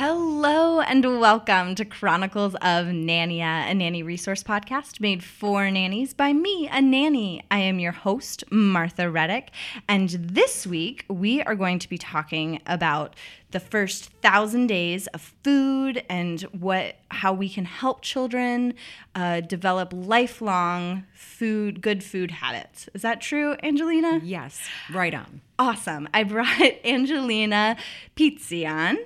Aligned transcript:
Hello 0.00 0.80
and 0.80 1.20
welcome 1.20 1.74
to 1.74 1.84
Chronicles 1.84 2.54
of 2.54 2.86
Nania, 2.86 3.70
a 3.70 3.74
nanny 3.74 4.02
resource 4.02 4.42
podcast 4.42 4.98
made 4.98 5.22
for 5.22 5.70
nannies 5.70 6.14
by 6.14 6.32
me, 6.32 6.70
a 6.72 6.80
nanny. 6.80 7.44
I 7.50 7.58
am 7.58 7.78
your 7.78 7.92
host, 7.92 8.42
Martha 8.50 9.10
Reddick, 9.10 9.50
and 9.86 10.08
this 10.08 10.66
week 10.66 11.04
we 11.08 11.42
are 11.42 11.54
going 11.54 11.78
to 11.80 11.86
be 11.86 11.98
talking 11.98 12.62
about 12.64 13.14
the 13.50 13.60
first 13.60 14.06
thousand 14.22 14.68
days 14.68 15.06
of 15.08 15.34
food 15.44 16.02
and 16.08 16.40
what 16.58 16.96
how 17.10 17.34
we 17.34 17.50
can 17.50 17.66
help 17.66 18.00
children 18.00 18.72
uh, 19.14 19.40
develop 19.40 19.92
lifelong 19.92 21.04
food 21.12 21.82
good 21.82 22.02
food 22.02 22.30
habits. 22.30 22.88
Is 22.94 23.02
that 23.02 23.20
true, 23.20 23.54
Angelina? 23.62 24.22
Yes, 24.24 24.66
right 24.90 25.12
on. 25.12 25.42
Awesome. 25.58 26.08
I 26.14 26.24
brought 26.24 26.58
Angelina 26.86 27.76
Pizzi 28.16 28.66
on 28.66 28.96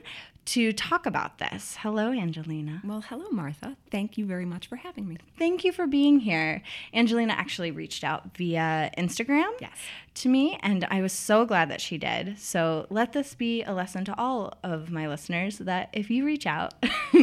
to 0.47 0.73
talk 0.73 1.07
about 1.07 1.39
this. 1.39 1.77
Hello, 1.81 2.13
Angelina. 2.13 2.83
Well, 2.85 3.01
hello, 3.09 3.31
Martha. 3.31 3.77
Thank 3.91 4.19
you 4.19 4.27
very 4.27 4.45
much 4.45 4.67
for 4.67 4.77
having 4.77 5.09
me. 5.09 5.17
Thank 5.39 5.65
you 5.65 5.73
for 5.73 5.87
being 5.87 6.21
here. 6.21 6.63
Angelina 6.93 7.33
actually 7.33 7.71
reached 7.71 8.05
out 8.05 8.37
via 8.37 8.91
Instagram 8.99 9.51
Yes. 9.61 9.73
to 10.17 10.29
me, 10.29 10.59
and 10.63 10.85
I 10.91 11.01
was 11.01 11.13
so 11.15 11.47
glad 11.47 11.71
that 11.71 11.81
she 11.81 11.97
did. 11.97 12.39
So 12.39 12.87
let 12.91 13.13
this 13.15 13.35
be 13.35 13.63
a 13.63 13.73
lesson 13.73 14.05
to 14.05 14.15
all 14.19 14.53
of 14.63 14.91
my 14.91 15.09
listeners 15.09 15.59
that 15.59 15.89
if 15.95 16.11
you 16.11 16.27
reach 16.27 16.47
out, 16.47 16.75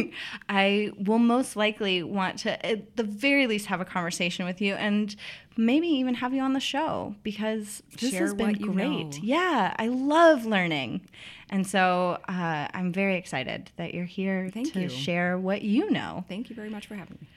I 0.48 0.90
will 0.98 1.18
most 1.20 1.54
likely 1.56 2.02
want 2.02 2.38
to, 2.40 2.64
at 2.66 2.96
the 2.96 3.04
very 3.04 3.46
least, 3.46 3.66
have 3.66 3.80
a 3.80 3.84
conversation 3.84 4.44
with 4.46 4.60
you 4.60 4.74
and 4.74 5.14
maybe 5.56 5.86
even 5.86 6.14
have 6.14 6.32
you 6.34 6.40
on 6.42 6.52
the 6.52 6.60
show 6.60 7.14
because 7.22 7.82
this 8.00 8.10
Share 8.10 8.22
has 8.22 8.34
been 8.34 8.54
great. 8.54 8.74
know. 8.76 9.10
Yeah, 9.22 9.74
I 9.78 9.88
love 9.88 10.44
learning. 10.46 11.08
And 11.50 11.66
so 11.66 12.18
uh, 12.28 12.68
I'm 12.72 12.92
very 12.92 13.16
excited 13.16 13.70
that 13.76 13.94
you're 13.94 14.04
here 14.04 14.50
Thank 14.52 14.72
to 14.72 14.82
you. 14.82 14.88
share 14.88 15.38
what 15.38 15.62
you 15.62 15.90
know. 15.90 16.24
Thank 16.28 16.48
you 16.50 16.56
very 16.56 16.70
much 16.70 16.86
for 16.86 16.94
having 16.94 17.18
me. 17.20 17.28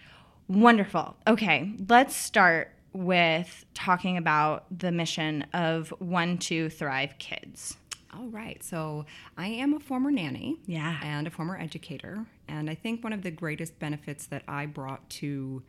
Wonderful. 0.47 1.15
Okay, 1.27 1.73
let's 1.89 2.15
start 2.15 2.71
with 2.93 3.65
talking 3.73 4.15
about 4.15 4.65
the 4.77 4.91
mission 4.91 5.45
of 5.53 5.89
One 5.99 6.37
Two 6.37 6.69
Thrive 6.69 7.15
Kids. 7.19 7.75
All 8.13 8.27
right. 8.27 8.63
So 8.63 9.05
I 9.37 9.47
am 9.47 9.73
a 9.73 9.79
former 9.79 10.11
nanny. 10.11 10.57
Yeah. 10.65 10.99
And 11.03 11.27
a 11.27 11.29
former 11.29 11.57
educator. 11.59 12.25
And 12.47 12.69
I 12.69 12.75
think 12.75 13.03
one 13.03 13.11
of 13.11 13.23
the 13.23 13.31
greatest 13.31 13.77
benefits 13.79 14.27
that 14.27 14.43
I 14.47 14.65
brought 14.67 15.09
to 15.09 15.63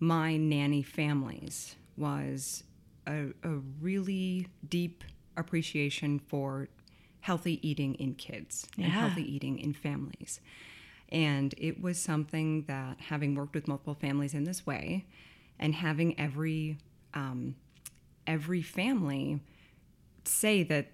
my 0.00 0.36
nanny 0.36 0.82
families 0.82 1.76
was 1.96 2.64
a, 3.06 3.26
a 3.42 3.50
really 3.80 4.48
deep 4.68 5.04
appreciation 5.36 6.18
for 6.18 6.68
healthy 7.20 7.66
eating 7.66 7.94
in 7.96 8.14
kids 8.14 8.66
and 8.76 8.86
healthy 8.86 9.22
eating 9.22 9.58
in 9.58 9.74
families. 9.74 10.40
And 11.10 11.54
it 11.58 11.82
was 11.82 11.98
something 11.98 12.64
that, 12.66 12.98
having 13.00 13.34
worked 13.34 13.54
with 13.54 13.68
multiple 13.68 13.94
families 13.94 14.32
in 14.32 14.44
this 14.44 14.66
way, 14.66 15.06
and 15.58 15.74
having 15.74 16.18
every 16.18 16.78
um, 17.12 17.56
every 18.26 18.62
family 18.62 19.40
say 20.24 20.62
that 20.62 20.92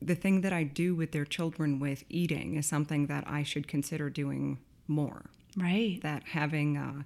the 0.00 0.14
thing 0.14 0.40
that 0.40 0.52
I 0.52 0.62
do 0.62 0.94
with 0.94 1.12
their 1.12 1.24
children 1.24 1.78
with 1.78 2.04
eating 2.08 2.56
is 2.56 2.66
something 2.66 3.06
that 3.06 3.24
I 3.26 3.42
should 3.42 3.68
consider 3.68 4.08
doing 4.08 4.58
more. 4.86 5.26
Right. 5.56 6.00
That 6.02 6.22
having 6.28 6.76
uh, 6.76 7.02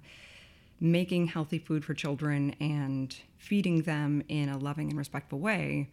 making 0.79 1.27
healthy 1.27 1.59
food 1.59 1.85
for 1.85 1.93
children 1.93 2.55
and 2.59 3.15
feeding 3.37 3.83
them 3.83 4.23
in 4.27 4.49
a 4.49 4.57
loving 4.57 4.89
and 4.89 4.97
respectful 4.97 5.39
way 5.39 5.89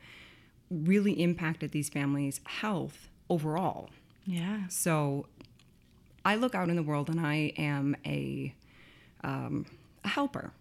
really 0.70 1.20
impacted 1.20 1.72
these 1.72 1.88
families' 1.88 2.40
health 2.44 3.08
overall. 3.28 3.90
Yeah. 4.24 4.68
So 4.68 5.26
I 6.24 6.36
look 6.36 6.54
out 6.54 6.68
in 6.68 6.76
the 6.76 6.82
world 6.82 7.08
and 7.08 7.20
I 7.20 7.52
am 7.56 7.96
a, 8.06 8.54
um, 9.24 9.66
a 10.04 10.08
helper. 10.08 10.52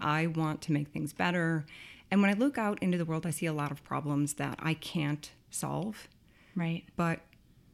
I 0.00 0.26
want 0.28 0.62
to 0.62 0.72
make 0.72 0.88
things 0.88 1.12
better. 1.12 1.66
And 2.10 2.22
when 2.22 2.30
I 2.30 2.34
look 2.34 2.58
out 2.58 2.80
into 2.82 2.96
the 2.96 3.04
world, 3.04 3.26
I 3.26 3.30
see 3.30 3.46
a 3.46 3.52
lot 3.52 3.70
of 3.70 3.82
problems 3.84 4.34
that 4.34 4.58
I 4.60 4.74
can't 4.74 5.30
solve. 5.50 6.08
Right. 6.54 6.84
But 6.96 7.20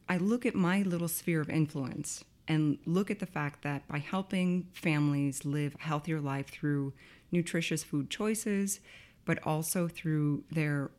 I 0.09 0.17
look 0.17 0.45
at 0.45 0.55
my 0.55 0.81
little 0.81 1.07
sphere 1.07 1.41
of 1.41 1.49
influence 1.49 2.23
and 2.47 2.77
look 2.85 3.09
at 3.09 3.19
the 3.19 3.25
fact 3.25 3.63
that 3.63 3.87
by 3.87 3.97
helping 3.99 4.67
families 4.73 5.45
live 5.45 5.75
a 5.79 5.83
healthier 5.83 6.19
life 6.19 6.47
through 6.49 6.93
nutritious 7.31 7.83
food 7.83 8.09
choices, 8.09 8.79
but 9.25 9.39
also 9.45 9.87
through 9.87 10.43
their 10.51 10.91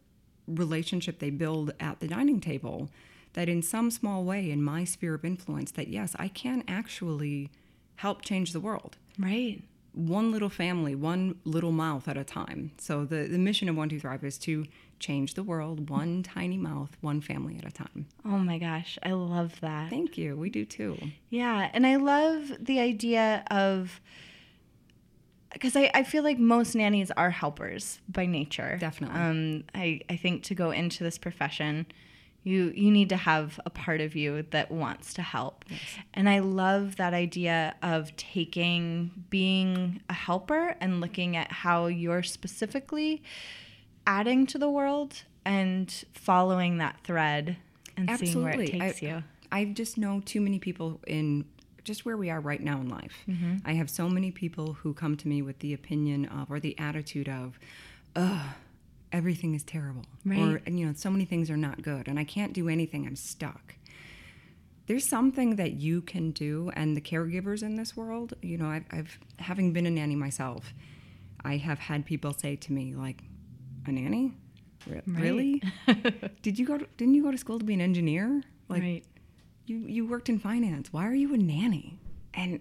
relationship 0.49 1.19
they 1.19 1.31
build 1.31 1.73
at 1.81 2.01
the 2.01 2.09
dining 2.09 2.41
table, 2.41 2.91
that 3.35 3.49
in 3.49 3.63
some 3.63 3.91
small 3.91 4.25
way 4.25 4.51
in 4.51 4.63
my 4.63 4.85
sphere 4.85 5.15
of 5.15 5.25
influence, 5.25 5.71
that 5.73 5.89
yes, 5.89 6.17
I 6.19 6.29
can 6.29 6.65
actually 6.67 7.51
help 7.97 8.23
change 8.23 8.53
the 8.53 8.61
world 8.61 8.97
Right. 9.19 9.63
one 9.93 10.31
little 10.31 10.51
family, 10.51 10.95
one 10.95 11.37
little 11.45 11.73
mouth 11.73 12.07
at 12.09 12.17
a 12.17 12.25
time. 12.25 12.73
So 12.79 13.05
the, 13.05 13.27
the 13.29 13.39
mission 13.39 13.69
of 13.69 13.77
One 13.77 13.89
Two 13.89 13.99
Thrive 14.01 14.25
is 14.25 14.37
to 14.39 14.67
change 14.99 15.35
the 15.35 15.43
world 15.43 15.91
one 15.91 16.23
tiny 16.23 16.57
mouth, 16.57 16.97
one 17.01 17.21
family 17.21 17.57
at 17.59 17.67
a 17.67 17.71
time. 17.71 18.07
Oh 18.25 18.39
my 18.39 18.59
gosh, 18.59 18.99
I 19.03 19.13
love 19.13 19.61
that. 19.61 19.91
Thank 19.91 20.17
you. 20.17 20.37
We 20.37 20.51
do 20.51 20.65
too. 20.65 20.97
Yeah, 21.31 21.71
and 21.73 21.87
I 21.87 21.97
love 21.97 22.53
the 22.61 22.81
idea 22.81 23.45
of 23.51 24.01
because 25.53 25.75
I, 25.75 25.91
I 25.95 26.03
feel 26.03 26.23
like 26.23 26.39
most 26.39 26.75
nannies 26.75 27.11
are 27.13 27.31
helpers 27.31 28.01
by 28.09 28.27
nature. 28.27 28.77
Definitely. 28.79 29.19
Um, 29.19 29.65
I, 29.75 30.01
I 30.11 30.17
think 30.17 30.43
to 30.45 30.55
go 30.55 30.71
into 30.71 31.03
this 31.03 31.17
profession, 31.17 31.87
you 32.43 32.73
you 32.77 32.91
need 32.91 33.09
to 33.09 33.17
have 33.17 33.59
a 33.65 33.71
part 33.71 34.01
of 34.01 34.15
you 34.15 34.45
that 34.51 34.71
wants 34.71 35.15
to 35.15 35.23
help. 35.23 35.65
yes. 35.69 35.81
And 36.15 36.29
I 36.29 36.39
love 36.41 36.97
that 36.97 37.15
idea 37.15 37.75
of 37.83 38.15
taking 38.17 39.25
being 39.31 40.01
a 40.09 40.13
helper 40.13 40.77
and 40.81 41.01
looking 41.01 41.37
at 41.37 41.51
how 41.51 41.87
you're 41.87 42.23
specifically 42.23 43.23
adding 44.07 44.47
to 44.47 44.59
the 44.59 44.71
world 44.71 45.23
and 45.45 46.05
following 46.13 46.79
that 46.79 46.99
thread 47.05 47.57
and 47.97 48.09
seeing 48.19 48.43
where 48.43 48.53
it 48.53 48.61
Absolutely. 48.61 48.81
takes 48.81 49.03
I, 49.03 49.07
you. 49.07 49.23
I 49.53 49.65
just 49.67 49.99
know 49.99 50.21
too 50.25 50.41
many 50.41 50.59
people 50.59 51.01
in 51.07 51.45
just 51.85 52.05
where 52.05 52.17
we 52.17 52.31
are 52.31 52.41
right 52.41 52.63
now 52.63 52.81
in 52.81 52.89
life. 52.89 53.25
Mm-hmm. 53.29 53.59
I 53.65 53.75
have 53.75 53.89
so 53.89 54.09
many 54.09 54.31
people 54.33 54.73
who 54.75 54.93
come 54.93 55.17
to 55.19 55.29
me 55.29 55.41
with 55.41 55.61
the 55.61 55.73
opinion 55.73 56.27
of 56.27 56.51
or 56.51 56.59
the 56.59 56.77
attitude 56.79 57.29
of, 57.29 57.59
ugh, 58.17 58.55
everything 59.13 59.55
is 59.55 59.63
terrible. 59.63 60.05
Or, 60.27 60.33
Right. 60.33 60.63
and, 60.67 60.81
you 60.81 60.87
know, 60.87 60.93
so 60.97 61.11
many 61.11 61.25
things 61.25 61.49
are 61.49 61.57
not 61.57 61.83
good 61.83 62.09
and 62.09 62.19
I 62.19 62.25
can't 62.25 62.53
do 62.53 62.69
anything. 62.69 63.07
I'm 63.07 63.15
stuck. 63.17 63.77
There's 64.89 65.09
something 65.09 65.57
that 65.57 65.73
you 65.73 66.01
can 66.01 66.31
do, 66.31 66.71
and 66.75 66.97
the 66.97 67.01
caregivers 67.01 67.63
in 67.65 67.75
this 67.75 67.97
world, 67.97 68.35
you 68.41 68.57
know, 68.57 68.69
I've, 68.69 68.85
I've 68.93 69.19
having 69.41 69.73
been 69.73 69.85
a 69.85 69.91
nanny 69.91 70.15
myself, 70.15 70.73
I 71.45 71.57
have 71.57 71.81
had 71.81 72.07
people 72.07 72.33
say 72.33 72.55
to 72.55 72.73
me, 72.73 72.95
like, 72.95 73.23
a 73.89 73.93
nanny? 73.93 74.33
Re- 74.87 75.03
Really? 75.07 75.63
Did 76.43 76.59
you 76.59 76.67
go? 76.67 76.79
To, 76.79 76.87
didn't 76.97 77.15
you 77.15 77.23
go 77.23 77.31
to 77.31 77.39
school 77.39 77.59
to 77.59 77.65
be 77.65 77.75
an 77.75 77.81
engineer? 77.81 78.43
Like, 78.69 78.83
right. 78.83 79.05
you 79.67 79.79
you 79.79 80.07
worked 80.07 80.29
in 80.29 80.39
finance. 80.39 80.93
Why 80.93 81.07
are 81.07 81.15
you 81.15 81.35
a 81.35 81.39
nanny? 81.39 81.99
And 82.35 82.61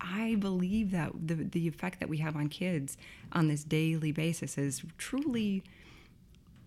I 0.00 0.36
believe 0.36 0.90
that 0.92 1.12
the, 1.26 1.34
the 1.34 1.66
effect 1.68 2.00
that 2.00 2.08
we 2.08 2.18
have 2.18 2.36
on 2.36 2.48
kids 2.48 2.96
on 3.32 3.48
this 3.48 3.64
daily 3.64 4.12
basis 4.12 4.56
is 4.58 4.82
truly 4.98 5.62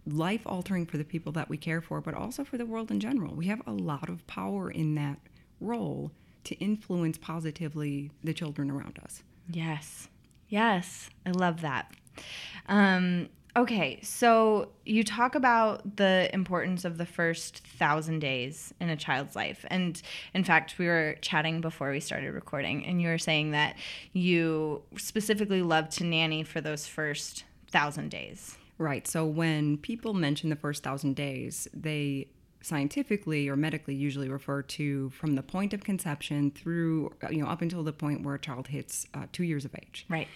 life 0.06 0.42
altering 0.46 0.86
for 0.86 0.98
the 0.98 1.04
people 1.04 1.32
that 1.34 1.50
we 1.50 1.58
care 1.58 1.82
for, 1.82 2.02
but 2.02 2.14
also 2.14 2.44
for 2.44 2.58
the 2.58 2.66
world 2.66 2.92
in 2.92 3.00
general. 3.00 3.36
We 3.36 3.46
have 3.48 3.62
a 3.68 3.72
lot 3.72 4.10
of 4.10 4.26
power 4.28 4.72
in 4.72 4.96
that 4.96 5.20
role 5.60 6.12
to 6.46 6.56
influence 6.56 7.18
positively 7.18 8.12
the 8.24 8.34
children 8.34 8.72
around 8.72 9.00
us. 9.04 9.24
Yes. 9.50 10.08
Yes. 10.48 11.10
I 11.26 11.32
love 11.32 11.62
that. 11.62 11.92
Um, 12.68 13.30
okay. 13.56 14.00
So 14.02 14.70
you 14.86 15.04
talk 15.04 15.36
about 15.36 15.98
the 15.98 16.30
importance 16.34 16.86
of 16.86 16.98
the 16.98 17.06
first 17.06 17.60
thousand 17.60 18.20
days 18.20 18.74
in 18.80 18.90
a 18.90 18.96
child's 18.96 19.36
life. 19.36 19.66
And 19.70 20.02
in 20.34 20.44
fact, 20.44 20.76
we 20.78 20.88
were 20.88 21.16
chatting 21.22 21.62
before 21.62 21.92
we 21.92 22.00
started 22.00 22.34
recording, 22.34 22.86
and 22.86 23.02
you 23.02 23.08
were 23.08 23.18
saying 23.18 23.52
that 23.52 23.76
you 24.14 24.84
specifically 24.98 25.62
love 25.62 25.90
to 25.90 26.04
nanny 26.04 26.44
for 26.44 26.62
those 26.62 26.88
first 26.88 27.44
thousand 27.70 28.10
days. 28.10 28.58
Right. 28.78 29.06
So 29.08 29.26
when 29.26 29.78
people 29.78 30.14
mention 30.14 30.50
the 30.50 30.56
first 30.56 30.84
thousand 30.84 31.16
days, 31.16 31.68
they 31.74 32.28
scientifically 32.62 33.48
or 33.48 33.56
medically 33.56 33.96
usually 33.96 34.30
refer 34.30 34.62
to 34.62 35.10
from 35.12 35.36
the 35.36 35.44
point 35.44 35.74
of 35.74 35.84
conception 35.84 36.52
through 36.52 37.12
you 37.30 37.42
know 37.42 37.48
up 37.48 37.62
until 37.62 37.84
the 37.84 37.94
point 37.94 38.24
where 38.24 38.36
a 38.36 38.40
child 38.40 38.68
hits 38.68 39.06
uh, 39.14 39.26
two 39.32 39.44
years 39.44 39.64
of 39.64 39.74
age 39.76 40.06
right 40.10 40.28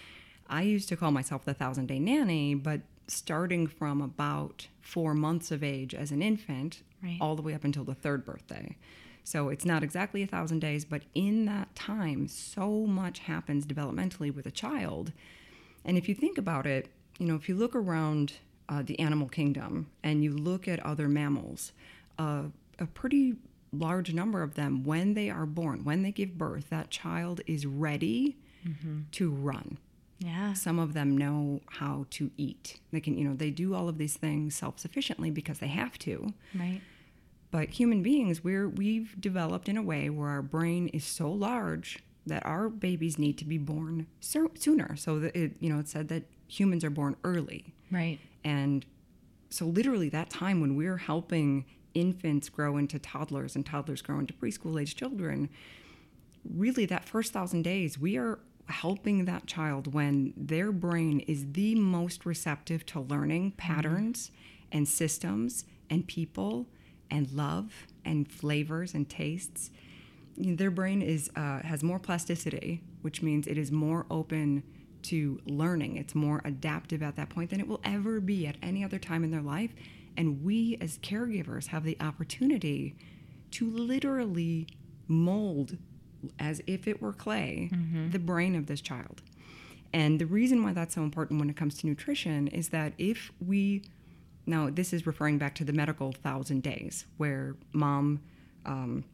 i 0.48 0.62
used 0.62 0.88
to 0.88 0.96
call 0.96 1.10
myself 1.10 1.44
the 1.44 1.52
thousand 1.52 1.86
day 1.86 1.98
nanny 1.98 2.54
but 2.54 2.80
starting 3.06 3.66
from 3.66 4.00
about 4.00 4.68
four 4.80 5.14
months 5.14 5.50
of 5.50 5.62
age 5.62 5.94
as 5.94 6.10
an 6.10 6.22
infant 6.22 6.82
right. 7.02 7.18
all 7.20 7.36
the 7.36 7.42
way 7.42 7.54
up 7.54 7.64
until 7.64 7.84
the 7.84 7.94
third 7.94 8.24
birthday 8.24 8.76
so 9.22 9.48
it's 9.48 9.64
not 9.64 9.82
exactly 9.82 10.22
a 10.22 10.26
thousand 10.26 10.58
days 10.58 10.84
but 10.84 11.02
in 11.14 11.44
that 11.44 11.74
time 11.74 12.26
so 12.28 12.86
much 12.86 13.20
happens 13.20 13.66
developmentally 13.66 14.34
with 14.34 14.46
a 14.46 14.50
child 14.50 15.12
and 15.84 15.96
if 15.96 16.08
you 16.08 16.14
think 16.14 16.38
about 16.38 16.66
it 16.66 16.88
you 17.18 17.26
know 17.26 17.34
if 17.34 17.48
you 17.48 17.54
look 17.54 17.74
around 17.74 18.34
uh, 18.68 18.82
the 18.82 18.98
animal 18.98 19.28
kingdom 19.28 19.86
and 20.02 20.24
you 20.24 20.32
look 20.32 20.66
at 20.66 20.80
other 20.80 21.08
mammals 21.08 21.72
a, 22.18 22.44
a 22.78 22.86
pretty 22.86 23.36
large 23.78 24.12
number 24.14 24.42
of 24.42 24.54
them, 24.54 24.84
when 24.84 25.14
they 25.14 25.30
are 25.30 25.46
born, 25.46 25.84
when 25.84 26.02
they 26.02 26.12
give 26.12 26.38
birth, 26.38 26.70
that 26.70 26.90
child 26.90 27.40
is 27.46 27.66
ready 27.66 28.36
mm-hmm. 28.66 29.00
to 29.12 29.30
run. 29.30 29.78
Yeah. 30.18 30.52
Some 30.54 30.78
of 30.78 30.94
them 30.94 31.16
know 31.18 31.60
how 31.66 32.06
to 32.10 32.30
eat. 32.36 32.80
They 32.92 33.00
can, 33.00 33.18
you 33.18 33.24
know, 33.24 33.34
they 33.34 33.50
do 33.50 33.74
all 33.74 33.88
of 33.88 33.98
these 33.98 34.16
things 34.16 34.54
self-sufficiently 34.54 35.30
because 35.30 35.58
they 35.58 35.68
have 35.68 35.98
to. 36.00 36.32
Right. 36.54 36.80
But 37.50 37.70
human 37.70 38.02
beings, 38.02 38.42
we're 38.42 38.68
we've 38.68 39.20
developed 39.20 39.68
in 39.68 39.76
a 39.76 39.82
way 39.82 40.10
where 40.10 40.28
our 40.28 40.42
brain 40.42 40.88
is 40.88 41.04
so 41.04 41.30
large 41.30 41.98
that 42.26 42.44
our 42.46 42.68
babies 42.68 43.18
need 43.18 43.36
to 43.38 43.44
be 43.44 43.58
born 43.58 44.06
so, 44.20 44.50
sooner. 44.54 44.96
So 44.96 45.18
that 45.20 45.36
it, 45.36 45.52
you 45.60 45.72
know, 45.72 45.78
it 45.78 45.88
said 45.88 46.08
that 46.08 46.24
humans 46.48 46.84
are 46.84 46.90
born 46.90 47.16
early. 47.22 47.74
Right. 47.90 48.18
And 48.44 48.84
so 49.50 49.66
literally 49.66 50.08
that 50.08 50.30
time 50.30 50.60
when 50.60 50.74
we're 50.74 50.96
helping 50.96 51.64
infants 51.94 52.48
grow 52.48 52.76
into 52.76 52.98
toddlers 52.98 53.54
and 53.54 53.64
toddlers 53.64 54.02
grow 54.02 54.18
into 54.18 54.34
preschool 54.34 54.80
age 54.80 54.96
children, 54.96 55.48
really 56.44 56.86
that 56.86 57.04
first 57.04 57.32
thousand 57.32 57.62
days, 57.62 57.98
we 57.98 58.16
are 58.16 58.40
helping 58.68 59.24
that 59.24 59.46
child 59.46 59.92
when 59.92 60.32
their 60.36 60.72
brain 60.72 61.20
is 61.20 61.52
the 61.52 61.74
most 61.74 62.24
receptive 62.24 62.84
to 62.86 63.00
learning 63.00 63.50
mm-hmm. 63.50 63.56
patterns 63.56 64.28
mm-hmm. 64.28 64.78
and 64.78 64.88
systems 64.88 65.64
and 65.90 66.06
people 66.06 66.66
and 67.10 67.30
love 67.32 67.86
and 68.04 68.30
flavors 68.30 68.94
and 68.94 69.08
tastes. 69.08 69.70
Their 70.36 70.70
brain 70.70 71.00
is 71.00 71.30
uh, 71.36 71.60
has 71.60 71.82
more 71.82 72.00
plasticity, 72.00 72.82
which 73.02 73.22
means 73.22 73.46
it 73.46 73.56
is 73.56 73.70
more 73.70 74.04
open 74.10 74.64
to 75.02 75.40
learning. 75.46 75.96
It's 75.96 76.14
more 76.14 76.40
adaptive 76.44 77.02
at 77.02 77.14
that 77.16 77.28
point 77.28 77.50
than 77.50 77.60
it 77.60 77.68
will 77.68 77.80
ever 77.84 78.20
be 78.20 78.46
at 78.46 78.56
any 78.62 78.82
other 78.82 78.98
time 78.98 79.22
in 79.22 79.30
their 79.30 79.42
life. 79.42 79.70
And 80.16 80.42
we 80.42 80.76
as 80.80 80.98
caregivers 80.98 81.68
have 81.68 81.84
the 81.84 81.96
opportunity 82.00 82.96
to 83.52 83.70
literally 83.70 84.66
mold, 85.06 85.76
as 86.38 86.60
if 86.66 86.86
it 86.86 87.00
were 87.00 87.12
clay, 87.12 87.70
mm-hmm. 87.72 88.10
the 88.10 88.18
brain 88.18 88.54
of 88.54 88.66
this 88.66 88.80
child. 88.80 89.22
And 89.92 90.20
the 90.20 90.26
reason 90.26 90.64
why 90.64 90.72
that's 90.72 90.94
so 90.94 91.02
important 91.02 91.40
when 91.40 91.48
it 91.48 91.56
comes 91.56 91.78
to 91.78 91.86
nutrition 91.86 92.48
is 92.48 92.70
that 92.70 92.94
if 92.98 93.30
we, 93.44 93.82
now 94.46 94.68
this 94.70 94.92
is 94.92 95.06
referring 95.06 95.38
back 95.38 95.54
to 95.56 95.64
the 95.64 95.72
medical 95.72 96.12
thousand 96.12 96.62
days, 96.62 97.06
where 97.16 97.56
mom, 97.72 98.20
um, 98.66 99.04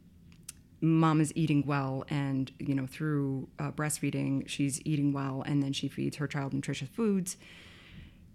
mom 0.81 1.21
is 1.21 1.31
eating 1.35 1.63
well 1.67 2.03
and 2.09 2.51
you 2.57 2.73
know 2.73 2.87
through 2.87 3.47
uh, 3.59 3.69
breastfeeding 3.69 4.47
she's 4.47 4.81
eating 4.83 5.13
well 5.13 5.43
and 5.45 5.61
then 5.61 5.71
she 5.71 5.87
feeds 5.87 6.17
her 6.17 6.25
child 6.25 6.53
nutritious 6.53 6.89
foods 6.89 7.37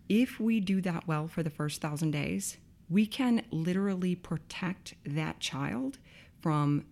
if 0.09 0.39
we 0.39 0.61
do 0.61 0.81
that 0.83 1.07
well 1.07 1.27
for 1.27 1.43
the 1.43 1.51
first 1.51 1.81
thousand 1.81 2.13
days, 2.13 2.59
we 2.89 3.07
can 3.07 3.43
literally 3.51 4.15
protect 4.15 4.95
that 5.05 5.41
child 5.41 5.99
from 6.41 6.85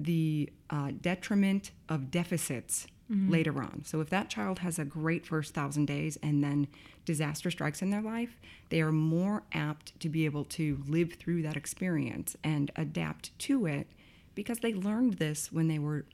the 0.00 0.50
uh, 0.70 0.92
detriment 1.00 1.70
of 1.88 2.10
deficits 2.10 2.86
mm-hmm. 3.10 3.30
later 3.30 3.62
on. 3.62 3.82
So, 3.84 4.00
if 4.00 4.10
that 4.10 4.28
child 4.30 4.60
has 4.60 4.78
a 4.78 4.84
great 4.84 5.26
first 5.26 5.54
thousand 5.54 5.86
days 5.86 6.18
and 6.22 6.42
then 6.42 6.68
disaster 7.04 7.50
strikes 7.50 7.82
in 7.82 7.90
their 7.90 8.02
life, 8.02 8.38
they 8.70 8.80
are 8.80 8.92
more 8.92 9.42
apt 9.52 9.98
to 10.00 10.08
be 10.08 10.24
able 10.24 10.44
to 10.44 10.82
live 10.88 11.14
through 11.14 11.42
that 11.42 11.56
experience 11.56 12.36
and 12.42 12.70
adapt 12.76 13.38
to 13.40 13.66
it 13.66 13.86
because 14.34 14.60
they 14.60 14.72
learned 14.72 15.14
this 15.14 15.52
when 15.52 15.68
they 15.68 15.78
were 15.78 16.04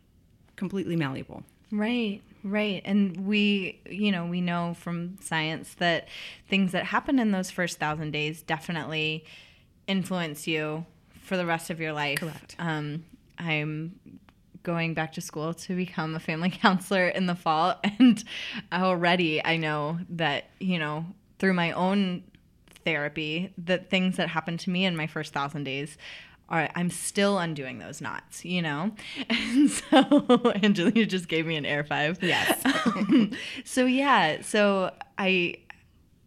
completely 0.57 0.97
malleable. 0.97 1.45
Right, 1.71 2.23
right. 2.45 2.81
And 2.85 3.27
we, 3.27 3.81
you 3.91 4.13
know, 4.13 4.27
we 4.27 4.41
know 4.41 4.75
from 4.75 5.19
science 5.21 5.75
that 5.75 6.09
things 6.49 6.73
that 6.73 6.85
happen 6.85 7.19
in 7.19 7.33
those 7.33 7.51
first 7.51 7.79
thousand 7.79 8.13
days 8.13 8.43
definitely 8.43 9.25
influence 9.87 10.47
you 10.47 10.87
for 11.23 11.37
the 11.37 11.45
rest 11.45 11.71
of 11.71 11.81
your 11.81 11.93
life. 11.93 12.19
Correct. 12.19 12.57
Um, 12.59 13.05
I'm 13.39 13.99
going 14.63 14.95
back 14.95 15.13
to 15.13 15.21
school 15.21 15.55
to 15.55 15.77
become 15.77 16.15
a 16.15 16.21
family 16.21 16.51
counselor 16.63 17.09
in 17.09 17.27
the 17.27 17.35
fall, 17.35 17.81
and 17.99 18.23
already 18.73 19.45
I 19.45 19.57
know 19.57 19.99
that, 20.11 20.51
you 20.61 20.79
know, 20.79 21.07
through 21.39 21.55
my 21.55 21.73
own 21.73 22.25
therapy, 22.85 23.53
that 23.59 23.91
things 23.91 24.17
that 24.17 24.29
happened 24.29 24.61
to 24.61 24.71
me 24.71 24.85
in 24.85 24.97
my 24.97 25.07
first 25.07 25.33
thousand 25.33 25.65
days 25.65 25.97
are 26.49 26.69
I'm 26.75 26.91
still 26.91 27.39
undoing 27.39 27.79
those 27.79 28.01
knots, 28.01 28.45
you 28.45 28.63
know? 28.63 28.93
And 29.31 29.71
so 29.71 30.53
Angelina 30.63 31.07
just 31.07 31.29
gave 31.29 31.47
me 31.47 31.57
an 31.57 31.67
air 31.67 31.85
five. 31.85 32.23
Yes. 32.23 32.65
um, 32.65 33.33
so 33.65 33.85
yeah, 33.87 34.43
so 34.43 34.93
I 35.19 35.57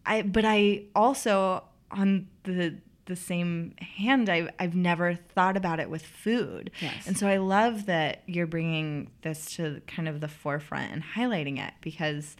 I 0.06 0.24
but 0.24 0.44
I 0.46 0.84
also 0.96 1.64
on 1.92 2.28
the 2.44 2.76
the 3.10 3.16
same 3.18 3.76
hand 3.80 4.30
I've, 4.30 4.50
I've 4.58 4.76
never 4.76 5.16
thought 5.16 5.58
about 5.58 5.82
it 5.82 5.90
with 5.90 6.04
food 6.04 6.72
yes. 6.80 7.06
and 7.06 7.18
so 7.18 7.28
i 7.28 7.38
love 7.38 7.88
that 7.88 8.24
you're 8.26 8.48
bringing 8.48 9.12
this 9.24 9.54
to 9.56 9.82
kind 9.88 10.08
of 10.08 10.22
the 10.22 10.30
forefront 10.30 10.94
and 10.94 11.04
highlighting 11.04 11.60
it 11.60 11.74
because 11.82 12.38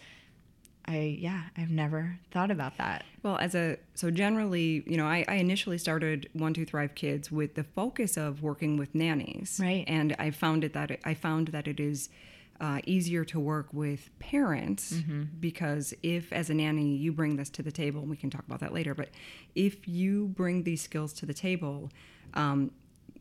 I 0.90 1.18
yeah, 1.20 1.44
I've 1.56 1.70
never 1.70 2.18
thought 2.32 2.50
about 2.50 2.78
that. 2.78 3.06
Well, 3.22 3.38
as 3.38 3.54
a 3.54 3.78
so 3.94 4.10
generally, 4.10 4.84
you 4.88 4.98
know, 4.98 5.06
I, 5.06 5.24
I 5.28 5.36
initially 5.36 5.78
started 5.78 6.28
One 6.34 6.54
Two 6.54 6.66
Thrive 6.66 6.96
Kids 6.96 7.32
with 7.32 7.54
the 7.54 7.64
focus 7.64 8.18
of 8.18 8.42
working 8.42 8.76
with 8.76 8.96
nannies, 8.96 9.60
right? 9.62 9.86
And 9.88 10.16
I 10.18 10.32
found 10.32 10.64
it 10.64 10.74
that 10.74 10.90
it, 10.90 11.02
I 11.06 11.14
found 11.14 11.50
that 11.50 11.68
it 11.68 11.80
is 11.80 12.10
uh, 12.60 12.80
easier 12.86 13.24
to 13.26 13.40
work 13.40 13.68
with 13.74 14.10
parents 14.20 14.94
mm-hmm. 14.94 15.24
because 15.40 15.94
if, 16.04 16.34
as 16.34 16.50
a 16.50 16.54
nanny, 16.54 16.96
you 16.96 17.12
bring 17.14 17.38
this 17.38 17.50
to 17.52 17.64
the 17.64 17.72
table, 17.72 18.02
and 18.02 18.10
we 18.10 18.18
can 18.18 18.30
talk 18.30 18.46
about 18.46 18.60
that 18.60 18.74
later, 18.74 18.94
but 18.94 19.10
if 19.56 19.88
you 19.88 20.28
bring 20.28 20.64
these 20.64 20.82
skills 20.82 21.14
to 21.14 21.26
the 21.26 21.34
table. 21.34 21.90
Um, 22.34 22.72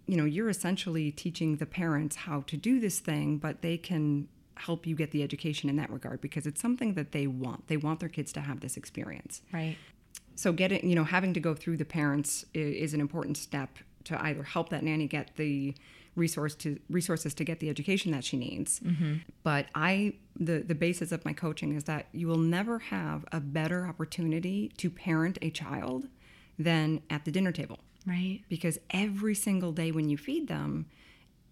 you 0.07 0.16
know, 0.16 0.25
you're 0.25 0.49
essentially 0.49 1.12
teaching 1.12 1.57
the 1.57 1.66
parents 1.66 2.16
how 2.16 2.40
to 2.47 2.57
do 2.57 2.80
this 2.80 2.99
thing, 2.99 3.37
but 3.37 3.61
they 3.61 3.76
can 3.76 4.26
help 4.59 4.87
you 4.87 4.95
get 4.95 5.11
the 5.12 5.23
education 5.23 5.68
in 5.68 5.76
that 5.76 5.90
regard 5.90 6.21
because 6.21 6.47
it's 6.47 6.61
something 6.61 6.95
that 6.95 7.12
they 7.12 7.26
want. 7.26 7.68
They 7.68 7.76
want 7.76 8.00
their 8.00 8.09
kids 8.09 8.33
to 8.33 8.40
have 8.40 8.61
this 8.61 8.76
experience. 8.76 9.42
Right. 9.52 9.76
So 10.35 10.52
getting, 10.52 10.88
you 10.88 10.95
know, 10.95 11.04
having 11.04 11.35
to 11.35 11.40
go 11.40 11.54
through 11.54 11.76
the 11.76 11.85
parents 11.85 12.45
is, 12.54 12.95
an 12.95 13.00
important 13.00 13.37
step 13.37 13.78
to 14.04 14.21
either 14.25 14.42
help 14.42 14.71
that 14.71 14.83
nanny 14.83 15.07
get 15.07 15.37
the 15.37 15.75
resource 16.19 16.55
to 16.57 16.79
resources 16.91 17.35
to 17.35 17.45
get 17.45 17.61
the 17.61 17.71
education 17.71 18.13
that 18.13 18.25
she 18.25 18.37
needs. 18.37 18.81
Mm-hmm. 18.81 19.15
But 19.43 19.67
I 19.75 20.15
the 20.37 20.61
the 20.61 20.75
basis 20.75 21.13
of 21.13 21.25
my 21.25 21.33
coaching 21.33 21.75
is 21.75 21.85
that 21.85 22.07
you 22.13 22.27
will 22.27 22.39
never 22.39 22.79
have 22.79 23.25
a 23.33 23.41
better 23.41 23.87
opportunity 23.87 24.73
to 24.77 24.91
parent 24.91 25.39
a 25.41 25.51
child 25.51 26.09
than 26.59 27.03
at 27.09 27.25
the 27.25 27.31
dinner 27.31 27.53
table. 27.53 27.79
Right. 28.07 28.41
Because 28.49 28.79
every 28.91 29.35
single 29.35 29.73
day 29.73 29.91
when 29.93 30.09
you 30.09 30.17
feed 30.17 30.49
them, 30.49 30.87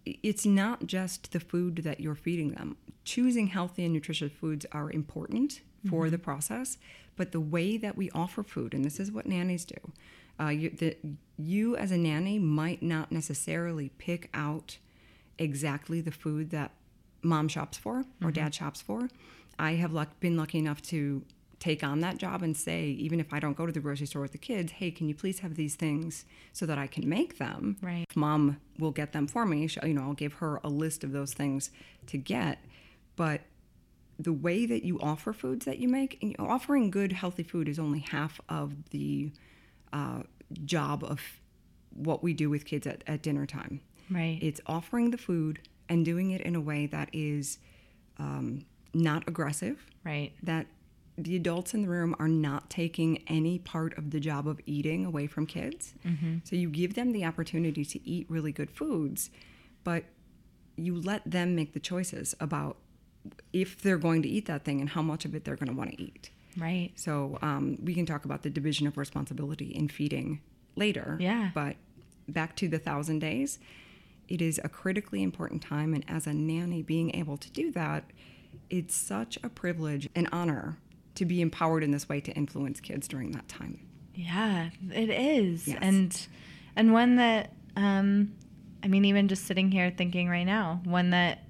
it's 0.05 0.45
not 0.45 0.87
just 0.87 1.31
the 1.31 1.39
food 1.39 1.77
that 1.77 1.99
you're 1.99 2.15
feeding 2.15 2.51
them. 2.51 2.77
Choosing 3.03 3.47
healthy 3.47 3.83
and 3.85 3.93
nutritious 3.93 4.31
foods 4.31 4.65
are 4.71 4.91
important 4.91 5.61
for 5.89 6.03
mm-hmm. 6.03 6.11
the 6.11 6.17
process, 6.17 6.77
but 7.15 7.31
the 7.31 7.39
way 7.39 7.77
that 7.77 7.95
we 7.95 8.09
offer 8.11 8.43
food, 8.43 8.73
and 8.73 8.83
this 8.83 8.99
is 8.99 9.11
what 9.11 9.25
nannies 9.25 9.65
do, 9.65 9.93
uh, 10.39 10.47
you, 10.49 10.69
the, 10.69 10.95
you 11.37 11.75
as 11.77 11.91
a 11.91 11.97
nanny 11.97 12.39
might 12.39 12.81
not 12.81 13.11
necessarily 13.11 13.89
pick 13.97 14.29
out 14.33 14.77
exactly 15.37 16.01
the 16.01 16.11
food 16.11 16.49
that 16.51 16.71
mom 17.21 17.47
shops 17.47 17.77
for 17.77 18.05
or 18.23 18.31
dad 18.31 18.53
shops 18.53 18.81
for. 18.81 19.09
I 19.59 19.73
have 19.73 19.91
luck, 19.93 20.19
been 20.19 20.37
lucky 20.37 20.59
enough 20.59 20.81
to 20.83 21.23
take 21.59 21.83
on 21.83 21.99
that 22.01 22.17
job 22.19 22.43
and 22.43 22.55
say, 22.55 22.85
even 22.89 23.19
if 23.19 23.33
I 23.33 23.39
don't 23.39 23.57
go 23.57 23.65
to 23.65 23.71
the 23.71 23.79
grocery 23.79 24.05
store 24.05 24.21
with 24.21 24.31
the 24.31 24.37
kids, 24.37 24.73
hey, 24.73 24.91
can 24.91 25.09
you 25.09 25.15
please 25.15 25.39
have 25.39 25.55
these 25.55 25.73
things 25.75 26.25
so 26.53 26.67
that 26.67 26.77
I 26.77 26.85
can 26.85 27.09
make 27.09 27.39
them? 27.39 27.77
Right. 27.81 28.05
Mom 28.15 28.57
will 28.77 28.91
get 28.91 29.11
them 29.13 29.25
for 29.25 29.45
me. 29.45 29.65
She- 29.67 29.79
You 29.83 29.95
know, 29.95 30.03
I'll 30.03 30.13
give 30.13 30.33
her 30.33 30.59
a 30.63 30.69
list 30.69 31.03
of 31.03 31.11
those 31.11 31.33
things 31.33 31.71
to 32.07 32.17
get. 32.17 32.59
But 33.15 33.41
the 34.19 34.33
way 34.33 34.67
that 34.67 34.83
you 34.83 34.99
offer 34.99 35.33
foods 35.33 35.65
that 35.65 35.79
you 35.79 35.87
make, 35.87 36.19
and 36.21 36.35
offering 36.37 36.91
good, 36.91 37.11
healthy 37.11 37.43
food 37.43 37.67
is 37.67 37.79
only 37.79 37.99
half 37.99 38.39
of 38.49 38.89
the 38.91 39.31
uh, 39.93 40.23
job 40.65 41.03
of 41.03 41.21
what 41.93 42.23
we 42.23 42.33
do 42.33 42.49
with 42.49 42.65
kids 42.65 42.87
at, 42.87 43.03
at 43.07 43.21
dinner 43.21 43.45
time. 43.45 43.81
Right. 44.09 44.39
It's 44.41 44.61
offering 44.67 45.11
the 45.11 45.17
food 45.17 45.59
and 45.89 46.05
doing 46.05 46.31
it 46.31 46.41
in 46.41 46.55
a 46.55 46.61
way 46.61 46.85
that 46.87 47.09
is 47.13 47.59
um, 48.17 48.65
not 48.93 49.27
aggressive, 49.27 49.85
right. 50.03 50.31
that 50.43 50.67
the 51.17 51.35
adults 51.35 51.73
in 51.73 51.81
the 51.81 51.87
room 51.87 52.15
are 52.19 52.27
not 52.27 52.69
taking 52.69 53.23
any 53.27 53.57
part 53.57 53.97
of 53.97 54.11
the 54.11 54.19
job 54.19 54.47
of 54.47 54.59
eating 54.65 55.05
away 55.05 55.27
from 55.27 55.45
kids. 55.45 55.93
So 56.43 56.55
you 56.55 56.69
give 56.69 56.93
them 56.93 57.11
the 57.11 57.25
opportunity 57.25 57.83
to 57.83 58.07
eat 58.07 58.27
really 58.29 58.51
good 58.51 58.69
foods, 58.69 59.31
but 59.83 60.03
you 60.75 60.95
let 60.95 61.29
them 61.29 61.55
make 61.55 61.73
the 61.73 61.79
choices 61.79 62.35
about 62.39 62.77
if 63.51 63.81
they're 63.81 63.97
going 63.97 64.21
to 64.21 64.29
eat 64.29 64.45
that 64.45 64.63
thing 64.63 64.79
and 64.79 64.91
how 64.91 65.01
much 65.01 65.25
of 65.25 65.33
it 65.33 65.43
they're 65.43 65.55
going 65.55 65.69
to 65.69 65.75
want 65.75 65.91
to 65.91 66.01
eat. 66.01 66.29
Right. 66.57 66.91
So 66.95 67.37
um, 67.41 67.77
we 67.83 67.93
can 67.93 68.05
talk 68.05 68.25
about 68.25 68.43
the 68.43 68.49
division 68.49 68.87
of 68.87 68.97
responsibility 68.97 69.67
in 69.75 69.87
feeding 69.89 70.41
later. 70.75 71.17
Yeah. 71.19 71.51
But 71.53 71.75
back 72.27 72.55
to 72.57 72.67
the 72.67 72.79
thousand 72.79 73.19
days, 73.19 73.59
it 74.27 74.41
is 74.41 74.59
a 74.63 74.69
critically 74.69 75.23
important 75.23 75.61
time. 75.61 75.93
And 75.93 76.03
as 76.07 76.27
a 76.27 76.33
nanny, 76.33 76.81
being 76.81 77.15
able 77.15 77.37
to 77.37 77.49
do 77.51 77.71
that, 77.71 78.05
it's 78.69 78.95
such 78.95 79.37
a 79.43 79.49
privilege 79.49 80.09
and 80.15 80.27
honor 80.31 80.77
to 81.15 81.25
be 81.25 81.41
empowered 81.41 81.83
in 81.83 81.91
this 81.91 82.07
way 82.07 82.21
to 82.21 82.31
influence 82.33 82.79
kids 82.79 83.07
during 83.07 83.31
that 83.31 83.47
time. 83.47 83.79
Yeah, 84.13 84.69
it 84.91 85.09
is. 85.09 85.67
Yes. 85.67 85.79
And 85.81 86.27
and 86.75 86.93
one 86.93 87.15
that 87.17 87.53
um 87.75 88.33
I 88.83 88.87
mean 88.87 89.05
even 89.05 89.27
just 89.27 89.45
sitting 89.45 89.71
here 89.71 89.93
thinking 89.95 90.27
right 90.29 90.43
now, 90.45 90.81
one 90.83 91.11
that 91.11 91.43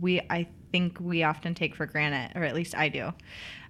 we 0.00 0.20
I 0.30 0.48
think 0.76 0.98
we 1.00 1.22
often 1.22 1.54
take 1.54 1.74
for 1.74 1.86
granted 1.86 2.36
or 2.36 2.44
at 2.44 2.54
least 2.54 2.74
I 2.74 2.88
do. 2.88 3.12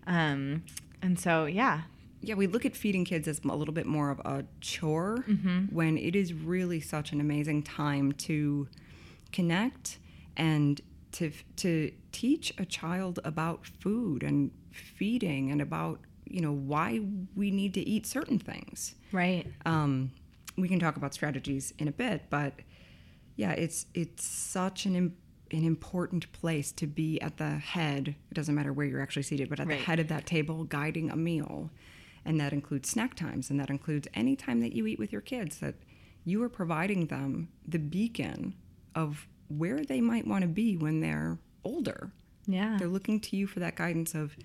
Um 0.06 0.62
and 1.02 1.18
so 1.18 1.44
yeah, 1.46 1.82
Yeah, 2.20 2.34
we 2.34 2.46
look 2.46 2.64
at 2.64 2.74
feeding 2.76 3.04
kids 3.04 3.28
as 3.28 3.40
a 3.44 3.54
little 3.54 3.74
bit 3.74 3.86
more 3.86 4.10
of 4.10 4.18
a 4.20 4.44
chore 4.60 5.24
when 5.70 5.98
it 5.98 6.14
is 6.16 6.32
really 6.32 6.80
such 6.80 7.12
an 7.12 7.20
amazing 7.20 7.62
time 7.62 8.12
to 8.28 8.68
connect 9.32 9.98
and 10.36 10.80
to 11.12 11.30
to 11.56 11.92
teach 12.12 12.52
a 12.58 12.64
child 12.64 13.20
about 13.24 13.66
food 13.82 14.22
and 14.22 14.50
feeding 14.98 15.50
and 15.52 15.60
about 15.60 16.00
you 16.24 16.40
know 16.40 16.52
why 16.52 17.00
we 17.34 17.50
need 17.50 17.72
to 17.74 17.80
eat 17.80 18.04
certain 18.06 18.38
things. 18.38 18.94
right. 19.12 19.46
Um, 19.64 20.10
we 20.56 20.68
can 20.68 20.80
talk 20.80 20.96
about 20.96 21.12
strategies 21.14 21.72
in 21.78 21.86
a 21.88 21.92
bit, 21.92 22.18
but 22.30 22.52
yeah, 23.36 23.52
it's 23.52 23.86
it's 23.94 24.24
such 24.24 24.86
an 24.86 24.94
an 25.50 25.64
important 25.64 26.30
place 26.32 26.72
to 26.72 26.86
be 26.86 27.20
at 27.20 27.36
the 27.36 27.50
head. 27.58 28.08
It 28.30 28.34
doesn't 28.34 28.54
matter 28.54 28.72
where 28.72 28.86
you're 28.86 29.00
actually 29.02 29.22
seated, 29.22 29.48
but 29.48 29.60
at 29.60 29.66
Right. 29.66 29.78
the 29.78 29.84
head 29.84 30.00
of 30.00 30.08
that 30.08 30.26
table, 30.26 30.64
guiding 30.64 31.10
a 31.10 31.16
meal, 31.16 31.70
and 32.24 32.40
that 32.40 32.52
includes 32.52 32.88
snack 32.90 33.14
times, 33.14 33.50
and 33.50 33.60
that 33.60 33.70
includes 33.70 34.08
any 34.14 34.34
time 34.36 34.60
that 34.60 34.72
you 34.74 34.86
eat 34.86 34.98
with 34.98 35.12
your 35.12 35.20
kids. 35.20 35.58
That 35.58 35.76
you 36.24 36.42
are 36.42 36.48
providing 36.48 37.06
them 37.06 37.48
the 37.66 37.78
beacon 37.78 38.54
of 38.94 39.28
where 39.48 39.84
they 39.84 40.00
might 40.00 40.26
want 40.26 40.42
to 40.42 40.48
be 40.48 40.76
when 40.76 41.00
they're 41.00 41.38
older. 41.62 42.10
Yeah. 42.46 42.76
They're 42.78 42.88
looking 42.88 43.20
to 43.20 43.36
you 43.36 43.46
for 43.46 43.60
that 43.60 43.76
guidance 43.76 44.14
of 44.14 44.36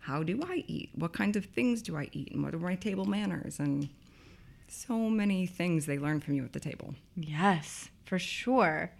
how 0.00 0.22
do 0.22 0.40
I 0.44 0.62
eat? 0.68 0.90
What 0.94 1.12
kinds 1.12 1.36
of 1.36 1.46
things 1.46 1.82
do 1.82 1.96
I 1.96 2.08
eat? 2.12 2.30
And 2.32 2.44
what 2.44 2.54
are 2.54 2.58
my 2.58 2.76
table 2.76 3.06
manners? 3.06 3.58
And 3.58 3.88
so 4.68 5.10
many 5.10 5.46
things 5.46 5.86
they 5.86 5.98
learn 5.98 6.20
from 6.20 6.34
you 6.34 6.44
at 6.44 6.52
the 6.52 6.60
table. 6.60 6.94
Yes, 7.16 7.88
for 8.04 8.18
sure. 8.20 8.92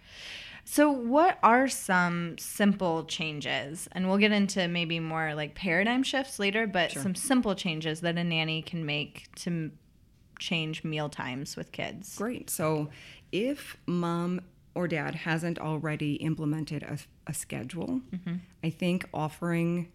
So, 0.69 0.91
what 0.91 1.39
are 1.43 1.69
some 1.69 2.37
simple 2.37 3.05
changes? 3.05 3.87
And 3.93 4.07
we'll 4.07 4.17
get 4.17 4.33
into 4.33 4.67
maybe 4.67 4.99
more 4.99 5.33
like 5.33 5.55
paradigm 5.55 6.03
shifts 6.03 6.39
later, 6.39 6.67
but 6.67 6.91
some 6.91 7.15
simple 7.15 7.55
changes 7.55 8.01
that 8.01 8.17
a 8.17 8.23
nanny 8.23 8.61
can 8.61 8.85
make 8.85 9.29
to 9.37 9.71
change 10.39 10.83
meal 10.83 11.07
times 11.07 11.55
with 11.55 11.71
kids. 11.71 12.17
Great. 12.17 12.49
So 12.49 12.89
if 13.31 13.77
mom 13.85 14.41
or 14.75 14.89
dad 14.89 15.15
hasn't 15.15 15.57
already 15.57 16.15
implemented 16.15 16.83
a, 16.83 16.97
a 17.25 17.33
schedule, 17.33 18.01
I 18.61 18.69
think 18.69 19.07
offering 19.13 19.89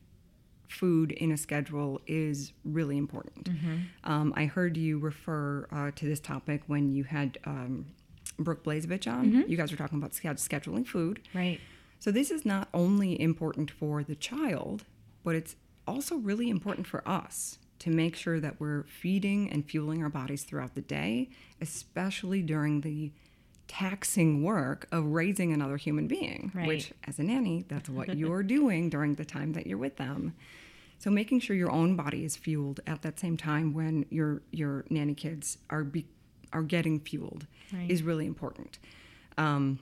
food 0.68 1.12
in 1.12 1.32
a 1.32 1.36
schedule 1.36 2.00
is 2.06 2.54
really 2.64 2.96
important. 2.96 3.50
Um, 4.04 4.32
I 4.36 4.46
heard 4.46 4.78
you 4.78 4.98
refer 4.98 5.66
uh, 5.70 5.90
to 5.96 6.06
this 6.06 6.18
topic 6.18 6.62
when 6.66 6.90
you 6.90 7.04
had 7.04 7.36
um, 7.44 7.86
Brooke 8.38 8.64
Blazevich 8.64 9.06
on. 9.12 9.26
Mm-hmm. 9.32 9.50
You 9.50 9.56
guys 9.56 9.70
were 9.70 9.76
talking 9.76 9.98
about 9.98 10.12
scheduling 10.12 10.86
food. 10.86 11.20
Right. 11.34 11.60
So 11.98 12.10
this 12.10 12.30
is 12.30 12.44
not 12.44 12.68
only 12.74 13.20
important 13.20 13.70
for 13.70 14.02
the 14.02 14.14
child, 14.16 14.84
but 15.24 15.34
it's 15.36 15.56
also 15.86 16.16
really 16.16 16.50
important 16.50 16.86
for 16.86 17.06
us 17.08 17.58
to 17.80 17.90
make 17.90 18.14
sure 18.16 18.38
that 18.40 18.60
we're 18.60 18.84
feeding 18.84 19.50
and 19.50 19.68
fueling 19.68 20.02
our 20.02 20.08
bodies 20.08 20.44
throughout 20.44 20.74
the 20.74 20.80
day, 20.80 21.30
especially 21.60 22.42
during 22.42 22.80
the 22.82 23.12
taxing 23.68 24.42
work 24.42 24.86
of 24.92 25.04
raising 25.06 25.52
another 25.52 25.76
human 25.76 26.06
being, 26.06 26.52
Right. 26.54 26.68
which 26.68 26.92
as 27.06 27.18
a 27.18 27.22
nanny, 27.22 27.64
that's 27.68 27.88
what 27.88 28.16
you're 28.18 28.42
doing 28.42 28.88
during 28.90 29.14
the 29.14 29.24
time 29.24 29.52
that 29.54 29.66
you're 29.66 29.78
with 29.78 29.96
them. 29.96 30.34
So 30.98 31.10
making 31.10 31.40
sure 31.40 31.56
your 31.56 31.70
own 31.70 31.96
body 31.96 32.24
is 32.24 32.36
fueled 32.36 32.80
at 32.86 33.02
that 33.02 33.18
same 33.18 33.36
time 33.36 33.72
when 33.74 34.06
your 34.10 34.42
your 34.52 34.84
nanny 34.88 35.14
kids 35.14 35.58
are 35.70 35.82
be, 35.82 36.06
are 36.52 36.62
getting 36.62 37.00
fueled 37.00 37.46
is 37.88 38.02
really 38.02 38.26
important. 38.26 38.78
Um, 39.38 39.78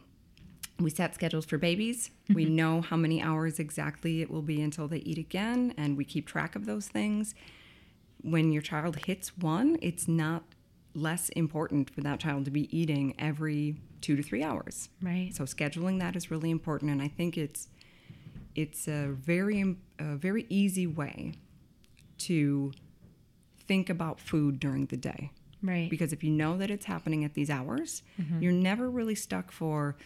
we 0.79 0.91
set 0.91 1.15
schedules 1.15 1.45
for 1.45 1.59
babies. 1.59 2.11
We 2.33 2.45
know 2.47 2.81
how 2.81 2.97
many 2.97 3.21
hours 3.21 3.59
exactly 3.59 4.23
it 4.23 4.31
will 4.31 4.43
be 4.43 4.63
until 4.63 4.89
they 4.89 4.99
eat 4.99 5.19
again, 5.19 5.75
and 5.77 5.97
we 5.97 6.05
keep 6.05 6.27
track 6.27 6.57
of 6.57 6.67
those 6.67 6.89
things. 6.89 7.35
When 8.23 8.53
your 8.53 8.63
child 8.63 8.97
hits 9.07 9.37
one, 9.37 9.79
it's 9.83 10.09
not 10.09 10.45
less 10.95 11.29
important 11.31 11.91
for 11.91 12.01
that 12.01 12.21
child 12.21 12.45
to 12.47 12.51
be 12.51 12.75
eating 12.77 13.15
every 13.19 13.77
two 14.01 14.17
to 14.17 14.23
three 14.23 14.43
hours. 14.43 14.89
Right. 15.03 15.31
So 15.35 15.45
scheduling 15.45 15.99
that 16.01 16.17
is 16.17 16.31
really 16.31 16.51
important, 16.51 16.91
and 16.91 17.03
I 17.03 17.09
think 17.09 17.37
it's 17.37 17.69
it's 18.55 18.89
a 18.89 19.09
very 19.09 19.77
a 19.99 20.17
very 20.17 20.47
easy 20.49 20.87
way 20.87 21.35
to 22.19 22.73
think 23.67 23.89
about 23.89 24.19
food 24.19 24.59
during 24.59 24.87
the 24.87 24.97
day 24.97 25.31
Right. 25.63 25.91
because 25.91 26.13
if 26.13 26.25
you 26.25 26.31
know 26.31 26.57
that 26.57 26.71
it's 26.71 26.87
happening 26.87 27.25
at 27.25 27.35
these 27.35 27.51
hours, 27.51 28.03
mm-hmm. 28.21 28.43
you're 28.43 28.53
never 28.53 28.91
really 28.91 29.15
stuck 29.15 29.53
for, 29.53 29.97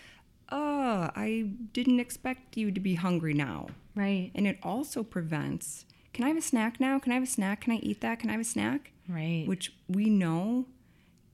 oh, 0.50 1.10
I 1.14 1.50
didn't 1.72 2.00
expect 2.00 2.56
you 2.56 2.70
to 2.72 2.80
be 2.80 2.94
hungry 2.94 3.34
now. 3.34 3.68
right. 3.94 4.30
And 4.34 4.46
it 4.46 4.58
also 4.62 5.02
prevents, 5.02 5.86
can 6.12 6.24
I 6.24 6.28
have 6.28 6.36
a 6.36 6.42
snack 6.42 6.80
now? 6.80 6.98
Can 6.98 7.12
I 7.12 7.16
have 7.16 7.24
a 7.24 7.26
snack? 7.26 7.62
Can 7.62 7.72
I 7.72 7.76
eat 7.76 8.00
that? 8.00 8.18
Can 8.20 8.30
I 8.30 8.32
have 8.32 8.40
a 8.40 8.44
snack? 8.44 8.92
Right. 9.08 9.44
Which 9.46 9.72
we 9.88 10.10
know, 10.10 10.66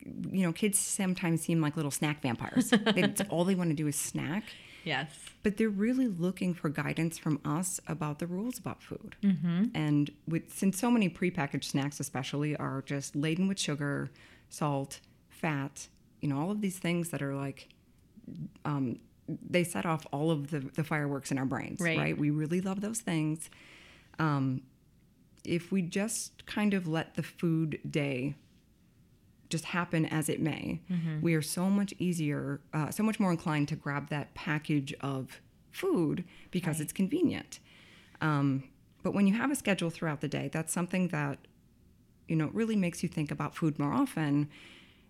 you 0.00 0.42
know, 0.42 0.52
kids 0.52 0.78
sometimes 0.78 1.42
seem 1.42 1.60
like 1.60 1.76
little 1.76 1.90
snack 1.90 2.22
vampires. 2.22 2.72
All 3.30 3.44
they 3.44 3.54
want 3.54 3.70
to 3.70 3.76
do 3.76 3.86
is 3.86 3.96
snack. 3.96 4.44
Yes. 4.84 5.08
But 5.42 5.56
they're 5.56 5.68
really 5.68 6.08
looking 6.08 6.54
for 6.54 6.68
guidance 6.68 7.18
from 7.18 7.40
us 7.44 7.80
about 7.88 8.18
the 8.18 8.26
rules 8.26 8.58
about 8.58 8.82
food. 8.82 9.16
Mm-hmm. 9.22 9.64
And 9.74 10.10
with 10.26 10.52
since 10.52 10.78
so 10.78 10.90
many 10.90 11.08
prepackaged 11.08 11.64
snacks, 11.64 12.00
especially, 12.00 12.56
are 12.56 12.82
just 12.82 13.16
laden 13.16 13.48
with 13.48 13.58
sugar, 13.58 14.10
salt, 14.48 15.00
fat, 15.28 15.88
you 16.20 16.28
know, 16.28 16.38
all 16.38 16.50
of 16.50 16.60
these 16.60 16.78
things 16.78 17.10
that 17.10 17.22
are 17.22 17.34
like, 17.34 17.68
um, 18.64 18.98
they 19.48 19.64
set 19.64 19.86
off 19.86 20.06
all 20.12 20.30
of 20.30 20.50
the, 20.50 20.60
the 20.60 20.84
fireworks 20.84 21.30
in 21.30 21.38
our 21.38 21.44
brains, 21.46 21.80
Right. 21.80 21.98
right? 21.98 22.18
We 22.18 22.30
really 22.30 22.60
love 22.60 22.80
those 22.80 23.00
things. 23.00 23.48
Um, 24.18 24.62
if 25.44 25.72
we 25.72 25.82
just 25.82 26.44
kind 26.46 26.74
of 26.74 26.86
let 26.86 27.14
the 27.14 27.22
food 27.22 27.80
day 27.88 28.34
just 29.50 29.66
happen 29.66 30.06
as 30.06 30.28
it 30.28 30.40
may, 30.40 30.80
we 31.20 31.34
are 31.34 31.42
so 31.42 31.68
much 31.68 31.92
easier, 31.98 32.60
uh, 32.72 32.90
so 32.90 33.02
much 33.02 33.20
more 33.20 33.30
inclined 33.30 33.68
to 33.68 33.76
grab 33.76 34.08
that 34.08 34.32
package 34.34 34.94
of 35.00 35.40
food 35.70 36.24
because 36.50 36.80
it's 36.80 36.92
convenient. 36.92 37.58
Um, 38.20 38.64
but 39.02 39.12
when 39.12 39.26
you 39.26 39.34
have 39.34 39.50
a 39.50 39.56
schedule 39.56 39.90
throughout 39.90 40.20
the 40.20 40.28
day, 40.28 40.48
that's 40.52 40.72
something 40.72 41.08
that 41.08 41.38
you 42.28 42.36
know 42.36 42.50
really 42.52 42.76
makes 42.76 43.02
you 43.02 43.08
think 43.08 43.30
about 43.30 43.54
food 43.56 43.78
more 43.78 43.92
often. 43.92 44.48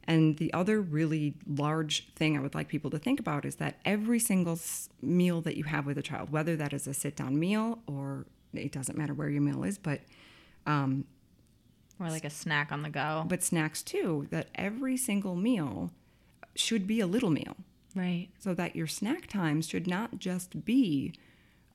And 0.04 0.38
the 0.38 0.52
other 0.54 0.80
really 0.80 1.34
large 1.46 2.12
thing 2.14 2.36
I 2.36 2.40
would 2.40 2.54
like 2.54 2.68
people 2.68 2.90
to 2.90 2.98
think 2.98 3.20
about 3.20 3.44
is 3.44 3.56
that 3.56 3.78
every 3.84 4.18
single 4.18 4.58
meal 5.02 5.40
that 5.42 5.56
you 5.56 5.64
have 5.64 5.86
with 5.86 5.98
a 5.98 6.02
child, 6.02 6.30
whether 6.32 6.56
that 6.56 6.72
is 6.72 6.86
a 6.86 6.94
sit-down 6.94 7.38
meal 7.38 7.80
or 7.86 8.26
it 8.54 8.72
doesn't 8.72 8.96
matter 8.96 9.14
where 9.14 9.28
your 9.28 9.42
meal 9.42 9.62
is, 9.62 9.78
but 9.78 10.00
Or 12.00 12.08
like 12.08 12.24
a 12.24 12.30
snack 12.30 12.72
on 12.72 12.82
the 12.82 12.88
go. 12.90 13.24
but 13.28 13.42
snacks 13.42 13.82
too 13.82 14.26
that 14.30 14.48
every 14.54 14.96
single 14.96 15.36
meal 15.36 15.90
should 16.56 16.86
be 16.86 16.98
a 17.00 17.06
little 17.06 17.30
meal 17.30 17.56
Right. 17.94 18.28
so 18.38 18.54
that 18.54 18.74
your 18.74 18.86
snack 18.86 19.26
times 19.26 19.68
should 19.68 19.86
not 19.86 20.18
just 20.18 20.64
be 20.64 21.12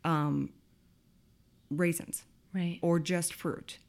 um, 0.04 0.50
raisins 1.70 2.24
Right. 2.54 2.80
or 2.82 3.00
just 3.00 3.34
fruit. 3.34 3.80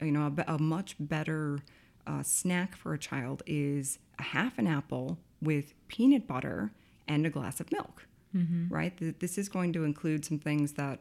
You 0.00 0.12
know, 0.12 0.34
a, 0.46 0.54
a 0.54 0.58
much 0.58 0.96
better 0.98 1.60
uh, 2.06 2.22
snack 2.22 2.76
for 2.76 2.92
a 2.92 2.98
child 2.98 3.42
is 3.46 3.98
a 4.18 4.22
half 4.22 4.58
an 4.58 4.66
apple 4.66 5.18
with 5.40 5.72
peanut 5.88 6.26
butter 6.26 6.72
and 7.08 7.24
a 7.26 7.30
glass 7.30 7.58
of 7.60 7.70
milk, 7.72 8.06
right? 8.68 8.92
This 9.20 9.38
is 9.38 9.48
going 9.48 9.72
to 9.74 9.84
include 9.84 10.24
some 10.24 10.38
things 10.38 10.72
that 10.74 11.00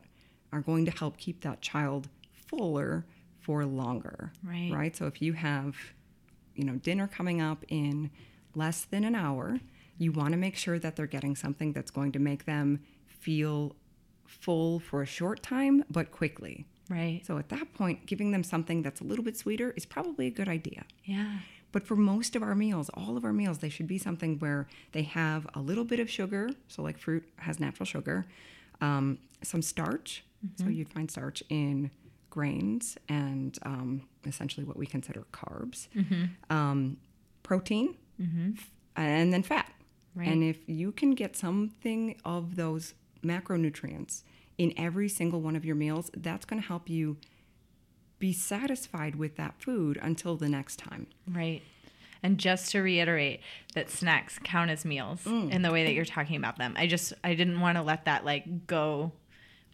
are 0.53 0.61
going 0.61 0.85
to 0.85 0.91
help 0.91 1.17
keep 1.17 1.41
that 1.41 1.61
child 1.61 2.07
fuller 2.47 3.05
for 3.41 3.65
longer, 3.65 4.31
Right. 4.43 4.71
Right. 4.71 4.95
So 4.95 5.07
if 5.07 5.21
you 5.21 5.33
have, 5.33 5.75
you 6.55 6.63
know, 6.63 6.75
dinner 6.75 7.07
coming 7.07 7.41
up 7.41 7.63
in 7.67 8.11
less 8.55 8.85
than 8.85 9.03
an 9.03 9.15
hour, 9.15 9.59
you 9.97 10.11
want 10.11 10.31
to 10.31 10.37
make 10.37 10.55
sure 10.55 10.79
that 10.79 10.95
they're 10.95 11.07
getting 11.07 11.35
something 11.35 11.73
that's 11.73 11.91
going 11.91 12.11
to 12.13 12.19
make 12.19 12.45
them 12.45 12.81
feel 13.07 13.75
full 14.25 14.79
for 14.79 15.01
a 15.01 15.05
short 15.05 15.43
time, 15.43 15.83
but 15.89 16.11
quickly. 16.11 16.65
Right. 16.89 17.21
So 17.25 17.37
at 17.37 17.49
that 17.49 17.73
point, 17.73 18.05
giving 18.05 18.31
them 18.31 18.43
something 18.43 18.81
that's 18.81 19.01
a 19.01 19.03
little 19.03 19.23
bit 19.23 19.37
sweeter 19.37 19.71
is 19.71 19.85
probably 19.85 20.27
a 20.27 20.31
good 20.31 20.47
idea. 20.49 20.85
Yeah. 21.05 21.39
But 21.71 21.87
for 21.87 21.95
most 21.95 22.35
of 22.35 22.43
our 22.43 22.53
meals, 22.53 22.89
all 22.93 23.15
of 23.15 23.23
our 23.23 23.31
meals, 23.31 23.59
they 23.59 23.69
should 23.69 23.87
be 23.87 23.97
something 23.97 24.39
where 24.39 24.67
they 24.91 25.03
have 25.03 25.47
a 25.53 25.59
little 25.61 25.85
bit 25.85 25.99
of 25.99 26.09
sugar. 26.09 26.49
So, 26.67 26.81
like 26.81 26.97
fruit 26.97 27.23
has 27.37 27.59
natural 27.61 27.85
sugar, 27.85 28.25
um, 28.81 29.19
some 29.41 29.61
starch. 29.61 30.23
So, 30.57 30.65
you'd 30.69 30.89
find 30.89 31.09
starch 31.09 31.43
in 31.49 31.91
grains 32.31 32.97
and 33.07 33.59
um, 33.63 34.07
essentially 34.25 34.65
what 34.65 34.75
we 34.77 34.87
consider 34.87 35.23
carbs, 35.31 35.87
um, 36.49 36.97
protein, 37.43 37.95
f- 38.57 38.71
and 38.95 39.31
then 39.31 39.43
fat. 39.43 39.71
And 40.17 40.43
if 40.43 40.57
you 40.67 40.91
can 40.91 41.11
get 41.11 41.35
something 41.37 42.15
of 42.25 42.55
those 42.55 42.95
macronutrients 43.23 44.23
in 44.57 44.73
every 44.77 45.07
single 45.07 45.41
one 45.41 45.55
of 45.55 45.63
your 45.63 45.75
meals, 45.75 46.09
that's 46.17 46.45
going 46.45 46.61
to 46.61 46.67
help 46.67 46.89
you 46.89 47.17
be 48.19 48.33
satisfied 48.33 49.15
with 49.15 49.35
that 49.37 49.55
food 49.61 49.97
until 50.01 50.35
the 50.37 50.49
next 50.49 50.77
time. 50.77 51.07
Right. 51.27 51.61
And 52.23 52.37
just 52.37 52.71
to 52.71 52.81
reiterate 52.81 53.39
that 53.73 53.89
snacks 53.89 54.37
count 54.43 54.69
as 54.69 54.85
meals 54.85 55.25
in 55.25 55.61
the 55.63 55.71
way 55.71 55.85
that 55.85 55.93
you're 55.93 56.05
talking 56.05 56.35
about 56.35 56.57
them. 56.59 56.75
I 56.77 56.85
just 56.85 57.13
I 57.23 57.33
didn't 57.33 57.59
want 57.61 57.77
to 57.77 57.81
let 57.81 58.05
that 58.05 58.23
like 58.25 58.67
go 58.67 59.11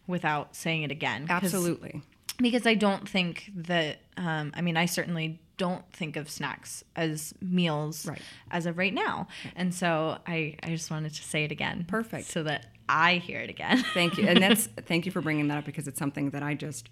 without 0.06 0.56
saying 0.56 0.82
it 0.84 0.90
again. 0.90 1.26
Absolutely. 1.28 2.00
Because 2.38 2.66
I 2.66 2.74
don't 2.74 3.08
think 3.08 3.50
that 3.54 3.98
um, 4.16 4.52
I 4.54 4.60
mean 4.62 4.76
I 4.76 4.86
certainly 4.86 5.40
don't 5.56 5.84
think 5.92 6.16
of 6.16 6.30
snacks 6.30 6.84
as 6.94 7.34
meals 7.40 8.06
Right. 8.06 8.22
as 8.50 8.64
of 8.66 8.78
right 8.78 8.94
now. 8.94 9.26
And 9.56 9.74
so 9.74 10.18
I 10.26 10.54
I 10.62 10.68
just 10.68 10.90
wanted 10.90 11.14
to 11.14 11.22
say 11.22 11.44
it 11.44 11.50
again. 11.52 11.84
Perfect. 11.88 12.26
So 12.28 12.44
that 12.44 12.66
I 12.88 13.14
hear 13.16 13.40
it 13.40 13.50
again. 13.50 13.84
Thank 13.92 14.18
you. 14.18 14.26
And 14.28 14.40
that's 14.42 14.66
thank 14.86 15.04
you 15.04 15.12
for 15.12 15.20
bringing 15.20 15.48
that 15.48 15.58
up 15.58 15.64
because 15.64 15.88
it's 15.88 15.98
something 15.98 16.30
that 16.30 16.42
I 16.42 16.54
just 16.54 16.88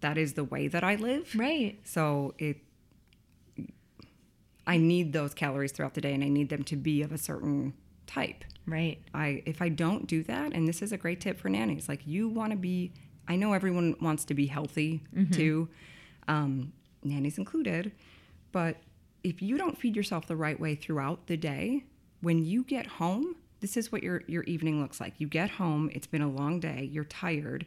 that 0.00 0.16
is 0.16 0.32
the 0.34 0.44
way 0.44 0.68
that 0.68 0.82
I 0.84 0.94
live. 0.94 1.34
right. 1.36 1.78
So 1.84 2.34
it 2.38 2.56
I 4.66 4.76
need 4.76 5.12
those 5.12 5.34
calories 5.34 5.72
throughout 5.72 5.94
the 5.94 6.00
day 6.00 6.12
and 6.14 6.22
I 6.22 6.28
need 6.28 6.48
them 6.50 6.62
to 6.64 6.76
be 6.76 7.02
of 7.02 7.12
a 7.12 7.18
certain 7.18 7.74
type. 8.06 8.44
Right. 8.66 9.00
I 9.14 9.42
if 9.46 9.62
I 9.62 9.68
don't 9.70 10.06
do 10.06 10.22
that, 10.24 10.52
and 10.52 10.68
this 10.68 10.82
is 10.82 10.92
a 10.92 10.98
great 10.98 11.20
tip 11.20 11.38
for 11.38 11.48
nannies, 11.48 11.88
like 11.88 12.06
you 12.06 12.28
want 12.28 12.52
to 12.52 12.56
be. 12.58 12.92
I 13.28 13.36
know 13.36 13.52
everyone 13.52 13.94
wants 14.00 14.24
to 14.26 14.34
be 14.34 14.46
healthy 14.46 15.02
too, 15.32 15.68
um, 16.26 16.72
nannies 17.04 17.38
included, 17.38 17.92
but 18.52 18.76
if 19.22 19.42
you 19.42 19.58
don't 19.58 19.78
feed 19.78 19.94
yourself 19.96 20.26
the 20.26 20.36
right 20.36 20.58
way 20.58 20.74
throughout 20.74 21.26
the 21.26 21.36
day, 21.36 21.84
when 22.20 22.44
you 22.44 22.64
get 22.64 22.86
home, 22.86 23.36
this 23.60 23.76
is 23.76 23.92
what 23.92 24.02
your 24.02 24.22
your 24.26 24.44
evening 24.44 24.80
looks 24.80 25.00
like. 25.00 25.14
You 25.18 25.28
get 25.28 25.50
home, 25.50 25.90
it's 25.92 26.06
been 26.06 26.22
a 26.22 26.28
long 26.28 26.60
day, 26.60 26.88
you're 26.90 27.04
tired. 27.04 27.66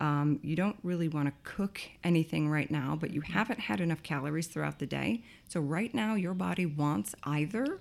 Um, 0.00 0.40
you 0.42 0.56
don't 0.56 0.78
really 0.82 1.08
want 1.08 1.28
to 1.28 1.34
cook 1.42 1.78
anything 2.02 2.48
right 2.48 2.70
now, 2.70 2.96
but 2.98 3.12
you 3.12 3.20
haven't 3.20 3.60
had 3.60 3.80
enough 3.80 4.02
calories 4.02 4.46
throughout 4.46 4.78
the 4.78 4.86
day. 4.86 5.22
So, 5.46 5.60
right 5.60 5.92
now, 5.94 6.14
your 6.14 6.32
body 6.32 6.64
wants 6.64 7.14
either 7.24 7.80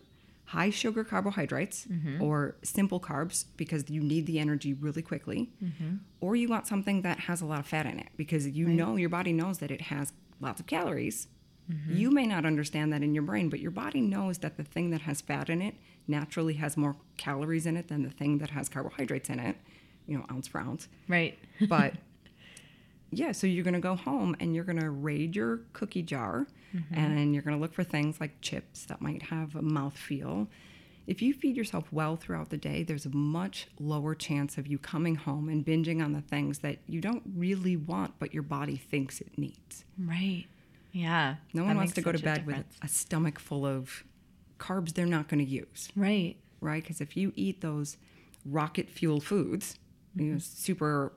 high 0.49 0.71
sugar 0.71 1.03
carbohydrates 1.03 1.85
mm-hmm. 1.85 2.19
or 2.23 2.55
simple 2.63 2.99
carbs 2.99 3.45
because 3.55 3.88
you 3.88 4.01
need 4.01 4.25
the 4.25 4.39
energy 4.39 4.73
really 4.73 5.03
quickly, 5.03 5.51
mm-hmm. 5.63 5.97
or 6.21 6.35
you 6.35 6.47
want 6.47 6.65
something 6.65 7.03
that 7.03 7.19
has 7.19 7.39
a 7.39 7.45
lot 7.45 7.59
of 7.59 7.67
fat 7.67 7.85
in 7.85 7.99
it 7.99 8.07
because 8.17 8.47
you 8.47 8.67
know 8.67 8.95
your 8.95 9.09
body 9.09 9.31
knows 9.31 9.59
that 9.59 9.69
it 9.69 9.81
has 9.81 10.12
lots 10.39 10.59
of 10.59 10.65
calories. 10.65 11.27
Mm-hmm. 11.71 11.95
You 11.95 12.09
may 12.09 12.25
not 12.25 12.47
understand 12.47 12.91
that 12.93 13.03
in 13.03 13.13
your 13.13 13.21
brain, 13.21 13.49
but 13.49 13.59
your 13.59 13.69
body 13.69 14.01
knows 14.01 14.39
that 14.39 14.57
the 14.57 14.63
thing 14.63 14.89
that 14.89 15.01
has 15.01 15.21
fat 15.21 15.51
in 15.51 15.62
it 15.62 15.75
naturally 16.07 16.55
has 16.55 16.75
more 16.75 16.95
calories 17.17 17.67
in 17.67 17.77
it 17.77 17.88
than 17.88 18.01
the 18.01 18.09
thing 18.09 18.39
that 18.39 18.49
has 18.49 18.69
carbohydrates 18.69 19.29
in 19.29 19.39
it, 19.39 19.55
you 20.07 20.17
know, 20.17 20.25
ounce 20.31 20.47
for 20.47 20.59
ounce. 20.62 20.88
Right. 21.07 21.38
But 21.62 21.93
yeah, 23.11 23.31
so 23.31 23.47
you're 23.47 23.63
going 23.63 23.73
to 23.73 23.79
go 23.79 23.95
home 23.95 24.35
and 24.39 24.53
you're 24.55 24.63
going 24.63 24.79
to 24.79 24.89
raid 24.89 25.35
your 25.35 25.61
cookie 25.73 26.03
jar 26.03 26.47
and 26.91 27.33
you're 27.33 27.41
going 27.41 27.55
to 27.55 27.61
look 27.61 27.73
for 27.73 27.83
things 27.83 28.19
like 28.19 28.39
chips 28.41 28.85
that 28.85 29.01
might 29.01 29.23
have 29.23 29.55
a 29.55 29.61
mouthfeel. 29.61 30.47
If 31.07 31.23
you 31.23 31.33
feed 31.33 31.57
yourself 31.57 31.91
well 31.91 32.15
throughout 32.15 32.49
the 32.51 32.57
day, 32.57 32.83
there's 32.83 33.07
a 33.07 33.09
much 33.09 33.67
lower 33.79 34.13
chance 34.13 34.59
of 34.59 34.67
you 34.67 34.77
coming 34.77 35.15
home 35.15 35.49
and 35.49 35.65
binging 35.65 36.03
on 36.03 36.13
the 36.13 36.21
things 36.21 36.59
that 36.59 36.77
you 36.85 37.01
don't 37.01 37.23
really 37.35 37.75
want, 37.75 38.13
but 38.19 38.31
your 38.31 38.43
body 38.43 38.75
thinks 38.75 39.19
it 39.19 39.35
needs. 39.37 39.85
Right. 39.97 40.45
Yeah. 40.91 41.37
No 41.53 41.63
one 41.63 41.77
wants 41.77 41.93
to 41.93 42.01
go 42.01 42.11
to 42.11 42.19
a 42.19 42.21
bed 42.21 42.45
with 42.45 42.63
a 42.83 42.87
stomach 42.87 43.39
full 43.39 43.65
of 43.65 44.03
carbs 44.59 44.93
they're 44.93 45.07
not 45.07 45.27
going 45.27 45.43
to 45.43 45.49
use. 45.49 45.89
Right. 45.95 46.35
right? 46.61 46.83
Because 46.83 47.01
if 47.01 47.17
you 47.17 47.33
eat 47.35 47.61
those 47.61 47.97
rocket 48.45 48.89
fuel 48.89 49.19
foods, 49.19 49.79
you 50.15 50.33
know, 50.33 50.37
super 50.39 51.13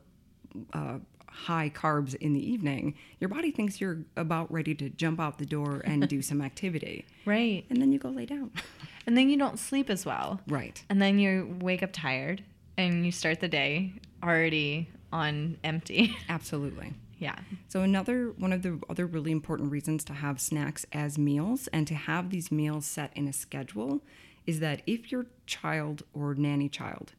uh, 0.73 0.99
high 1.33 1.71
carbs 1.75 2.15
in 2.17 2.33
the 2.35 2.53
evening, 2.53 2.95
your 3.21 3.29
body 3.29 3.51
thinks 3.51 3.81
you're 3.81 3.99
about 4.17 4.53
ready 4.53 4.75
to 4.77 4.91
jump 4.91 5.19
out 5.19 5.39
the 5.39 5.47
door 5.47 5.81
and 5.85 6.07
do 6.09 6.21
some 6.31 6.41
activity. 6.43 7.05
Right. 7.25 7.65
And 7.71 7.81
then 7.81 7.91
you 7.93 7.99
go 7.99 8.11
lay 8.11 8.27
down. 8.27 8.51
And 9.05 9.19
then 9.19 9.29
you 9.29 9.37
don't 9.37 9.59
sleep 9.59 9.91
as 9.91 10.07
well. 10.07 10.41
right. 10.47 10.81
And 10.89 11.03
then 11.03 11.19
you 11.19 11.57
wake 11.61 11.83
up 11.83 11.91
tired 11.93 12.45
and 12.79 13.05
you 13.05 13.11
start 13.11 13.41
the 13.41 13.49
day 13.49 13.95
already 14.23 14.89
on 15.13 15.57
empty. 15.65 16.15
Absolutely. 16.29 16.93
yeah. 17.19 17.35
So 17.69 17.81
another 17.81 18.29
one 18.39 18.53
of 18.53 18.63
the 18.63 18.79
other 18.89 19.05
really 19.07 19.33
important 19.33 19.73
reasons 19.73 20.05
to 20.05 20.13
have 20.13 20.41
snacks 20.41 20.87
as 20.93 21.19
meals 21.19 21.67
and 21.73 21.85
to 21.89 21.95
have 21.97 22.31
these 22.31 22.53
meals 22.53 22.87
set 22.87 23.11
in 23.17 23.27
a 23.27 23.33
schedule 23.33 24.03
is 24.47 24.61
that 24.61 24.83
if 24.87 25.11
your 25.11 25.27
child 25.47 26.05
or 26.15 26.35
nanny 26.37 26.69
child 26.69 27.13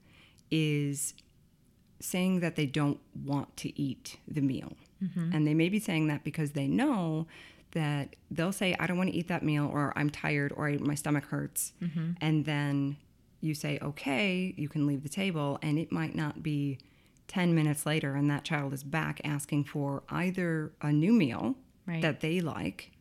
is 0.50 1.14
saying 2.04 2.40
that 2.42 2.56
they 2.56 2.66
don't 2.66 3.00
want 3.26 3.56
to 3.58 3.80
eat 3.80 4.18
the 4.28 4.42
meal, 4.42 4.74
and 5.34 5.46
they 5.48 5.54
may 5.54 5.70
be 5.70 5.80
saying 5.80 6.08
that 6.08 6.24
because 6.24 6.52
they 6.52 6.68
know 6.68 7.28
that 7.72 8.16
they'll 8.32 8.52
say, 8.54 8.76
"I 8.80 8.88
don't 8.88 8.98
want 8.98 9.10
to 9.12 9.16
eat 9.16 9.28
that 9.28 9.44
meal," 9.44 9.66
or 9.72 9.92
"I'm 9.96 10.10
tired," 10.10 10.54
or 10.56 10.70
"My 10.72 10.96
stomach 10.96 11.26
hurts," 11.26 11.74
and 12.22 12.46
then 12.46 12.98
you 13.42 13.54
say, 13.54 13.80
"Okay, 13.82 14.54
you 14.58 14.70
can 14.70 14.86
leave 14.88 15.04
the 15.04 15.10
table," 15.10 15.60
and 15.62 15.78
it 15.80 15.92
might 15.92 16.16
not 16.16 16.42
be 16.44 16.78
10 17.28 17.56
minutes 17.56 17.86
later 17.86 18.16
and 18.16 18.30
that 18.30 18.44
child 18.44 18.74
is 18.74 18.84
back 18.84 19.20
asking 19.24 19.64
for 19.64 20.04
either 20.10 20.72
a 20.82 20.92
new 20.92 21.14
meal 21.14 21.56
Right. 21.88 22.02
that 22.02 22.20
they 22.22 22.40
like 22.42 22.92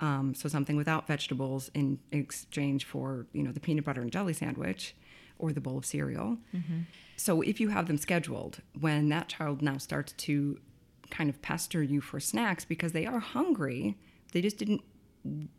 um, 0.00 0.34
so 0.34 0.48
something 0.48 0.76
without 0.76 1.06
vegetables 1.06 1.70
in 1.74 1.98
exchange 2.12 2.84
for 2.84 3.26
you 3.32 3.42
know 3.42 3.52
the 3.52 3.60
peanut 3.60 3.84
butter 3.84 4.00
and 4.02 4.10
jelly 4.12 4.32
sandwich 4.32 4.94
or 5.38 5.52
the 5.52 5.60
bowl 5.60 5.78
of 5.78 5.84
cereal 5.84 6.38
mm-hmm. 6.54 6.80
so 7.16 7.40
if 7.42 7.60
you 7.60 7.68
have 7.68 7.86
them 7.86 7.98
scheduled 7.98 8.60
when 8.78 9.08
that 9.08 9.28
child 9.28 9.62
now 9.62 9.78
starts 9.78 10.12
to 10.12 10.58
kind 11.10 11.30
of 11.30 11.40
pester 11.42 11.82
you 11.82 12.00
for 12.00 12.18
snacks 12.18 12.64
because 12.64 12.92
they 12.92 13.06
are 13.06 13.20
hungry 13.20 13.96
they 14.32 14.40
just 14.40 14.58
didn't 14.58 14.82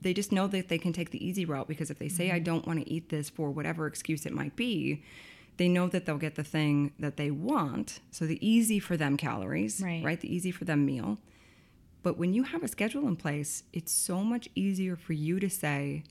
they 0.02 0.14
just 0.14 0.32
know 0.32 0.48
that 0.48 0.70
they 0.70 0.78
can 0.78 0.94
take 0.94 1.12
the 1.12 1.26
easy 1.26 1.46
route 1.46 1.68
because 1.68 1.90
if 1.92 2.00
they 2.00 2.10
say 2.10 2.32
I 2.32 2.36
mm-hmm. 2.36 2.44
don't 2.44 2.68
want 2.68 2.80
to 2.80 2.90
eat 2.90 3.10
this 3.10 3.30
for 3.30 3.52
whatever 3.52 3.88
excuse 3.88 4.26
it 4.26 4.34
might 4.34 4.56
be, 4.56 5.04
they 5.58 5.68
know 5.68 5.88
that 5.88 6.06
they'll 6.06 6.18
get 6.18 6.36
the 6.36 6.44
thing 6.44 6.94
that 7.00 7.18
they 7.18 7.32
want. 7.32 8.00
So 8.12 8.26
the 8.26 8.48
easy 8.48 8.80
for 8.80 8.96
them 8.96 9.18
calories, 9.18 9.82
Right. 10.04 10.20
The 10.20 10.34
easy 10.34 10.52
for 10.52 10.66
them 10.66 10.86
meal. 10.86 11.18
But 12.04 12.18
when 12.18 12.34
you 12.34 12.44
have 12.44 12.64
a 12.64 12.68
schedule 12.68 13.08
in 13.08 13.16
place, 13.16 13.64
it's 13.74 13.92
so 13.92 14.24
much 14.24 14.48
easier 14.56 14.96
for 14.96 15.14
you 15.14 15.40
to 15.40 15.50
say, 15.50 16.04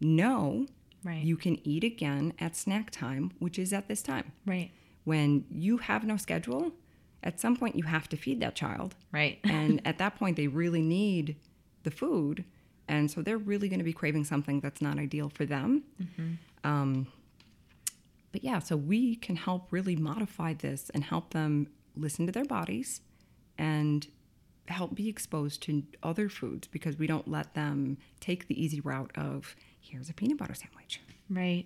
no, 0.00 0.66
Right. 1.06 1.22
you 1.22 1.36
can 1.36 1.56
eat 1.66 1.84
again 1.84 2.32
at 2.38 2.56
snack 2.56 2.90
time, 2.90 3.30
which 3.38 3.58
is 3.58 3.72
at 3.72 3.86
this 3.88 4.02
time. 4.02 4.32
Right. 4.44 4.70
When 5.04 5.44
you 5.50 5.78
have 5.78 6.04
no 6.04 6.16
schedule, 6.16 6.72
at 7.22 7.40
some 7.40 7.56
point 7.56 7.76
you 7.76 7.84
have 7.84 8.08
to 8.08 8.16
feed 8.16 8.40
that 8.40 8.54
child 8.54 8.94
Right. 9.12 9.38
and 9.44 9.80
at 9.84 9.98
that 9.98 10.16
point 10.16 10.36
they 10.36 10.48
really 10.48 10.82
need 10.82 11.36
the 11.84 11.90
food 11.90 12.44
and 12.88 13.10
so 13.10 13.20
they're 13.22 13.38
really 13.38 13.68
going 13.68 13.78
to 13.80 13.84
be 13.84 13.92
craving 13.92 14.24
something 14.24 14.60
that's 14.60 14.80
not 14.80 14.98
ideal 14.98 15.28
for 15.28 15.44
them 15.44 15.82
um, 16.64 17.06
but 18.32 18.44
yeah 18.44 18.58
so 18.58 18.76
we 18.76 19.16
can 19.16 19.36
help 19.36 19.68
really 19.72 19.96
modify 19.96 20.52
this 20.52 20.90
and 20.90 21.04
help 21.04 21.30
them 21.30 21.68
listen 21.96 22.26
to 22.26 22.32
their 22.32 22.44
bodies 22.44 23.00
and 23.58 24.08
help 24.68 24.94
be 24.94 25.08
exposed 25.08 25.62
to 25.62 25.82
other 26.02 26.28
foods 26.28 26.66
because 26.68 26.98
we 26.98 27.06
don't 27.06 27.28
let 27.28 27.54
them 27.54 27.96
take 28.20 28.46
the 28.48 28.60
easy 28.62 28.80
route 28.80 29.12
of 29.16 29.54
here's 29.90 30.08
a 30.10 30.14
peanut 30.14 30.38
butter 30.38 30.54
sandwich. 30.54 31.00
Right. 31.28 31.64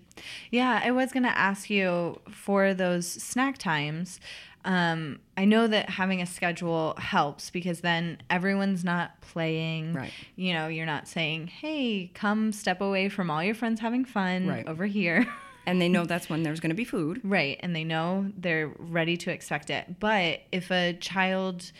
Yeah, 0.49 0.81
I 0.83 0.91
was 0.91 1.11
going 1.11 1.23
to 1.23 1.37
ask 1.37 1.69
you 1.69 2.19
for 2.31 2.73
those 2.73 3.07
snack 3.07 3.57
times. 3.59 4.19
Um, 4.65 5.19
I 5.37 5.45
know 5.45 5.67
that 5.67 5.89
having 5.89 6.21
a 6.21 6.25
schedule 6.25 6.95
helps 6.97 7.49
because 7.49 7.81
then 7.81 8.21
everyone's 8.29 8.83
not 8.83 9.19
playing. 9.21 9.93
Right. 9.93 10.11
You 10.35 10.53
know, 10.53 10.67
you're 10.67 10.85
not 10.85 11.07
saying, 11.07 11.47
hey, 11.47 12.11
come 12.13 12.51
step 12.51 12.81
away 12.81 13.09
from 13.09 13.29
all 13.29 13.43
your 13.43 13.55
friends 13.55 13.79
having 13.79 14.05
fun 14.05 14.47
Right. 14.47 14.67
over 14.67 14.85
here. 14.85 15.25
And 15.63 15.79
they 15.79 15.89
know 15.89 16.05
that's 16.05 16.27
when 16.27 16.41
there's 16.41 16.59
going 16.59 16.71
to 16.71 16.75
be 16.75 16.83
food. 16.83 17.21
Right. 17.23 17.59
And 17.59 17.75
they 17.75 17.83
know 17.83 18.31
they're 18.35 18.71
ready 18.79 19.15
to 19.17 19.31
expect 19.31 19.69
it. 19.69 19.99
But 19.99 20.39
if 20.51 20.71
a 20.71 20.93
child 20.93 21.71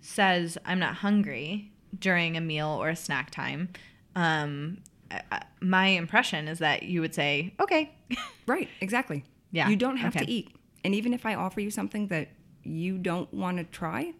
says, 0.00 0.56
I'm 0.64 0.78
not 0.78 0.94
hungry 0.96 1.70
during 1.98 2.38
a 2.38 2.40
meal 2.40 2.68
or 2.68 2.88
a 2.88 2.96
snack 2.96 3.30
time, 3.30 3.68
um, 4.16 4.78
my 5.60 5.86
impression 5.88 6.48
is 6.48 6.58
that 6.58 6.82
you 6.84 7.00
would 7.00 7.14
say, 7.14 7.54
okay. 7.60 7.94
Right, 8.46 8.68
exactly. 8.80 9.24
Yeah, 9.52 9.68
You 9.68 9.76
don't 9.76 9.96
have 9.98 10.16
okay. 10.16 10.24
to 10.24 10.30
eat. 10.30 10.56
And 10.84 10.94
even 10.94 11.12
if 11.14 11.24
I 11.24 11.34
offer 11.34 11.60
you 11.60 11.70
something 11.70 12.08
that 12.08 12.30
you 12.64 12.98
don't 12.98 13.32
want 13.32 13.58
to 13.58 13.64
try, 13.64 14.14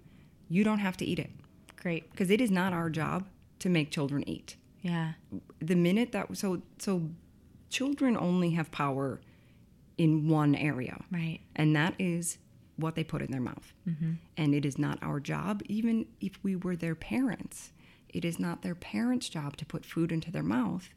you 0.49 0.63
don't 0.65 0.79
have 0.79 0.97
to 0.99 1.05
eat 1.05 1.19
it 1.19 1.31
Great. 1.77 2.11
because 2.11 2.31
it 2.31 2.41
is 2.41 2.51
not 2.51 2.73
our 2.73 2.89
job 2.91 3.27
to 3.61 3.69
make 3.69 3.91
children 3.91 4.29
eat. 4.29 4.57
Yeah. 4.83 5.13
The 5.61 5.75
minute 5.75 6.13
that 6.13 6.37
so 6.37 6.63
so 6.79 7.09
children 7.71 8.17
only 8.17 8.51
have 8.51 8.71
power 8.71 9.21
in 9.99 10.29
one 10.29 10.55
area. 10.55 11.03
Right. 11.11 11.41
And 11.57 11.75
that 11.77 11.95
is 11.99 12.39
what 12.77 12.95
they 12.95 13.05
put 13.05 13.23
in 13.23 13.31
their 13.31 13.41
mouth. 13.41 13.73
Mm-hmm. 13.89 14.13
And 14.37 14.55
it 14.55 14.65
is 14.65 14.79
not 14.79 14.99
our 15.03 15.21
job, 15.21 15.63
even 15.67 16.07
if 16.21 16.43
we 16.43 16.57
were 16.57 16.77
their 16.77 16.95
parents, 16.95 17.73
it 18.13 18.25
is 18.25 18.39
not 18.39 18.63
their 18.63 18.75
parents' 18.75 19.29
job 19.29 19.57
to 19.59 19.67
put 19.67 19.85
food 19.87 20.13
into 20.13 20.31
their 20.31 20.43
mouth. 20.43 20.91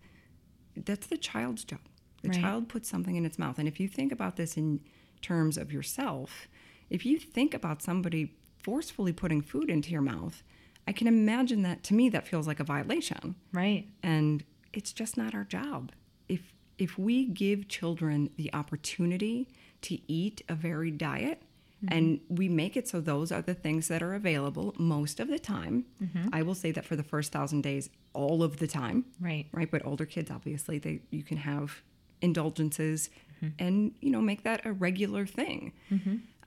That's 0.75 1.07
the 1.07 1.17
child's 1.17 1.63
job. 1.63 1.79
The 2.21 2.29
Right. 2.29 2.41
child 2.41 2.67
puts 2.69 2.89
something 2.89 3.15
in 3.15 3.25
its 3.25 3.39
mouth. 3.39 3.59
And 3.59 3.67
if 3.67 3.79
you 3.79 3.87
think 3.87 4.11
about 4.11 4.35
this 4.35 4.57
in 4.57 4.81
terms 5.21 5.57
of 5.57 5.71
yourself, 5.71 6.47
if 6.89 7.05
you 7.05 7.17
think 7.17 7.53
about 7.53 7.81
somebody 7.81 8.33
forcefully 8.61 9.13
putting 9.13 9.41
food 9.41 9.69
into 9.69 9.91
your 9.91 10.01
mouth, 10.01 10.43
I 10.87 10.91
can 10.91 11.07
imagine 11.07 11.61
that 11.63 11.83
to 11.83 11.93
me 11.93 12.09
that 12.09 12.27
feels 12.27 12.47
like 12.47 12.59
a 12.59 12.63
violation 12.63 13.35
Right. 13.51 13.87
and 14.03 14.43
it's 14.73 14.91
just 14.91 15.17
not 15.17 15.33
our 15.33 15.43
job 15.45 15.91
if 16.27 16.51
if 16.77 16.97
we 16.97 17.25
give 17.25 17.67
children 17.69 18.29
the 18.35 18.53
opportunity 18.53 19.47
to 19.81 19.97
eat 20.11 20.41
a 20.49 20.53
varied 20.55 20.97
diet 20.97 21.41
and 21.89 22.19
mm-hmm. 22.19 22.35
we 22.35 22.49
make 22.49 22.77
it 22.77 22.87
so 22.87 23.01
those 23.01 23.31
are 23.31 23.41
the 23.41 23.53
things 23.53 23.87
that 23.87 24.01
are 24.01 24.13
available 24.13 24.73
most 24.77 25.19
of 25.19 25.27
the 25.27 25.39
time. 25.39 25.85
Mm-hmm. 26.03 26.29
I 26.33 26.41
will 26.41 26.55
say 26.55 26.71
that 26.71 26.85
for 26.85 26.95
the 26.95 27.03
first 27.03 27.31
thousand 27.31 27.61
days 27.61 27.89
all 28.13 28.43
of 28.43 28.57
the 28.57 28.67
time. 28.67 29.05
Right. 29.19 29.47
right? 29.51 29.69
But 29.69 29.85
older 29.85 30.05
kids 30.05 30.31
obviously 30.31 30.79
they 30.79 31.01
you 31.09 31.23
can 31.23 31.37
have 31.37 31.81
indulgences 32.21 33.09
mm-hmm. 33.37 33.49
and 33.59 33.93
you 34.01 34.11
know 34.11 34.21
make 34.21 34.43
that 34.43 34.65
a 34.65 34.73
regular 34.73 35.25
thing. 35.25 35.73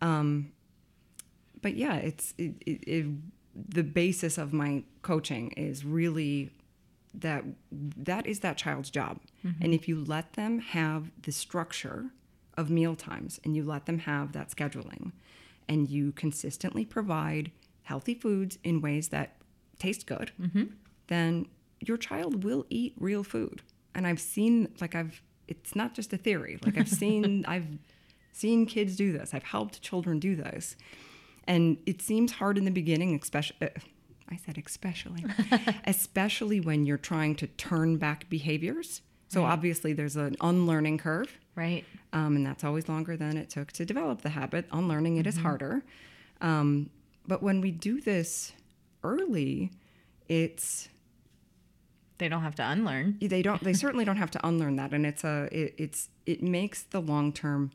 Um, 0.00 0.52
but 1.60 1.74
yeah 1.74 1.96
it's 1.96 2.34
it, 2.38 2.54
it, 2.64 2.84
it, 2.86 3.06
the 3.68 3.82
basis 3.82 4.38
of 4.38 4.52
my 4.52 4.84
coaching 5.02 5.50
is 5.52 5.84
really 5.84 6.50
that 7.14 7.44
that 7.70 8.26
is 8.26 8.40
that 8.40 8.56
child's 8.56 8.90
job. 8.90 9.20
And 9.60 9.74
if 9.74 9.88
you 9.88 10.04
let 10.04 10.34
them 10.34 10.58
have 10.58 11.10
the 11.22 11.32
structure 11.32 12.10
of 12.58 12.68
meal 12.68 12.94
times 12.94 13.40
and 13.44 13.56
you 13.56 13.64
let 13.64 13.86
them 13.86 14.00
have 14.00 14.32
that 14.32 14.50
scheduling. 14.50 15.12
And 15.70 15.88
you 15.88 16.12
consistently 16.12 16.84
provide 16.84 17.50
healthy 17.82 18.14
foods 18.14 18.58
in 18.64 18.80
ways 18.82 19.08
that 19.08 19.36
taste 19.78 20.06
good 20.06 20.32
then 21.08 21.46
your 21.80 21.96
child 21.96 22.44
will 22.44 22.66
eat 22.68 22.94
real 22.98 23.22
food. 23.24 23.62
And 23.94 24.06
i've 24.06 24.20
seen 24.20 24.68
like 24.80 24.94
i've 24.94 25.22
it's 25.46 25.74
not 25.74 25.94
just 25.94 26.12
a 26.12 26.18
theory. 26.18 26.58
Like 26.64 26.76
i've 26.78 26.88
seen 27.02 27.44
i've 27.46 27.66
seen 28.32 28.66
kids 28.66 28.96
do 28.96 29.12
this. 29.12 29.34
I've 29.34 29.44
helped 29.44 29.80
children 29.82 30.18
do 30.18 30.36
this. 30.36 30.76
And 31.46 31.78
it 31.86 32.02
seems 32.02 32.32
hard 32.32 32.58
in 32.58 32.64
the 32.64 32.70
beginning 32.70 33.18
especially 33.20 33.56
uh, 33.62 33.68
i 34.28 34.36
said 34.36 34.62
especially 34.64 35.24
especially 35.86 36.60
when 36.60 36.84
you're 36.86 36.98
trying 36.98 37.34
to 37.36 37.46
turn 37.46 37.96
back 37.96 38.28
behaviors. 38.28 39.02
So 39.28 39.44
obviously 39.44 39.92
there's 39.92 40.16
an 40.16 40.36
unlearning 40.40 40.98
curve. 40.98 41.30
Right. 41.54 41.84
Um, 42.12 42.36
and 42.36 42.46
that's 42.46 42.64
always 42.64 42.88
longer 42.88 43.16
than 43.16 43.36
it 43.36 43.50
took 43.50 43.72
to 43.72 43.84
develop 43.84 44.22
the 44.22 44.30
habit. 44.30 44.66
Unlearning 44.72 45.16
it 45.18 45.26
is 45.26 45.38
harder. 45.38 45.82
Um, 46.40 46.90
but 47.26 47.42
when 47.42 47.60
we 47.60 47.70
do 47.70 48.00
this 48.00 48.52
early, 49.04 49.70
it's 50.28 50.88
They 52.18 52.28
don't 52.28 52.42
have 52.42 52.54
to 52.56 52.68
unlearn. 52.68 53.16
they 53.20 53.42
don't 53.42 53.62
they 53.62 53.72
certainly 53.74 54.04
don't 54.04 54.16
have 54.16 54.30
to 54.32 54.46
unlearn 54.46 54.76
that, 54.76 54.92
and 54.92 55.04
it's 55.06 55.24
a 55.24 55.48
it, 55.52 55.74
it's 55.78 56.08
it 56.26 56.42
makes 56.42 56.82
the 56.82 57.00
long 57.00 57.32
term 57.32 57.70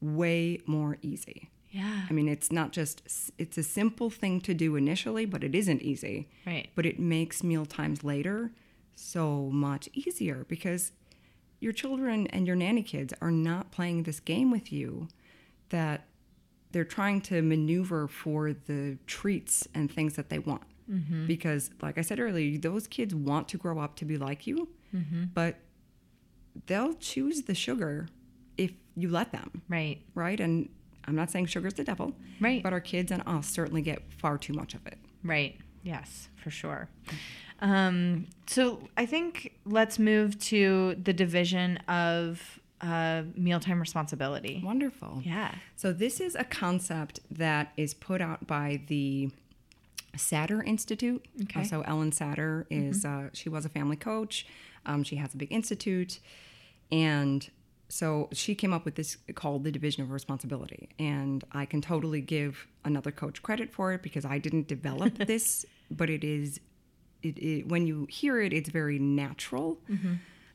way 0.00 0.58
more 0.66 0.98
easy. 1.02 1.48
Yeah. 1.70 2.02
I 2.10 2.12
mean, 2.12 2.28
it's 2.28 2.52
not 2.52 2.72
just 2.72 3.02
it's 3.38 3.56
a 3.56 3.62
simple 3.62 4.10
thing 4.10 4.40
to 4.42 4.52
do 4.54 4.76
initially, 4.76 5.24
but 5.26 5.42
it 5.44 5.54
isn't 5.54 5.80
easy. 5.82 6.28
Right. 6.46 6.68
But 6.74 6.86
it 6.86 6.98
makes 6.98 7.42
meal 7.42 7.64
times 7.66 8.04
later 8.04 8.50
so 8.94 9.48
much 9.52 9.88
easier 9.94 10.44
because 10.48 10.92
your 11.62 11.72
children 11.72 12.26
and 12.28 12.46
your 12.46 12.56
nanny 12.56 12.82
kids 12.82 13.14
are 13.20 13.30
not 13.30 13.70
playing 13.70 14.02
this 14.02 14.18
game 14.20 14.50
with 14.50 14.72
you 14.72 15.08
that 15.68 16.06
they're 16.72 16.84
trying 16.84 17.20
to 17.20 17.40
maneuver 17.42 18.08
for 18.08 18.52
the 18.52 18.98
treats 19.06 19.68
and 19.74 19.90
things 19.90 20.16
that 20.16 20.28
they 20.28 20.38
want. 20.38 20.62
Mm-hmm. 20.90 21.26
Because, 21.26 21.70
like 21.80 21.98
I 21.98 22.00
said 22.00 22.18
earlier, 22.18 22.58
those 22.58 22.86
kids 22.86 23.14
want 23.14 23.48
to 23.48 23.58
grow 23.58 23.78
up 23.78 23.94
to 23.96 24.04
be 24.04 24.18
like 24.18 24.46
you, 24.46 24.68
mm-hmm. 24.94 25.24
but 25.32 25.56
they'll 26.66 26.94
choose 26.94 27.42
the 27.42 27.54
sugar 27.54 28.08
if 28.58 28.72
you 28.96 29.08
let 29.08 29.32
them 29.32 29.62
Right. 29.68 30.02
right? 30.14 30.38
And 30.40 30.68
I'm 31.06 31.14
not 31.14 31.30
saying 31.30 31.46
sugar's 31.46 31.74
the 31.74 31.84
devil, 31.84 32.14
Right. 32.40 32.62
But 32.62 32.72
our 32.72 32.80
kids 32.80 33.12
and 33.12 33.22
us 33.26 33.46
certainly 33.46 33.82
get 33.82 34.02
far 34.18 34.36
too 34.36 34.52
much 34.52 34.74
of 34.74 34.84
it. 34.86 34.98
Right. 35.22 35.56
Yes, 35.82 36.28
for 36.36 36.50
sure. 36.50 36.88
Um, 37.60 38.26
so 38.46 38.88
I 38.96 39.06
think 39.06 39.54
let's 39.64 39.98
move 39.98 40.38
to 40.40 40.96
the 41.02 41.12
division 41.12 41.78
of 41.88 42.60
uh, 42.80 43.22
mealtime 43.36 43.80
responsibility. 43.80 44.60
Wonderful. 44.64 45.22
Yeah. 45.24 45.54
So 45.76 45.92
this 45.92 46.20
is 46.20 46.34
a 46.34 46.44
concept 46.44 47.20
that 47.30 47.72
is 47.76 47.94
put 47.94 48.20
out 48.20 48.46
by 48.46 48.82
the 48.88 49.30
Satter 50.16 50.66
Institute. 50.66 51.24
Okay. 51.42 51.60
Uh, 51.60 51.64
so 51.64 51.82
Ellyn 51.82 52.12
Satter 52.12 52.66
is 52.70 53.04
uh, 53.04 53.28
she 53.32 53.48
was 53.48 53.64
a 53.64 53.68
family 53.68 53.96
coach. 53.96 54.46
Um, 54.84 55.04
she 55.04 55.16
has 55.16 55.32
a 55.32 55.36
big 55.36 55.52
institute, 55.52 56.18
and 56.90 57.48
so 57.88 58.30
she 58.32 58.54
came 58.54 58.72
up 58.72 58.86
with 58.86 58.94
this 58.94 59.18
called 59.34 59.64
the 59.64 59.70
division 59.70 60.02
of 60.02 60.10
responsibility. 60.10 60.88
And 60.98 61.44
I 61.52 61.66
can 61.66 61.82
totally 61.82 62.20
give 62.20 62.66
another 62.86 63.10
coach 63.12 63.42
credit 63.42 63.70
for 63.70 63.92
it 63.92 64.02
because 64.02 64.24
I 64.24 64.38
didn't 64.38 64.66
develop 64.66 65.18
this, 65.26 65.66
but 65.96 66.10
it 66.10 66.24
is. 66.24 66.60
It, 67.22 67.38
it, 67.38 67.68
when 67.68 67.86
you 67.86 68.06
hear 68.10 68.40
it, 68.40 68.52
it's 68.52 68.68
very 68.68 68.98
natural. 68.98 69.78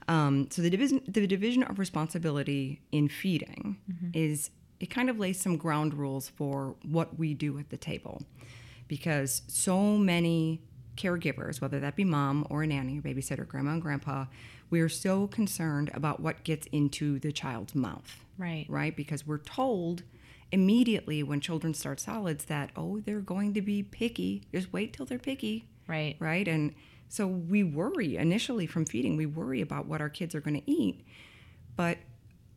Um, 0.10 0.48
so 0.52 0.62
the 0.62 0.70
division, 0.70 1.02
the 1.08 1.26
division 1.28 1.64
of 1.64 1.80
responsibility 1.80 2.82
in 2.92 3.08
feeding 3.10 3.78
is 4.14 4.50
it 4.80 4.88
kind 4.88 5.10
of 5.10 5.18
lays 5.18 5.40
some 5.40 5.58
ground 5.58 5.94
rules 5.94 6.30
for 6.30 6.76
what 6.84 7.18
we 7.18 7.34
do 7.34 7.58
at 7.58 7.70
the 7.70 7.78
table, 7.78 8.22
because 8.88 9.42
so 9.48 9.98
many 9.98 10.62
caregivers, 10.98 11.62
whether 11.62 11.80
that 11.80 11.96
be 11.96 12.04
mom 12.04 12.46
or 12.50 12.64
a 12.64 12.68
nanny, 12.68 13.00
or 13.00 13.02
babysitter, 13.02 13.48
grandma 13.48 13.72
and 13.72 13.82
grandpa, 13.82 14.26
we 14.70 14.82
are 14.82 14.90
so 14.90 15.28
concerned 15.28 15.90
about 15.94 16.20
what 16.20 16.44
gets 16.44 16.68
into 16.68 17.20
the 17.20 17.32
child's 17.32 17.76
mouth, 17.76 18.26
Right. 18.38 18.66
right? 18.70 18.96
Because 18.96 19.26
we're 19.26 19.38
told 19.40 20.04
immediately 20.52 21.24
when 21.24 21.42
children 21.42 21.74
start 21.74 22.00
solids 22.00 22.46
that 22.46 22.72
oh 22.76 23.00
they're 23.02 23.20
going 23.20 23.54
to 23.54 23.62
be 23.62 23.84
picky. 23.84 24.44
Just 24.54 24.72
wait 24.72 24.94
till 24.94 25.06
they're 25.06 25.20
picky 25.20 25.68
Right. 25.88 26.16
right? 26.20 26.48
And 26.48 26.74
so 27.10 27.26
we 27.26 27.64
worry 27.64 28.18
initially 28.18 28.68
from 28.68 28.86
feeding, 28.86 29.16
we 29.16 29.26
worry 29.26 29.62
about 29.62 29.86
what 29.86 30.02
our 30.02 30.10
kids 30.10 30.36
are 30.36 30.42
going 30.42 30.60
to 30.60 30.72
eat. 30.72 31.06
But 31.76 31.98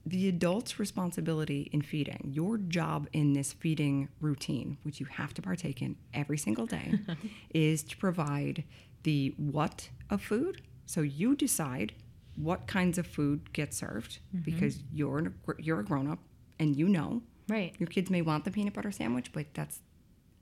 the 0.04 0.28
adult's 0.28 0.78
responsibility 0.78 1.68
in 1.72 1.82
feeding, 1.82 2.30
your 2.32 2.56
job 2.56 3.06
in 3.12 3.34
this 3.34 3.52
feeding 3.52 4.08
routine, 4.20 4.78
which 4.82 4.98
you 4.98 5.06
have 5.06 5.34
to 5.34 5.42
partake 5.42 5.82
in 5.82 5.96
every 6.12 6.38
single 6.38 6.66
day, 6.66 6.98
is 7.54 7.82
to 7.84 7.96
provide 7.96 8.64
the 9.02 9.34
what 9.36 9.90
of 10.08 10.22
food. 10.22 10.62
So 10.86 11.02
you 11.02 11.36
decide 11.36 11.92
what 12.34 12.66
kinds 12.66 12.98
of 12.98 13.06
food 13.06 13.52
get 13.52 13.74
served 13.74 14.18
mm-hmm. 14.34 14.42
because 14.42 14.82
you're 14.92 15.32
you're 15.58 15.80
a 15.80 15.84
grown 15.84 16.10
up 16.10 16.18
and 16.58 16.74
you 16.74 16.88
know 16.88 17.22
Right. 17.50 17.74
your 17.78 17.88
kids 17.88 18.10
may 18.10 18.22
want 18.22 18.44
the 18.44 18.50
peanut 18.50 18.74
butter 18.74 18.92
sandwich, 18.92 19.32
but 19.32 19.46
that's 19.54 19.80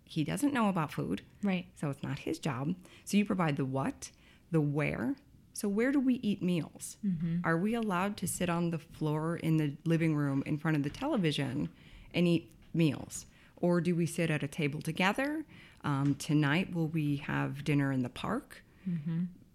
he 0.04 0.24
doesn't 0.24 0.54
know 0.54 0.68
about 0.68 0.92
food. 0.92 1.22
Right. 1.42 1.66
So 1.78 1.90
it's 1.90 2.02
not 2.02 2.20
his 2.20 2.38
job. 2.38 2.74
So 3.04 3.16
you 3.16 3.24
provide 3.24 3.56
the 3.56 3.64
what, 3.64 4.10
the 4.50 4.60
where. 4.60 5.16
So 5.52 5.68
where 5.68 5.92
do 5.92 6.00
we 6.00 6.14
eat 6.14 6.42
meals? 6.42 6.96
Are 7.44 7.58
we 7.58 7.74
allowed 7.74 8.16
to 8.18 8.26
sit 8.28 8.48
on 8.48 8.70
the 8.70 8.78
floor 8.78 9.36
in 9.36 9.56
the 9.58 9.76
living 9.84 10.14
room 10.14 10.42
in 10.46 10.56
front 10.56 10.76
of 10.76 10.82
the 10.82 10.90
television 10.90 11.68
and 12.14 12.26
eat 12.28 12.52
meals? 12.72 13.26
Or 13.56 13.80
do 13.80 13.94
we 13.94 14.06
sit 14.06 14.30
at 14.30 14.42
a 14.42 14.48
table 14.48 14.80
together? 14.80 15.44
Um, 15.84 16.14
tonight, 16.18 16.72
will 16.74 16.86
we 16.88 17.16
have 17.16 17.64
dinner 17.64 17.90
in 17.92 18.02
the 18.02 18.08
park? 18.08 18.62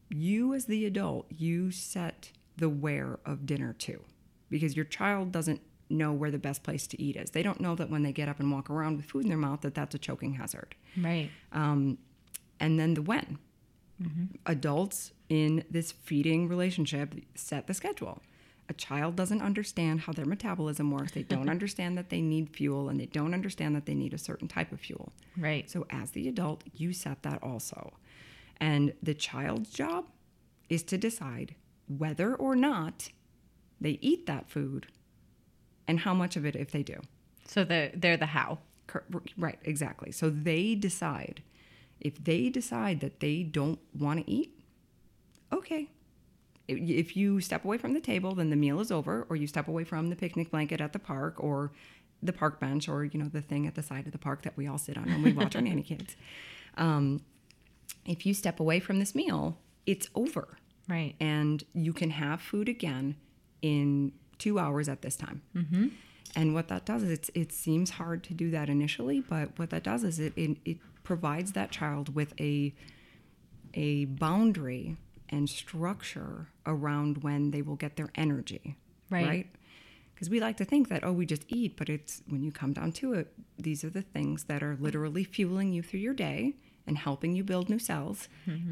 You, 0.10 0.54
as 0.54 0.66
the 0.66 0.86
adult, 0.86 1.26
you 1.32 1.72
set 1.72 2.32
the 2.58 2.70
where 2.70 3.20
of 3.26 3.46
dinner 3.48 3.74
too, 3.74 4.02
because 4.50 4.76
your 4.76 4.86
child 4.86 5.32
doesn't 5.32 5.62
know 5.90 6.12
where 6.12 6.32
the 6.32 6.40
best 6.40 6.64
place 6.64 6.88
to 6.88 7.02
eat 7.02 7.16
is. 7.16 7.32
They 7.32 7.44
don't 7.44 7.60
know 7.62 7.76
that 7.76 7.90
when 7.90 8.04
they 8.04 8.12
get 8.12 8.30
up 8.30 8.40
and 8.40 8.52
walk 8.52 8.70
around 8.70 8.98
with 8.98 9.06
food 9.06 9.24
in 9.24 9.30
their 9.30 9.38
mouth 9.38 9.62
that 9.62 9.76
that's 9.76 9.94
a 9.96 10.00
choking 10.00 10.34
hazard. 10.34 10.76
Right. 10.98 11.30
Um, 11.52 11.98
and 12.60 12.80
then 12.80 12.94
the 12.94 13.02
when. 13.02 13.40
Adults 14.46 15.14
in 15.30 15.64
this 15.70 15.92
feeding 15.92 16.48
relationship 16.48 17.16
set 17.36 17.68
the 17.68 17.74
schedule. 17.74 18.22
A 18.70 18.74
child 18.74 19.16
doesn't 19.16 19.42
understand 19.42 20.02
how 20.02 20.14
their 20.14 20.26
metabolism 20.26 20.92
works. 20.92 21.14
They 21.14 21.24
don't 21.24 21.50
understand 21.56 21.98
that 21.98 22.10
they 22.10 22.22
need 22.22 22.50
fuel 22.50 22.90
and 22.90 23.00
they 23.00 23.06
don't 23.06 23.34
understand 23.34 23.76
that 23.76 23.86
they 23.86 23.94
need 23.94 24.14
a 24.14 24.18
certain 24.18 24.48
type 24.48 24.72
of 24.72 24.80
fuel. 24.80 25.14
Right. 25.38 25.70
So, 25.70 25.86
as 25.90 26.12
the 26.12 26.28
adult, 26.28 26.64
you 26.74 26.94
set 26.94 27.24
that 27.24 27.42
also. 27.42 27.94
And 28.58 28.94
the 29.02 29.14
child's 29.14 29.70
job 29.70 30.06
is 30.70 30.84
to 30.84 30.98
decide 30.98 31.56
whether 31.88 32.36
or 32.36 32.56
not 32.56 33.10
they 33.80 34.00
eat 34.02 34.26
that 34.26 34.50
food 34.50 34.88
and 35.88 36.00
how 36.00 36.14
much 36.14 36.36
of 36.36 36.46
it 36.46 36.56
if 36.56 36.72
they 36.72 36.84
do. 36.84 37.00
So 37.48 37.64
they're, 37.64 37.92
they're 37.94 38.18
the 38.18 38.28
how. 38.28 38.60
Right, 39.38 39.60
exactly. 39.64 40.12
So 40.12 40.30
they 40.30 40.76
decide. 40.76 41.42
If 42.00 42.24
they 42.24 42.50
decide 42.50 43.00
that 43.02 43.20
they 43.22 43.44
don't 43.44 43.80
want 43.98 44.20
to 44.26 44.30
eat, 44.32 44.60
okay. 45.52 45.90
If- 46.68 47.16
you 47.18 47.42
step 47.42 47.66
away 47.66 47.78
from 47.78 47.94
the 47.94 48.00
table, 48.00 48.36
then 48.36 48.50
the 48.50 48.56
meal 48.56 48.80
is 48.80 48.92
over, 48.92 49.26
or 49.30 49.36
you 49.36 49.48
step 49.48 49.68
away 49.68 49.84
from 49.84 50.10
the 50.10 50.16
picnic 50.16 50.52
blanket 50.52 50.80
at 50.82 50.94
the 50.94 51.00
park, 51.00 51.36
or 51.44 51.72
the 52.22 52.34
park 52.34 52.60
bench, 52.60 52.88
or 52.88 53.04
you 53.04 53.20
know 53.20 53.28
the 53.28 53.42
thing 53.42 53.68
at 53.68 53.76
the 53.76 53.84
side 53.84 54.06
of 54.06 54.12
the 54.14 54.18
park 54.18 54.44
that 54.44 54.56
we 54.56 54.66
all 54.68 54.78
sit 54.78 54.98
on 54.98 55.06
when 55.06 55.24
we 55.24 55.34
watch 55.34 55.56
our 55.56 55.62
nanny 55.70 55.82
kids. 55.84 56.16
Um, 56.78 57.22
if 58.06 58.26
you 58.26 58.34
step 58.34 58.60
away 58.62 58.80
from 58.80 59.00
this 59.00 59.14
meal, 59.14 59.58
it's 59.86 60.08
over, 60.16 60.58
Right. 60.88 61.16
and 61.20 61.64
you 61.74 61.92
can 61.94 62.12
have 62.12 62.42
food 62.42 62.70
again 62.70 63.16
in 63.62 64.14
two 64.38 64.60
hours 64.60 64.90
at 64.90 65.02
this 65.02 65.16
time. 65.16 65.42
Mm-hmm. 65.56 65.88
And 66.36 66.54
what 66.54 66.68
that 66.70 66.86
does 66.86 67.04
is 67.04 67.12
it's, 67.12 67.32
it 67.36 67.52
seems 67.52 67.92
hard 67.92 68.24
to 68.24 68.34
do 68.34 68.50
that 68.52 68.70
initially, 68.70 69.20
but 69.22 69.58
what 69.58 69.70
that 69.70 69.84
does 69.84 70.04
is 70.04 70.20
it, 70.20 70.34
it, 70.36 70.58
it 70.66 70.78
provides 71.04 71.52
that 71.52 71.70
child 71.70 72.16
with 72.16 72.34
a, 72.40 72.74
a 73.74 74.06
boundary 74.06 74.98
and 75.30 75.50
structure 75.50 76.48
around 76.66 77.24
when 77.24 77.52
they 77.52 77.62
will 77.62 77.76
get 77.76 77.98
their 77.98 78.10
energy. 78.16 78.78
Right. 79.10 79.48
Because 80.14 80.30
we 80.30 80.40
like 80.40 80.58
to 80.58 80.66
think 80.66 80.90
that, 80.90 81.04
oh, 81.04 81.12
we 81.12 81.26
just 81.26 81.44
eat, 81.50 81.76
but 81.76 81.90
it's 81.90 82.22
when 82.28 82.44
you 82.44 82.52
come 82.52 82.74
down 82.74 82.92
to 82.94 83.14
it, 83.14 83.34
these 83.58 83.84
are 83.84 83.90
the 83.90 84.02
things 84.02 84.46
that 84.46 84.64
are 84.64 84.78
literally 84.80 85.24
fueling 85.24 85.74
you 85.74 85.84
through 85.84 86.00
your 86.00 86.14
day 86.14 86.54
and 86.88 86.98
helping 86.98 87.36
you 87.36 87.44
build 87.44 87.70
new 87.70 87.80
cells. 87.80 88.28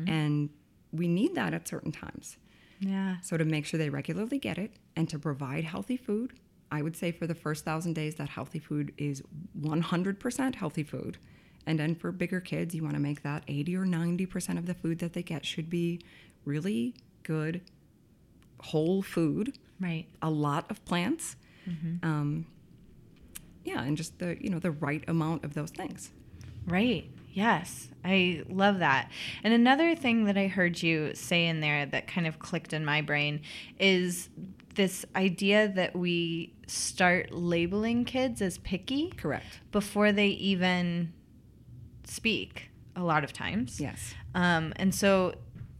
And 0.07 0.49
we 0.91 1.07
need 1.07 1.35
that 1.35 1.53
at 1.53 1.67
certain 1.67 1.91
times. 1.91 2.37
Yeah. 2.81 3.17
So 3.21 3.37
to 3.37 3.45
make 3.45 3.65
sure 3.65 3.77
they 3.77 3.89
regularly 3.89 4.39
get 4.39 4.57
it 4.57 4.71
and 4.95 5.07
to 5.09 5.17
provide 5.19 5.63
healthy 5.63 5.95
food, 5.97 6.33
I 6.71 6.81
would 6.81 6.95
say 6.97 7.11
for 7.11 7.27
the 7.27 7.35
first 7.35 7.63
thousand 7.63 7.93
days 7.93 8.15
that 8.15 8.27
healthy 8.29 8.59
food 8.59 8.93
is 8.97 9.21
100% 9.59 10.55
healthy 10.55 10.83
food. 10.83 11.17
And 11.67 11.79
then 11.79 11.93
for 11.95 12.11
bigger 12.11 12.41
kids, 12.41 12.73
you 12.73 12.81
want 12.81 12.95
to 12.95 12.99
make 12.99 13.21
that 13.23 13.43
80 13.47 13.75
or 13.77 13.85
90% 13.85 14.57
of 14.57 14.65
the 14.65 14.73
food 14.73 14.99
that 14.99 15.13
they 15.13 15.21
get 15.23 15.45
should 15.45 15.69
be 15.69 16.01
really 16.43 16.95
good, 17.23 17.61
whole 18.61 19.01
food, 19.01 19.57
Right. 19.79 20.05
a 20.21 20.29
lot 20.29 20.69
of 20.71 20.83
plants. 20.85 21.35
Um, 22.03 22.45
yeah, 23.63 23.83
and 23.83 23.95
just 23.95 24.17
the 24.19 24.35
you 24.43 24.49
know 24.49 24.57
the 24.59 24.71
right 24.71 25.03
amount 25.07 25.43
of 25.45 25.53
those 25.53 25.69
things. 25.69 26.11
Right. 26.67 27.09
Yes. 27.31 27.89
I 28.03 28.43
love 28.49 28.79
that. 28.79 29.09
And 29.43 29.53
another 29.53 29.95
thing 29.95 30.25
that 30.25 30.37
I 30.37 30.47
heard 30.47 30.81
you 30.81 31.13
say 31.13 31.47
in 31.47 31.59
there 31.61 31.85
that 31.85 32.07
kind 32.07 32.27
of 32.27 32.39
clicked 32.39 32.73
in 32.73 32.83
my 32.83 33.01
brain 33.01 33.41
is 33.79 34.29
this 34.75 35.05
idea 35.15 35.67
that 35.69 35.95
we 35.95 36.53
start 36.67 37.31
labeling 37.31 38.05
kids 38.05 38.41
as 38.41 38.57
picky 38.59 39.11
Correct. 39.17 39.59
before 39.71 40.11
they 40.11 40.27
even 40.27 41.13
speak 42.05 42.69
a 42.95 43.03
lot 43.03 43.23
of 43.23 43.33
times. 43.33 43.79
Yes. 43.79 44.13
Um, 44.33 44.73
and 44.77 44.93
so, 44.95 45.33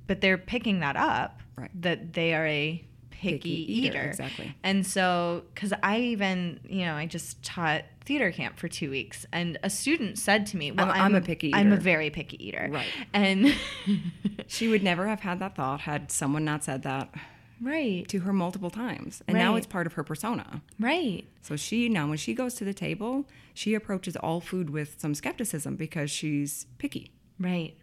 but 0.08 0.22
they're 0.22 0.38
picking 0.38 0.80
that 0.82 0.96
up 0.96 1.40
Right. 1.56 1.72
that 1.82 2.14
they 2.14 2.34
are 2.34 2.46
a 2.48 2.84
picky, 3.22 3.38
Picky 3.38 3.74
eater. 3.74 3.88
eater, 4.00 4.08
exactly. 4.10 4.56
And 4.64 4.86
so, 4.86 5.44
because 5.54 5.74
I 5.84 6.00
even, 6.00 6.60
you 6.68 6.86
know, 6.86 6.96
I 6.96 7.06
just 7.06 7.42
taught 7.44 7.84
theater 8.04 8.32
camp 8.32 8.58
for 8.58 8.68
two 8.68 8.90
weeks, 8.90 9.26
and 9.32 9.58
a 9.64 9.70
student 9.70 10.18
said 10.18 10.46
to 10.48 10.58
me, 10.58 10.72
"Well, 10.72 10.90
I'm- 10.90 11.02
I'm 11.02 11.16
a 11.16 11.22
picky 11.22 11.48
Eater. 11.50 11.58
I'm 11.58 11.72
a 11.72 11.78
very 11.78 12.10
picky 12.10 12.44
eater." 12.48 12.68
Right. 12.72 12.88
And 13.14 13.54
She 14.48 14.68
would 14.68 14.84
never 14.84 15.08
have 15.08 15.22
had 15.22 15.40
that 15.40 15.56
thought 15.56 15.82
had 15.82 16.12
someone 16.12 16.44
not 16.44 16.64
said 16.64 16.84
that 16.84 17.14
right, 17.62 18.08
to 18.10 18.20
her 18.22 18.34
multiple 18.34 18.70
times. 18.72 19.22
And 19.28 19.38
now 19.38 19.56
it's 19.56 19.68
part 19.68 19.86
of 19.88 19.94
her 19.94 20.04
persona. 20.04 20.62
right, 20.80 21.24
So 21.42 21.56
she 21.56 21.88
now 21.90 22.08
when 22.08 22.18
she 22.18 22.34
goes 22.34 22.56
to 22.56 22.66
the 22.66 22.74
table, 22.74 23.26
she 23.54 23.76
approaches 23.76 24.16
all 24.16 24.42
food 24.42 24.72
with 24.72 24.96
some 25.00 25.14
skepticism 25.14 25.76
because 25.76 26.10
she's 26.12 26.66
picky. 26.80 27.12
right. 27.40 27.76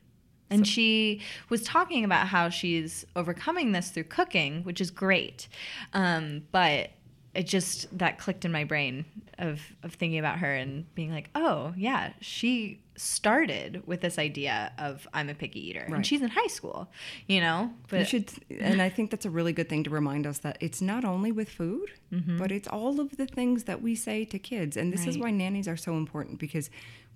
And 0.51 0.67
she 0.67 1.21
was 1.51 1.63
talking 1.63 2.05
about 2.05 2.29
how 2.29 2.49
she's 2.49 3.05
overcoming 3.15 3.73
this 3.73 3.91
through 3.91 4.05
cooking, 4.05 4.63
which 4.65 4.81
is 4.81 4.91
great. 4.91 5.49
Um, 5.93 6.43
but 6.53 6.91
it 7.35 7.47
just 7.47 7.97
that 7.99 8.19
clicked 8.19 8.45
in 8.45 8.53
my 8.53 8.65
brain 8.65 9.05
of 9.39 9.61
of 9.83 9.95
thinking 9.95 10.19
about 10.19 10.39
her 10.39 10.53
and 10.53 10.93
being 10.95 11.13
like, 11.13 11.31
oh 11.35 11.73
yeah, 11.77 12.13
she 12.21 12.81
started 12.97 13.87
with 13.87 14.01
this 14.01 14.19
idea 14.19 14.73
of 14.79 15.07
I'm 15.13 15.29
a 15.29 15.35
picky 15.35 15.69
eater, 15.69 15.87
and 15.97 16.05
she's 16.05 16.21
in 16.23 16.29
high 16.31 16.49
school, 16.49 16.89
you 17.29 17.41
know. 17.41 17.71
But 17.89 18.01
you 18.01 18.05
should 18.07 18.33
and 18.59 18.83
I 18.83 18.89
think 18.89 19.11
that's 19.11 19.27
a 19.27 19.31
really 19.31 19.53
good 19.53 19.69
thing 19.69 19.85
to 19.85 19.91
remind 19.91 20.27
us 20.27 20.39
that 20.39 20.57
it's 20.61 20.81
not 20.81 21.05
only 21.05 21.31
with 21.31 21.49
food, 21.49 21.91
but 22.39 22.51
it's 22.51 22.67
all 22.67 22.99
of 23.01 23.17
the 23.19 23.27
things 23.27 23.65
that 23.65 23.83
we 23.83 23.95
say 23.95 24.25
to 24.25 24.39
kids. 24.39 24.77
And 24.77 24.93
this 24.93 25.07
is 25.07 25.19
why 25.19 25.31
nannies 25.31 25.69
are 25.69 25.77
so 25.77 25.93
important 25.97 26.39
because 26.41 26.71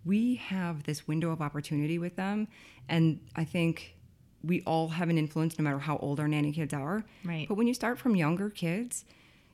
we 0.04 0.36
have 0.36 0.84
this 0.84 1.06
window 1.06 1.30
of 1.30 1.40
opportunity 1.40 1.98
with 1.98 2.16
them 2.16 2.48
and 2.88 3.20
I 3.36 3.44
think 3.44 3.96
we 4.44 4.62
all 4.62 4.88
have 4.88 5.08
an 5.08 5.18
influence 5.18 5.58
no 5.58 5.62
matter 5.62 5.78
how 5.78 5.96
old 5.98 6.18
our 6.18 6.26
nanny 6.26 6.50
kids 6.52 6.74
are. 6.74 7.04
Right. 7.24 7.46
But 7.48 7.54
when 7.54 7.68
you 7.68 7.74
start 7.74 7.98
from 7.98 8.16
younger 8.16 8.50
kids, 8.50 9.04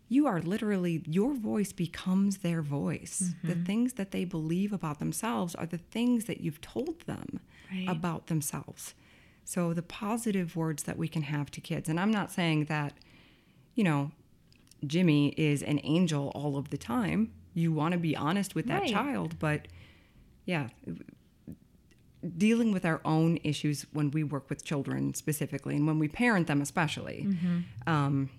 you 0.08 0.26
are 0.26 0.40
literally 0.40 1.02
your 1.06 1.34
voice 1.34 1.72
becomes 1.72 2.38
their 2.38 2.62
voice. 2.62 3.34
The 3.44 3.52
mm-hmm. 3.52 3.64
things 3.64 3.92
that 3.94 4.10
they 4.12 4.24
believe 4.24 4.72
about 4.72 4.98
themselves 4.98 5.54
are 5.54 5.66
the 5.66 5.76
things 5.78 6.24
that 6.24 6.40
you've 6.40 6.60
told 6.60 7.00
them 7.02 7.40
Right. 7.70 7.86
about 7.86 8.28
themselves. 8.28 8.94
So 9.44 9.74
the 9.74 9.82
positive 9.82 10.56
words 10.56 10.84
that 10.84 10.96
we 10.96 11.06
can 11.06 11.20
have 11.22 11.50
to 11.50 11.60
kids. 11.60 11.86
And 11.90 12.00
I'm 12.00 12.10
not 12.10 12.32
saying 12.32 12.64
that, 12.66 12.94
you 13.74 13.84
know, 13.84 14.10
Jimmy 14.86 15.34
is 15.36 15.62
an 15.62 15.78
angel 15.84 16.32
all 16.34 16.56
of 16.56 16.70
the 16.70 16.78
time. 16.78 17.32
You 17.52 17.72
want 17.72 17.92
to 17.92 17.98
be 17.98 18.16
honest 18.16 18.54
with 18.54 18.66
that 18.68 18.82
Right. 18.82 18.90
child, 18.90 19.38
but 19.38 19.68
yeah, 20.48 20.68
dealing 22.36 22.72
with 22.72 22.84
our 22.84 23.00
own 23.04 23.38
issues 23.44 23.86
when 23.92 24.10
we 24.10 24.24
work 24.24 24.48
with 24.50 24.64
children 24.64 25.14
specifically 25.14 25.76
and 25.76 25.86
when 25.86 25.98
we 25.98 26.08
parent 26.08 26.46
them 26.46 26.60
especially, 26.60 27.28
um, 27.86 28.30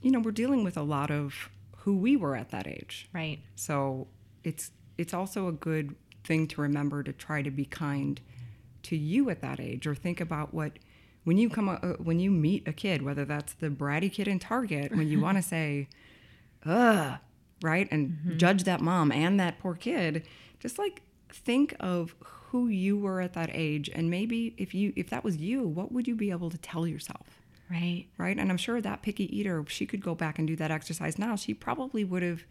you 0.00 0.10
know, 0.10 0.18
we're 0.18 0.32
dealing 0.32 0.64
with 0.64 0.76
a 0.76 0.82
lot 0.82 1.10
of 1.10 1.50
who 1.78 1.96
we 1.96 2.16
were 2.16 2.34
at 2.36 2.50
that 2.50 2.66
age. 2.66 3.08
right, 3.12 3.38
So 3.54 4.08
it's 4.44 4.70
it's 4.98 5.14
also 5.14 5.46
a 5.48 5.52
good 5.52 5.94
thing 6.24 6.46
to 6.48 6.60
remember 6.60 7.02
to 7.02 7.12
try 7.12 7.42
to 7.42 7.50
be 7.50 7.64
kind 7.64 8.20
to 8.84 8.96
you 8.96 9.30
at 9.30 9.40
that 9.42 9.60
age, 9.60 9.86
or 9.86 9.94
think 9.94 10.20
about 10.20 10.52
what 10.54 10.72
when 11.24 11.36
you 11.38 11.48
come 11.50 11.68
uh, 11.68 11.76
when 12.08 12.18
you 12.18 12.30
meet 12.30 12.66
a 12.66 12.72
kid, 12.72 13.02
whether 13.02 13.24
that's 13.24 13.52
the 13.54 13.68
bratty 13.68 14.10
kid 14.12 14.26
in 14.26 14.38
Target, 14.38 14.90
when 14.96 15.08
you 15.08 15.20
want 15.20 15.36
to 15.38 15.42
say, 15.42 15.88
"Ugh," 16.66 17.18
right, 17.62 17.88
and 17.92 18.38
judge 18.38 18.64
that 18.64 18.80
mom 18.80 19.12
and 19.12 19.38
that 19.38 19.58
poor 19.60 19.74
kid, 19.74 20.26
just 20.58 20.78
like 20.78 21.02
think 21.34 21.74
of 21.80 22.14
who 22.20 22.68
you 22.68 22.98
were 22.98 23.20
at 23.20 23.32
that 23.34 23.50
age, 23.52 23.88
and 23.94 24.10
maybe 24.10 24.54
if 24.58 24.74
you 24.74 24.92
if 24.96 25.10
that 25.10 25.24
was 25.24 25.36
you, 25.38 25.62
what 25.66 25.90
would 25.92 26.06
you 26.06 26.14
be 26.14 26.30
able 26.30 26.50
to 26.50 26.58
tell 26.58 26.86
yourself? 26.86 27.38
right, 27.70 28.04
right? 28.18 28.36
And 28.38 28.50
I'm 28.50 28.58
sure 28.58 28.82
that 28.82 29.00
picky 29.00 29.34
eater, 29.34 29.64
she 29.66 29.86
could 29.86 30.02
go 30.02 30.14
back 30.14 30.38
and 30.38 30.46
do 30.46 30.56
that 30.56 30.70
exercise 30.70 31.18
now, 31.18 31.36
she 31.36 31.54
probably 31.54 32.04
would 32.04 32.22
have, 32.22 32.42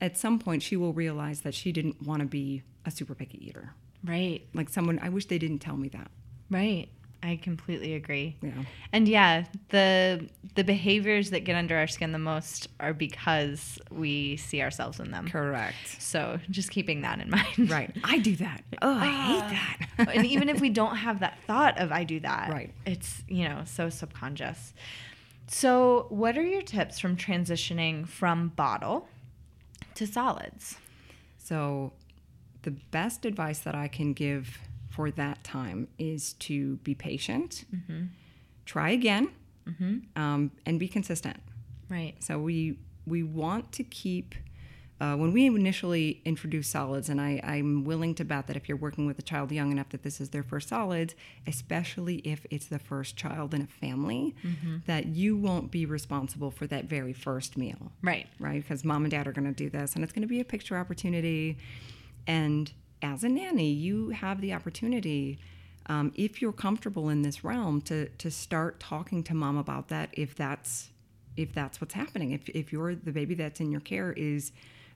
at 0.00 0.16
some 0.18 0.40
point, 0.40 0.64
she 0.64 0.76
will 0.76 0.92
realize 0.92 1.42
that 1.42 1.54
she 1.54 1.70
didn't 1.70 2.02
want 2.02 2.20
to 2.20 2.26
be 2.26 2.62
a 2.84 2.90
super 2.90 3.14
picky 3.14 3.46
eater. 3.46 3.74
right, 4.02 4.44
Like 4.52 4.68
someone, 4.68 4.98
I 5.00 5.10
wish 5.10 5.26
they 5.26 5.38
didn't 5.38 5.60
tell 5.60 5.76
me 5.76 5.88
that. 5.90 6.10
right. 6.50 6.88
I 7.26 7.36
completely 7.36 7.94
agree. 7.94 8.36
Yeah. 8.40 8.52
And 8.92 9.08
yeah, 9.08 9.44
the 9.70 10.28
the 10.54 10.64
behaviors 10.64 11.30
that 11.30 11.40
get 11.40 11.56
under 11.56 11.76
our 11.76 11.86
skin 11.86 12.12
the 12.12 12.18
most 12.18 12.68
are 12.78 12.94
because 12.94 13.78
we 13.90 14.36
see 14.36 14.62
ourselves 14.62 15.00
in 15.00 15.10
them. 15.10 15.28
Correct. 15.28 16.00
So 16.00 16.38
just 16.50 16.70
keeping 16.70 17.02
that 17.02 17.20
in 17.20 17.30
mind. 17.38 17.70
Right. 17.70 17.94
I 18.04 18.18
do 18.18 18.36
that. 18.36 18.62
Oh, 18.80 18.94
I 18.94 19.06
hate 19.06 19.42
ah. 19.42 19.76
that. 19.98 20.08
and 20.16 20.26
even 20.26 20.48
if 20.48 20.60
we 20.60 20.70
don't 20.70 20.96
have 20.96 21.20
that 21.20 21.38
thought 21.46 21.78
of 21.78 21.90
I 21.90 22.04
do 22.04 22.20
that, 22.20 22.50
Right. 22.50 22.72
It's 22.84 23.22
you 23.28 23.48
know 23.48 23.62
so 23.64 23.90
subconscious. 23.90 24.72
So, 25.48 26.06
what 26.08 26.36
are 26.36 26.44
your 26.44 26.62
tips 26.62 26.98
from 26.98 27.16
transitioning 27.16 28.06
from 28.08 28.48
bottle 28.48 29.08
to 29.94 30.06
solids? 30.06 30.76
So, 31.38 31.92
the 32.62 32.72
best 32.72 33.24
advice 33.24 33.60
that 33.60 33.76
I 33.76 33.86
can 33.86 34.12
give 34.12 34.58
for 34.96 35.10
that 35.12 35.44
time 35.44 35.86
is 35.98 36.32
to 36.48 36.76
be 36.76 36.94
patient, 36.94 37.64
try 38.64 38.90
again, 38.90 39.28
um, 40.16 40.50
and 40.64 40.80
be 40.80 40.88
consistent. 40.88 41.38
Right. 41.90 42.14
So 42.20 42.38
we 42.38 42.78
we 43.06 43.22
want 43.22 43.70
to 43.72 43.84
keep 43.84 44.34
uh, 44.98 45.14
when 45.14 45.30
we 45.32 45.44
initially 45.46 46.22
introduce 46.24 46.68
solids, 46.68 47.10
and 47.10 47.20
I, 47.20 47.38
I'm 47.44 47.84
willing 47.84 48.14
to 48.14 48.24
bet 48.24 48.46
that 48.46 48.56
if 48.56 48.66
you're 48.68 48.78
working 48.78 49.04
with 49.06 49.18
a 49.18 49.22
child 49.22 49.52
young 49.52 49.70
enough 49.70 49.90
that 49.90 50.02
this 50.02 50.20
is 50.22 50.30
their 50.30 50.42
first 50.42 50.70
solids, 50.70 51.14
especially 51.46 52.16
if 52.24 52.46
it's 52.50 52.66
the 52.66 52.78
first 52.78 53.14
child 53.14 53.52
in 53.52 53.60
a 53.60 53.66
family, 53.66 54.34
that 54.86 55.04
you 55.08 55.36
won't 55.36 55.70
be 55.70 55.84
responsible 55.84 56.50
for 56.50 56.66
that 56.68 56.86
very 56.86 57.12
first 57.12 57.58
meal 57.58 57.92
Right. 58.02 58.26
right? 58.40 58.62
Because 58.62 58.84
mom 58.84 59.04
and 59.04 59.10
dad 59.10 59.26
are 59.28 59.32
going 59.32 59.44
to 59.54 59.64
do 59.64 59.68
this, 59.68 59.94
and 59.94 60.02
it's 60.02 60.14
going 60.14 60.22
to 60.22 60.34
be 60.36 60.40
a 60.40 60.44
picture 60.46 60.78
opportunity. 60.78 61.58
And 62.26 62.72
as 63.02 63.24
a 63.24 63.28
nanny, 63.28 63.70
you 63.70 64.10
have 64.10 64.40
the 64.40 64.52
opportunity, 64.52 65.38
um, 65.86 66.12
if 66.14 66.40
you're 66.40 66.52
comfortable 66.52 67.08
in 67.08 67.22
this 67.22 67.44
realm, 67.44 67.80
to 67.82 68.08
to 68.08 68.30
start 68.30 68.80
talking 68.80 69.22
to 69.24 69.34
mom 69.34 69.56
about 69.56 69.88
that. 69.88 70.10
If 70.12 70.34
that's 70.34 70.90
if 71.36 71.52
that's 71.52 71.80
what's 71.80 71.94
happening, 71.94 72.32
if 72.32 72.48
if 72.48 72.72
you're 72.72 72.94
the 72.94 73.12
baby 73.12 73.34
that's 73.34 73.60
in 73.60 73.70
your 73.70 73.80
care 73.80 74.12
is 74.12 74.52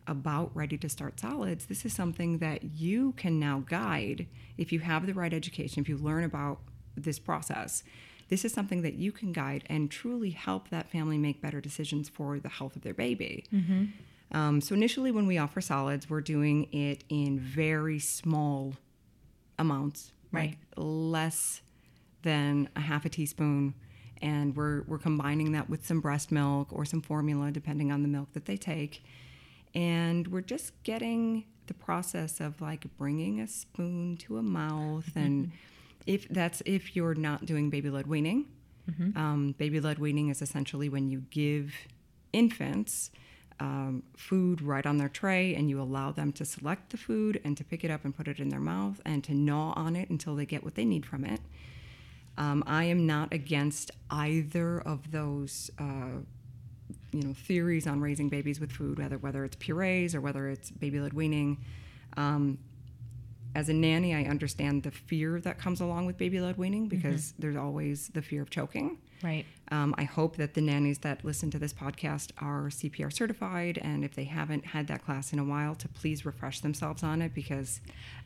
about 0.06 0.50
ready 0.54 0.78
to 0.78 0.88
start 0.88 1.20
solids, 1.20 1.66
this 1.66 1.84
is 1.84 1.92
something 1.92 2.38
that 2.38 2.64
you 2.64 3.12
can 3.12 3.38
now 3.38 3.62
guide 3.68 4.26
if 4.56 4.72
you 4.72 4.80
have 4.80 5.06
the 5.06 5.14
right 5.14 5.32
education, 5.32 5.82
if 5.82 5.88
you 5.88 5.96
learn 5.98 6.24
about 6.24 6.58
this 6.96 7.18
process. 7.18 7.84
This 8.28 8.44
is 8.44 8.52
something 8.52 8.82
that 8.82 8.94
you 8.94 9.10
can 9.12 9.32
guide 9.32 9.64
and 9.66 9.90
truly 9.90 10.30
help 10.30 10.70
that 10.70 10.88
family 10.88 11.18
make 11.18 11.42
better 11.42 11.60
decisions 11.60 12.08
for 12.08 12.38
the 12.38 12.48
health 12.48 12.76
of 12.76 12.82
their 12.82 12.94
baby. 12.94 13.44
Um, 14.32 14.60
so, 14.60 14.74
initially, 14.74 15.10
when 15.10 15.26
we 15.26 15.38
offer 15.38 15.60
solids, 15.60 16.08
we're 16.08 16.20
doing 16.20 16.72
it 16.72 17.04
in 17.08 17.38
very 17.38 17.98
small 17.98 18.74
amounts, 19.58 20.12
Right. 20.32 20.50
Like 20.50 20.58
less 20.76 21.60
than 22.22 22.68
a 22.76 22.80
half 22.80 23.04
a 23.04 23.08
teaspoon. 23.08 23.74
And 24.22 24.54
we're, 24.54 24.82
we're 24.82 24.98
combining 24.98 25.52
that 25.52 25.68
with 25.70 25.86
some 25.86 26.00
breast 26.00 26.30
milk 26.30 26.68
or 26.72 26.84
some 26.84 27.00
formula, 27.00 27.50
depending 27.50 27.90
on 27.90 28.02
the 28.02 28.08
milk 28.08 28.32
that 28.34 28.44
they 28.44 28.56
take. 28.56 29.02
And 29.74 30.28
we're 30.28 30.42
just 30.42 30.80
getting 30.82 31.44
the 31.66 31.74
process 31.74 32.38
of 32.40 32.60
like 32.60 32.84
bringing 32.98 33.40
a 33.40 33.48
spoon 33.48 34.16
to 34.18 34.36
a 34.38 34.42
mouth. 34.42 35.10
And 35.16 35.52
if 36.06 36.28
that's 36.28 36.62
if 36.66 36.94
you're 36.94 37.14
not 37.14 37.46
doing 37.46 37.70
baby 37.70 37.88
led 37.90 38.06
weaning, 38.06 38.46
um, 39.16 39.54
baby 39.56 39.80
led 39.80 39.98
weaning 39.98 40.28
is 40.28 40.42
essentially 40.42 40.88
when 40.88 41.08
you 41.08 41.24
give 41.30 41.72
infants 42.32 43.10
um, 43.60 44.02
food 44.16 44.62
right 44.62 44.86
on 44.86 44.96
their 44.96 45.08
tray 45.08 45.54
and 45.54 45.68
you 45.68 45.80
allow 45.80 46.10
them 46.10 46.32
to 46.32 46.44
select 46.44 46.90
the 46.90 46.96
food 46.96 47.40
and 47.44 47.56
to 47.58 47.64
pick 47.64 47.84
it 47.84 47.90
up 47.90 48.04
and 48.04 48.16
put 48.16 48.26
it 48.26 48.40
in 48.40 48.48
their 48.48 48.60
mouth 48.60 49.00
and 49.04 49.22
to 49.24 49.34
gnaw 49.34 49.74
on 49.76 49.94
it 49.94 50.08
until 50.08 50.34
they 50.34 50.46
get 50.46 50.64
what 50.64 50.74
they 50.74 50.84
need 50.84 51.04
from 51.04 51.24
it. 51.24 51.40
Um, 52.38 52.64
I 52.66 52.84
am 52.84 53.06
not 53.06 53.32
against 53.34 53.90
either 54.10 54.80
of 54.80 55.10
those, 55.10 55.70
uh, 55.78 56.20
you 57.12 57.22
know, 57.22 57.34
theories 57.34 57.86
on 57.86 58.00
raising 58.00 58.30
babies 58.30 58.58
with 58.58 58.72
food, 58.72 58.98
whether 58.98 59.18
whether 59.18 59.44
it's 59.44 59.56
purees 59.56 60.14
or 60.14 60.22
whether 60.22 60.48
it's 60.48 60.70
baby-led 60.70 61.12
weaning. 61.12 61.58
Um, 62.16 62.58
as 63.54 63.68
a 63.68 63.72
nanny, 63.72 64.14
I 64.14 64.24
understand 64.24 64.82
the 64.84 64.90
fear 64.90 65.40
that 65.40 65.58
comes 65.58 65.80
along 65.80 66.06
with 66.06 66.16
baby-led 66.18 66.56
weaning 66.58 66.88
because 66.88 67.34
there's 67.38 67.56
always 67.56 68.08
the 68.08 68.22
fear 68.22 68.42
of 68.42 68.50
choking. 68.50 68.98
Right. 69.22 69.44
Um, 69.70 69.94
I 69.98 70.04
hope 70.04 70.36
that 70.36 70.54
the 70.54 70.62
nannies 70.62 70.98
that 71.00 71.24
listen 71.24 71.50
to 71.50 71.58
this 71.58 71.74
podcast 71.74 72.30
are 72.38 72.68
CPR 72.70 73.12
certified, 73.12 73.78
and 73.82 74.02
if 74.04 74.14
they 74.14 74.24
haven't 74.24 74.64
had 74.66 74.86
that 74.86 75.04
class 75.04 75.32
in 75.34 75.38
a 75.38 75.44
while, 75.44 75.74
to 75.74 75.88
please 75.88 76.24
refresh 76.24 76.60
themselves 76.60 77.02
on 77.02 77.20
it 77.20 77.34
because 77.34 77.80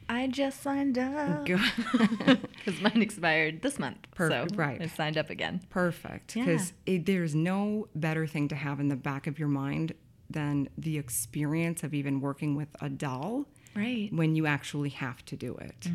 I 0.09 0.29
just 0.29 0.63
signed 0.63 0.99
up 0.99 1.45
because 1.45 2.81
mine 2.81 3.03
expired 3.03 3.63
this 3.63 3.79
month. 3.79 3.99
Perfect, 4.15 4.51
So 4.53 4.57
right. 4.57 4.81
I 4.81 4.87
signed 4.87 5.19
up 5.19 5.31
again. 5.31 5.63
perfect 5.71 6.37
Yeah. 6.37 6.45
because 6.45 6.73
there's 6.87 7.35
no 7.35 7.89
better 7.95 8.27
thing 8.27 8.47
to 8.49 8.55
have 8.55 8.79
in 8.79 8.89
the 8.89 8.97
back 8.97 9.27
of 9.27 9.39
your 9.39 9.49
mind 9.49 9.95
than 10.31 10.69
the 10.79 10.97
experience 10.99 11.83
of 11.83 11.93
even 11.95 12.21
working 12.21 12.55
with 12.55 12.69
a 12.81 12.89
doll 12.89 13.47
Right. 13.77 14.13
when 14.13 14.35
you 14.37 14.47
actually 14.47 14.91
have 14.91 15.25
to 15.27 15.37
do 15.37 15.57
it. 15.57 15.89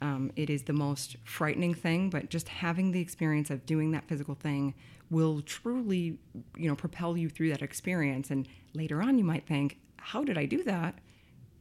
Um, 0.00 0.30
it 0.36 0.48
is 0.50 0.62
the 0.64 0.72
most 0.72 1.16
frightening 1.24 1.74
thing, 1.74 2.10
but 2.10 2.30
just 2.30 2.48
having 2.48 2.92
the 2.92 3.00
experience 3.00 3.50
of 3.50 3.66
doing 3.66 3.90
that 3.92 4.06
physical 4.08 4.34
thing 4.34 4.74
will 5.10 5.40
truly, 5.42 6.18
you 6.56 6.68
know, 6.68 6.74
propel 6.76 7.16
you 7.16 7.28
through 7.28 7.50
that 7.50 7.62
experience. 7.62 8.30
And 8.30 8.48
later 8.74 9.02
on, 9.02 9.18
you 9.18 9.24
might 9.24 9.46
think, 9.46 9.78
"How 9.96 10.24
did 10.24 10.36
I 10.38 10.46
do 10.46 10.62
that?" 10.64 10.98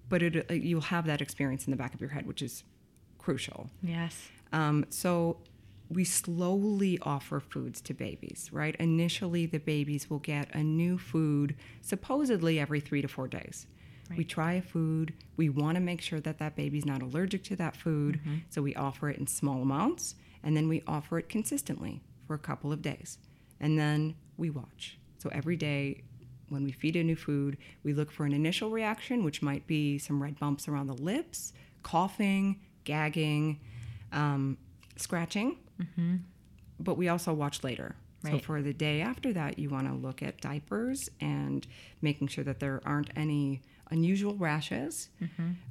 But 0.09 0.21
it, 0.21 0.49
uh, 0.49 0.53
you'll 0.53 0.81
have 0.81 1.05
that 1.05 1.21
experience 1.21 1.65
in 1.65 1.71
the 1.71 1.77
back 1.77 1.93
of 1.93 2.01
your 2.01 2.11
head, 2.11 2.27
which 2.27 2.41
is 2.41 2.63
crucial. 3.17 3.69
Yes. 3.81 4.29
Um, 4.53 4.85
so 4.89 5.37
we 5.89 6.03
slowly 6.03 6.97
offer 7.01 7.39
foods 7.39 7.81
to 7.81 7.93
babies, 7.93 8.49
right? 8.51 8.75
Initially, 8.77 9.45
the 9.45 9.59
babies 9.59 10.09
will 10.09 10.19
get 10.19 10.53
a 10.53 10.63
new 10.63 10.97
food 10.97 11.55
supposedly 11.81 12.59
every 12.59 12.79
three 12.79 13.01
to 13.01 13.07
four 13.07 13.27
days. 13.27 13.67
We 14.17 14.23
try 14.23 14.53
a 14.53 14.61
food. 14.61 15.13
We 15.37 15.49
want 15.49 15.75
to 15.75 15.81
make 15.81 16.01
sure 16.01 16.19
that 16.19 16.37
that 16.39 16.55
baby's 16.55 16.85
not 16.85 17.01
allergic 17.01 17.43
to 17.45 17.55
that 17.57 17.75
food. 17.75 18.19
So 18.49 18.61
we 18.61 18.75
offer 18.75 19.09
it 19.09 19.17
in 19.17 19.27
small 19.27 19.61
amounts 19.61 20.15
and 20.43 20.55
then 20.55 20.67
we 20.67 20.83
offer 20.87 21.17
it 21.17 21.27
consistently 21.29 22.01
for 22.27 22.33
a 22.35 22.39
couple 22.39 22.71
of 22.71 22.81
days. 22.81 23.17
And 23.59 23.79
then 23.79 24.15
we 24.37 24.49
watch. 24.49 24.99
So 25.17 25.29
every 25.31 25.55
day, 25.55 26.03
when 26.49 26.63
we 26.63 26.71
feed 26.71 26.95
a 26.95 27.03
new 27.03 27.15
food, 27.15 27.57
we 27.83 27.93
look 27.93 28.11
for 28.11 28.25
an 28.25 28.33
initial 28.33 28.69
reaction, 28.69 29.23
which 29.23 29.41
might 29.41 29.65
be 29.65 29.97
some 29.97 30.21
red 30.21 30.37
bumps 30.39 30.67
around 30.67 30.87
the 30.87 30.93
lips, 30.93 31.53
coughing, 31.81 32.59
gagging, 32.83 33.59
um, 34.11 34.57
scratching. 34.97 35.57
But 36.79 36.97
we 36.97 37.07
also 37.07 37.33
watch 37.33 37.63
later. 37.63 37.95
So 38.23 38.29
for 38.39 38.61
the 38.61 38.73
day 38.73 39.01
after 39.01 39.33
that, 39.33 39.57
you 39.59 39.69
want 39.69 39.87
to 39.87 39.93
look 39.93 40.21
at 40.23 40.41
diapers 40.41 41.09
and 41.21 41.65
making 42.01 42.27
sure 42.27 42.43
that 42.43 42.59
there 42.59 42.81
aren't 42.85 43.09
any 43.15 43.61
unusual 43.91 44.35
rashes. 44.35 45.09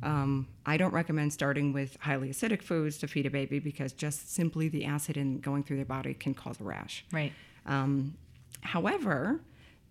Um, 0.03 0.48
I 0.66 0.77
don't 0.77 0.92
recommend 0.94 1.33
starting 1.33 1.72
with 1.72 1.96
highly 2.00 2.29
acidic 2.31 2.62
foods 2.62 2.98
to 2.98 3.09
feed 3.09 3.27
a 3.27 3.31
baby 3.31 3.59
because 3.59 3.92
just 3.92 4.33
simply 4.35 4.68
the 4.68 4.85
acid 4.85 5.16
in 5.16 5.40
going 5.40 5.62
through 5.64 5.77
their 5.77 5.85
body 5.85 6.14
can 6.14 6.35
cause 6.35 6.61
a 6.61 6.64
rash. 6.64 7.05
Right. 7.12 7.33
Um, 7.66 8.14
however, 8.61 9.40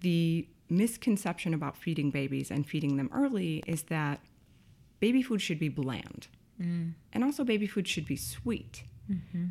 the 0.01 0.47
misconception 0.69 1.53
about 1.53 1.77
feeding 1.77 2.09
babies 2.11 2.49
and 2.51 2.65
feeding 2.65 2.97
them 2.97 3.09
early 3.13 3.63
is 3.67 3.83
that 3.83 4.19
baby 4.99 5.21
food 5.21 5.41
should 5.41 5.59
be 5.59 5.69
bland. 5.69 6.27
And 7.13 7.23
also, 7.23 7.43
baby 7.43 7.67
food 7.67 7.87
should 7.87 8.05
be 8.05 8.15
sweet. 8.15 8.83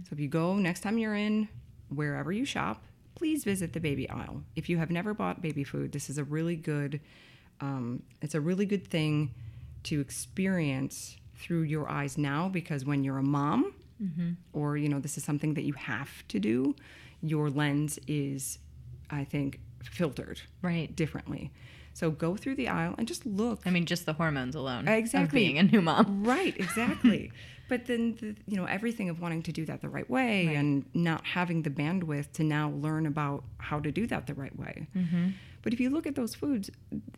So, 0.05 0.13
if 0.13 0.19
you 0.21 0.29
go 0.29 0.55
next 0.55 0.81
time 0.81 0.97
you're 0.97 1.15
in 1.15 1.49
wherever 1.91 2.33
you 2.33 2.45
shop, 2.47 2.85
please 3.15 3.45
visit 3.45 3.75
the 3.75 3.81
baby 3.81 4.09
aisle. 4.09 4.43
If 4.57 4.71
you 4.71 4.79
have 4.79 4.91
never 4.91 5.13
bought 5.13 5.43
baby 5.43 5.63
food, 5.63 5.93
this 5.93 6.09
is 6.09 6.17
a 6.17 6.25
really 6.25 6.57
good. 6.57 7.01
Um, 7.61 8.03
it's 8.21 8.35
a 8.35 8.41
really 8.41 8.67
good 8.67 8.87
thing 8.89 9.35
to 9.85 10.01
experience 10.01 11.17
through 11.37 11.63
your 11.63 11.89
eyes 11.91 12.17
now 12.19 12.49
because 12.49 12.85
when 12.85 13.05
you're 13.05 13.19
a 13.19 13.23
mom, 13.23 13.75
or 14.53 14.77
you 14.77 14.89
know 14.89 14.99
this 14.99 15.17
is 15.17 15.23
something 15.23 15.55
that 15.55 15.63
you 15.63 15.75
have 15.75 16.27
to 16.29 16.41
do, 16.41 16.75
your 17.23 17.49
lens 17.51 18.01
is, 18.09 18.59
I 19.11 19.23
think, 19.23 19.61
filtered 19.85 20.41
Right. 20.61 20.95
differently. 20.97 21.53
So 21.95 22.11
go 22.11 22.35
through 22.37 22.57
the 22.57 22.67
aisle 22.69 22.97
and 22.99 23.07
just 23.07 23.25
look. 23.27 23.61
I 23.65 23.71
mean, 23.71 23.87
just 23.87 24.05
the 24.07 24.15
hormones 24.15 24.57
alone. 24.57 24.89
Exactly. 24.89 25.25
Of 25.27 25.31
being 25.33 25.59
a 25.59 25.63
new 25.63 25.81
mom. 25.83 26.25
Right, 26.27 26.57
exactly. 26.59 27.31
but 27.69 27.87
then, 27.87 28.17
the, 28.21 28.35
you 28.49 28.57
know, 28.57 28.65
everything 28.65 29.09
of 29.09 29.21
wanting 29.21 29.43
to 29.45 29.53
do 29.53 29.65
that 29.67 29.83
the 29.83 29.89
right 29.89 30.09
way 30.11 30.55
and 30.57 30.85
not 30.95 31.25
having 31.25 31.63
the 31.63 31.71
bandwidth 31.71 32.33
to 32.33 32.43
now 32.43 32.71
learn 32.71 33.07
about 33.07 33.45
how 33.59 33.79
to 33.79 33.93
do 33.93 34.07
that 34.09 34.27
the 34.27 34.35
right 34.35 34.57
way. 34.59 34.89
But 35.63 35.73
if 35.73 35.81
you 35.81 35.91
look 35.91 36.07
at 36.07 36.15
those 36.15 36.35
foods, 36.35 36.71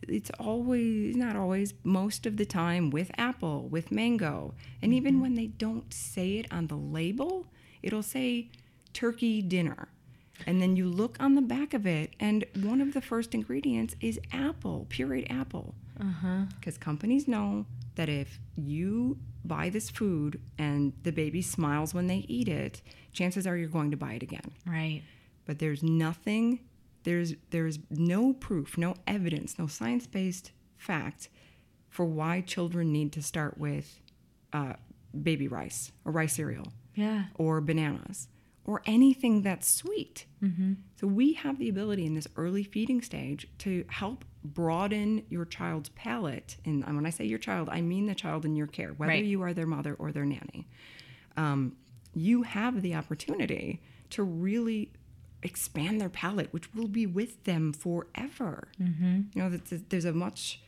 it's 0.07 0.31
always, 0.39 1.17
not 1.17 1.35
always, 1.35 1.75
most 1.83 2.27
of 2.27 2.37
the 2.37 2.45
time 2.45 2.91
with 2.91 3.11
apple, 3.17 3.69
with 3.69 3.91
mango. 3.91 4.55
And 4.83 4.93
even 4.93 5.15
mm-hmm. 5.15 5.23
when 5.23 5.35
they 5.35 5.47
don't 5.47 5.93
say 5.93 6.39
it 6.39 6.47
on 6.51 6.67
the 6.67 6.77
label, 6.77 7.47
it'll 7.83 8.03
say 8.03 8.51
turkey 8.93 9.43
dinner. 9.43 9.89
And 10.47 10.61
then 10.61 10.77
you 10.77 10.89
look 10.89 11.17
on 11.21 11.37
the 11.37 11.43
back 11.43 11.75
of 11.75 11.87
it, 11.87 12.15
and 12.19 12.45
one 12.61 12.81
of 12.81 12.93
the 12.93 13.01
first 13.01 13.35
ingredients 13.35 13.95
is 14.01 14.19
apple, 14.33 14.87
pureed 14.91 15.31
apple. 15.31 15.75
Uh-huh. 16.01 16.47
Because 16.57 16.77
companies 16.77 17.29
know 17.29 17.67
that 17.95 18.09
if 18.09 18.41
you 18.57 19.19
buy 19.45 19.69
this 19.71 19.91
food 19.91 20.41
and 20.59 20.93
the 21.03 21.13
baby 21.13 21.41
smiles 21.41 21.95
when 21.95 22.09
they 22.09 22.25
eat 22.29 22.49
it, 22.49 22.83
chances 23.13 23.47
are 23.47 23.57
you're 23.57 23.69
going 23.69 23.93
to 23.93 23.97
buy 23.97 24.15
it 24.15 24.23
again. 24.23 24.53
Right. 24.67 25.03
But 25.47 25.61
there's 25.61 25.83
nothing, 25.83 26.61
there's 27.05 27.35
there's 27.51 27.79
no 27.91 28.33
proof, 28.33 28.77
no 28.77 28.95
evidence, 29.07 29.59
no 29.59 29.67
science-based 29.67 30.53
fact 30.77 31.29
for 31.89 32.05
why 32.05 32.41
children 32.41 32.93
need 32.93 33.13
to 33.13 33.23
start 33.23 33.57
with 33.59 34.01
uh, 34.53 34.75
baby 35.23 35.47
rice 35.49 35.93
or 36.05 36.13
rice 36.13 36.35
cereal 36.35 36.73
Yeah. 36.95 37.27
or 37.37 37.61
bananas 37.61 38.29
or 38.67 38.83
anything 38.87 39.43
that's 39.43 39.69
sweet. 39.69 40.27
So 41.01 41.07
we 41.07 41.33
have 41.35 41.59
the 41.59 41.71
ability 41.71 42.05
in 42.05 42.15
this 42.15 42.29
early 42.37 42.65
feeding 42.65 43.01
stage 43.01 43.47
to 43.59 43.85
help 43.89 44.27
broaden 44.45 45.25
your 45.31 45.47
child's 45.47 45.89
palate, 45.91 46.57
and 46.67 46.85
when 46.85 47.07
I 47.07 47.11
say 47.11 47.25
your 47.25 47.39
child, 47.39 47.69
I 47.71 47.81
mean 47.81 48.05
the 48.07 48.15
child 48.15 48.45
in 48.45 48.55
your 48.55 48.67
care, 48.67 48.93
whether 48.93 49.09
Right. 49.13 49.25
you 49.25 49.41
are 49.43 49.55
their 49.55 49.67
mother 49.67 49.95
or 49.95 50.13
their 50.13 50.27
nanny, 50.27 50.67
um, 51.39 51.77
you 52.15 52.43
have 52.43 52.83
the 52.83 52.95
opportunity 52.95 53.81
to 54.11 54.23
really 54.23 54.93
expand 55.45 56.01
their 56.01 56.09
palate, 56.09 56.53
which 56.53 56.75
will 56.75 56.89
be 56.89 57.07
with 57.07 57.45
them 57.45 57.73
forever. 57.73 58.69
Mm-hmm. 58.81 59.21
You 59.35 59.43
know, 59.43 59.49
there's 59.51 59.73
a- 59.73 59.85
there's 59.89 60.05
a 60.05 60.13
much 60.13 60.61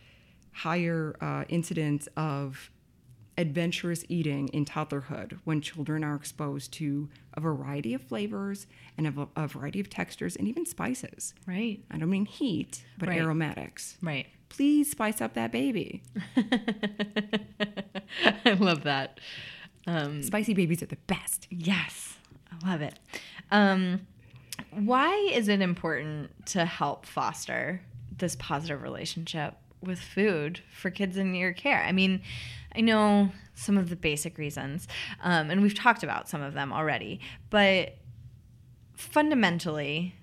higher 0.53 1.17
uh, 1.21 1.45
incidence 1.49 2.09
of 2.17 2.71
adventurous 3.39 4.03
eating 4.09 4.49
in 4.49 4.65
toddlerhood 4.65 5.39
when 5.45 5.61
children 5.61 6.03
are 6.03 6.15
exposed 6.15 6.73
to 6.73 7.09
a 7.35 7.41
variety 7.41 7.93
of 7.93 8.01
flavors 8.01 8.67
and 8.97 9.07
a, 9.07 9.29
a 9.37 9.47
variety 9.47 9.79
of 9.81 9.91
textures 9.91 10.37
and 10.37 10.49
even 10.49 10.65
spices. 10.65 11.35
Right. 11.47 11.81
I 11.91 11.99
don't 11.99 12.09
mean 12.09 12.25
heat, 12.25 12.83
but 12.97 13.11
Right. 13.11 13.19
aromatics. 13.21 13.99
Right. 14.01 14.27
Please 14.49 14.91
spice 14.91 15.21
up 15.21 15.35
that 15.35 15.53
baby. 15.53 16.03
I 18.45 18.53
love 18.59 18.85
that. 18.85 19.21
Um, 19.87 20.23
Spicy 20.23 20.55
babies 20.55 20.83
are 20.83 20.87
the 20.87 20.97
best. 21.07 21.47
Yes, 21.51 22.17
I 22.51 22.69
love 22.71 22.81
it. 22.83 22.99
Um, 23.51 24.07
why 24.71 25.15
is 25.33 25.49
it 25.49 25.61
important 25.61 26.47
to 26.47 26.65
help 26.65 27.07
foster 27.07 27.81
this 28.17 28.37
positive 28.37 28.83
relationship 28.83 29.55
with 29.83 29.99
food 29.99 30.61
for 30.73 30.91
kids 30.91 31.17
in 31.17 31.35
your 31.35 31.53
care? 31.53 31.83
I 31.83 31.93
mean, 31.93 32.23
I 32.75 32.81
know 32.81 33.31
some 33.55 33.79
of 33.79 33.89
the 33.89 33.97
basic 33.97 34.39
reasons, 34.39 34.87
um, 35.23 35.51
and 35.51 35.63
we've 35.63 35.75
talked 35.75 36.03
about 36.03 36.29
some 36.29 36.43
of 36.43 36.55
them 36.55 36.73
already, 36.73 37.21
but 37.51 37.97
fundamentally, 38.95 40.15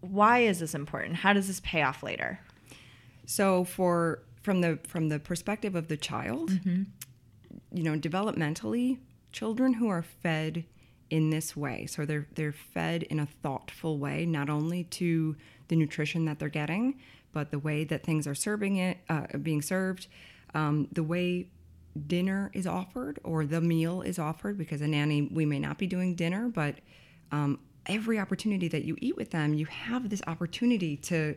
why 0.00 0.40
is 0.40 0.58
this 0.58 0.74
important? 0.74 1.16
How 1.16 1.32
does 1.32 1.46
this 1.46 1.60
pay 1.60 1.82
off 1.82 2.02
later? 2.02 2.40
So 3.26 3.64
for 3.64 4.22
from 4.42 4.60
the 4.60 4.78
from 4.86 5.08
the 5.08 5.20
perspective 5.20 5.76
of 5.76 5.88
the 5.88 5.96
child, 5.96 6.58
you 7.72 7.82
know, 7.82 7.96
developmentally, 7.96 8.98
children 9.30 9.74
who 9.74 9.88
are 9.88 10.02
fed 10.02 10.64
in 11.12 11.28
this 11.28 11.54
way, 11.54 11.84
so 11.84 12.06
they're 12.06 12.26
they're 12.34 12.54
fed 12.54 13.02
in 13.02 13.20
a 13.20 13.26
thoughtful 13.26 13.98
way, 13.98 14.24
not 14.24 14.48
only 14.48 14.84
to 14.84 15.36
the 15.68 15.76
nutrition 15.76 16.24
that 16.24 16.38
they're 16.38 16.48
getting, 16.48 16.98
but 17.34 17.50
the 17.50 17.58
way 17.58 17.84
that 17.84 18.02
things 18.02 18.26
are 18.26 18.34
serving 18.34 18.78
it, 18.78 18.96
uh, 19.10 19.26
being 19.42 19.60
served, 19.60 20.06
um, 20.54 20.88
the 20.90 21.02
way 21.02 21.48
dinner 22.06 22.50
is 22.54 22.66
offered 22.66 23.20
or 23.24 23.44
the 23.44 23.60
meal 23.60 24.00
is 24.00 24.18
offered. 24.18 24.56
Because 24.56 24.80
a 24.80 24.88
nanny, 24.88 25.28
we 25.30 25.44
may 25.44 25.58
not 25.58 25.76
be 25.76 25.86
doing 25.86 26.14
dinner, 26.14 26.48
but 26.48 26.76
um, 27.30 27.58
every 27.84 28.18
opportunity 28.18 28.68
that 28.68 28.86
you 28.86 28.96
eat 29.02 29.14
with 29.14 29.32
them, 29.32 29.52
you 29.52 29.66
have 29.66 30.08
this 30.08 30.22
opportunity 30.26 30.96
to 30.96 31.36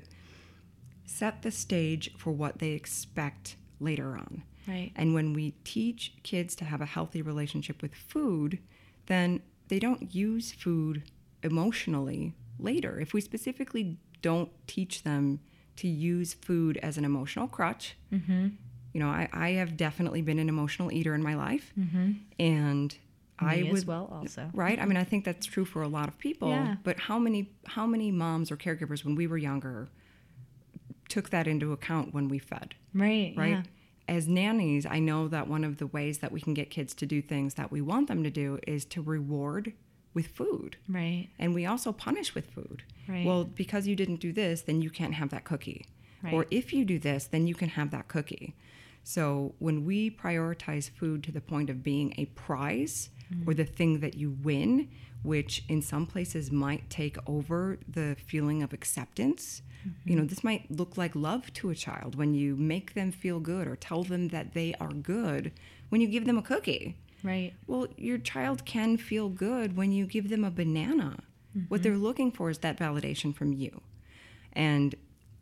set 1.05 1.41
the 1.41 1.51
stage 1.51 2.15
for 2.17 2.31
what 2.31 2.59
they 2.59 2.69
expect 2.69 3.57
later 3.81 4.15
on. 4.15 4.43
Right. 4.65 4.93
And 4.95 5.13
when 5.13 5.33
we 5.33 5.51
teach 5.65 6.13
kids 6.23 6.55
to 6.55 6.63
have 6.63 6.79
a 6.79 6.85
healthy 6.85 7.21
relationship 7.21 7.81
with 7.81 7.93
food, 7.93 8.59
then 9.07 9.41
they 9.67 9.79
don't 9.79 10.13
use 10.13 10.51
food 10.51 11.03
emotionally 11.43 12.33
later. 12.59 12.99
If 12.99 13.13
we 13.13 13.21
specifically 13.21 13.97
don't 14.21 14.49
teach 14.67 15.03
them 15.03 15.39
to 15.77 15.87
use 15.87 16.33
food 16.33 16.77
as 16.77 16.97
an 16.97 17.05
emotional 17.05 17.47
crutch, 17.47 17.97
mm-hmm. 18.11 18.49
you 18.93 18.99
know, 18.99 19.09
I, 19.09 19.29
I 19.33 19.49
have 19.51 19.77
definitely 19.77 20.21
been 20.21 20.39
an 20.39 20.49
emotional 20.49 20.91
eater 20.91 21.13
in 21.13 21.23
my 21.23 21.35
life, 21.35 21.73
mm-hmm. 21.77 22.13
and 22.39 22.97
I 23.39 23.57
Me 23.57 23.63
would 23.63 23.77
as 23.77 23.85
well, 23.85 24.09
also. 24.11 24.49
right. 24.53 24.79
I 24.79 24.85
mean, 24.85 24.97
I 24.97 25.01
mm-hmm. 25.01 25.09
think 25.09 25.25
that's 25.25 25.45
true 25.45 25.65
for 25.65 25.81
a 25.81 25.87
lot 25.87 26.07
of 26.07 26.17
people. 26.17 26.49
Yeah. 26.49 26.75
But 26.83 26.99
how 27.01 27.19
many 27.19 27.51
how 27.65 27.85
many 27.85 28.11
moms 28.11 28.51
or 28.51 28.57
caregivers 28.57 29.03
when 29.03 29.15
we 29.15 29.27
were 29.27 29.37
younger 29.37 29.89
took 31.09 31.29
that 31.31 31.47
into 31.47 31.73
account 31.73 32.13
when 32.13 32.29
we 32.29 32.39
fed? 32.39 32.75
Right. 32.93 33.33
right? 33.35 33.49
yeah. 33.49 33.63
As 34.07 34.27
nannies, 34.27 34.85
I 34.85 34.99
know 34.99 35.27
that 35.27 35.47
one 35.47 35.63
of 35.63 35.77
the 35.77 35.87
ways 35.87 36.19
that 36.19 36.31
we 36.31 36.39
can 36.39 36.53
get 36.53 36.69
kids 36.69 36.93
to 36.95 37.05
do 37.05 37.21
things 37.21 37.55
that 37.55 37.71
we 37.71 37.81
want 37.81 38.07
them 38.07 38.23
to 38.23 38.29
do 38.29 38.59
is 38.67 38.85
to 38.85 39.01
reward 39.01 39.73
with 40.13 40.27
food. 40.27 40.77
Right. 40.87 41.29
And 41.39 41.53
we 41.53 41.65
also 41.65 41.91
punish 41.91 42.35
with 42.35 42.47
food. 42.47 42.83
Right. 43.07 43.25
Well, 43.25 43.43
because 43.43 43.87
you 43.87 43.95
didn't 43.95 44.21
do 44.21 44.31
this, 44.31 44.61
then 44.61 44.81
you 44.81 44.89
can't 44.89 45.15
have 45.15 45.29
that 45.29 45.43
cookie. 45.43 45.85
Or 46.31 46.47
if 46.49 46.73
you 46.73 46.85
do 46.85 46.97
this, 46.97 47.25
then 47.25 47.45
you 47.45 47.53
can 47.53 47.69
have 47.69 47.91
that 47.91 48.07
cookie. 48.07 48.55
So 49.03 49.53
when 49.59 49.85
we 49.85 50.09
prioritize 50.09 50.89
food 50.89 51.23
to 51.25 51.31
the 51.31 51.41
point 51.41 51.69
of 51.69 51.83
being 51.83 52.15
a 52.17 52.25
prize 52.25 53.11
or 53.45 53.53
mm. 53.53 53.57
the 53.57 53.65
thing 53.65 53.99
that 53.99 54.15
you 54.15 54.31
win, 54.41 54.89
which 55.25 55.63
in 55.67 55.81
some 55.81 56.05
places 56.05 56.51
might 56.51 56.89
take 56.89 57.17
over 57.27 57.79
the 57.87 58.15
feeling 58.25 58.63
of 58.63 58.73
acceptance, 58.73 59.61
you 60.03 60.15
know, 60.15 60.21
mm-hmm. 60.21 60.29
this 60.29 60.43
might 60.43 60.69
look 60.71 60.97
like 60.97 61.15
love 61.15 61.53
to 61.53 61.69
a 61.69 61.75
child 61.75 62.15
when 62.15 62.33
you 62.33 62.55
make 62.55 62.93
them 62.93 63.11
feel 63.11 63.39
good 63.39 63.67
or 63.67 63.75
tell 63.75 64.03
them 64.03 64.29
that 64.29 64.53
they 64.53 64.73
are 64.79 64.91
good 64.91 65.51
when 65.89 66.01
you 66.01 66.07
give 66.07 66.25
them 66.25 66.37
a 66.37 66.41
cookie. 66.41 66.97
Right. 67.23 67.53
Well, 67.67 67.87
your 67.97 68.17
child 68.17 68.65
can 68.65 68.97
feel 68.97 69.29
good 69.29 69.75
when 69.75 69.91
you 69.91 70.05
give 70.05 70.29
them 70.29 70.43
a 70.43 70.51
banana. 70.51 71.17
What 71.67 71.81
mm-hmm. 71.81 71.83
they're 71.83 71.97
looking 71.97 72.31
for 72.31 72.49
is 72.49 72.59
that 72.59 72.77
validation 72.77 73.33
from 73.33 73.53
you. 73.53 73.81
And, 74.53 74.95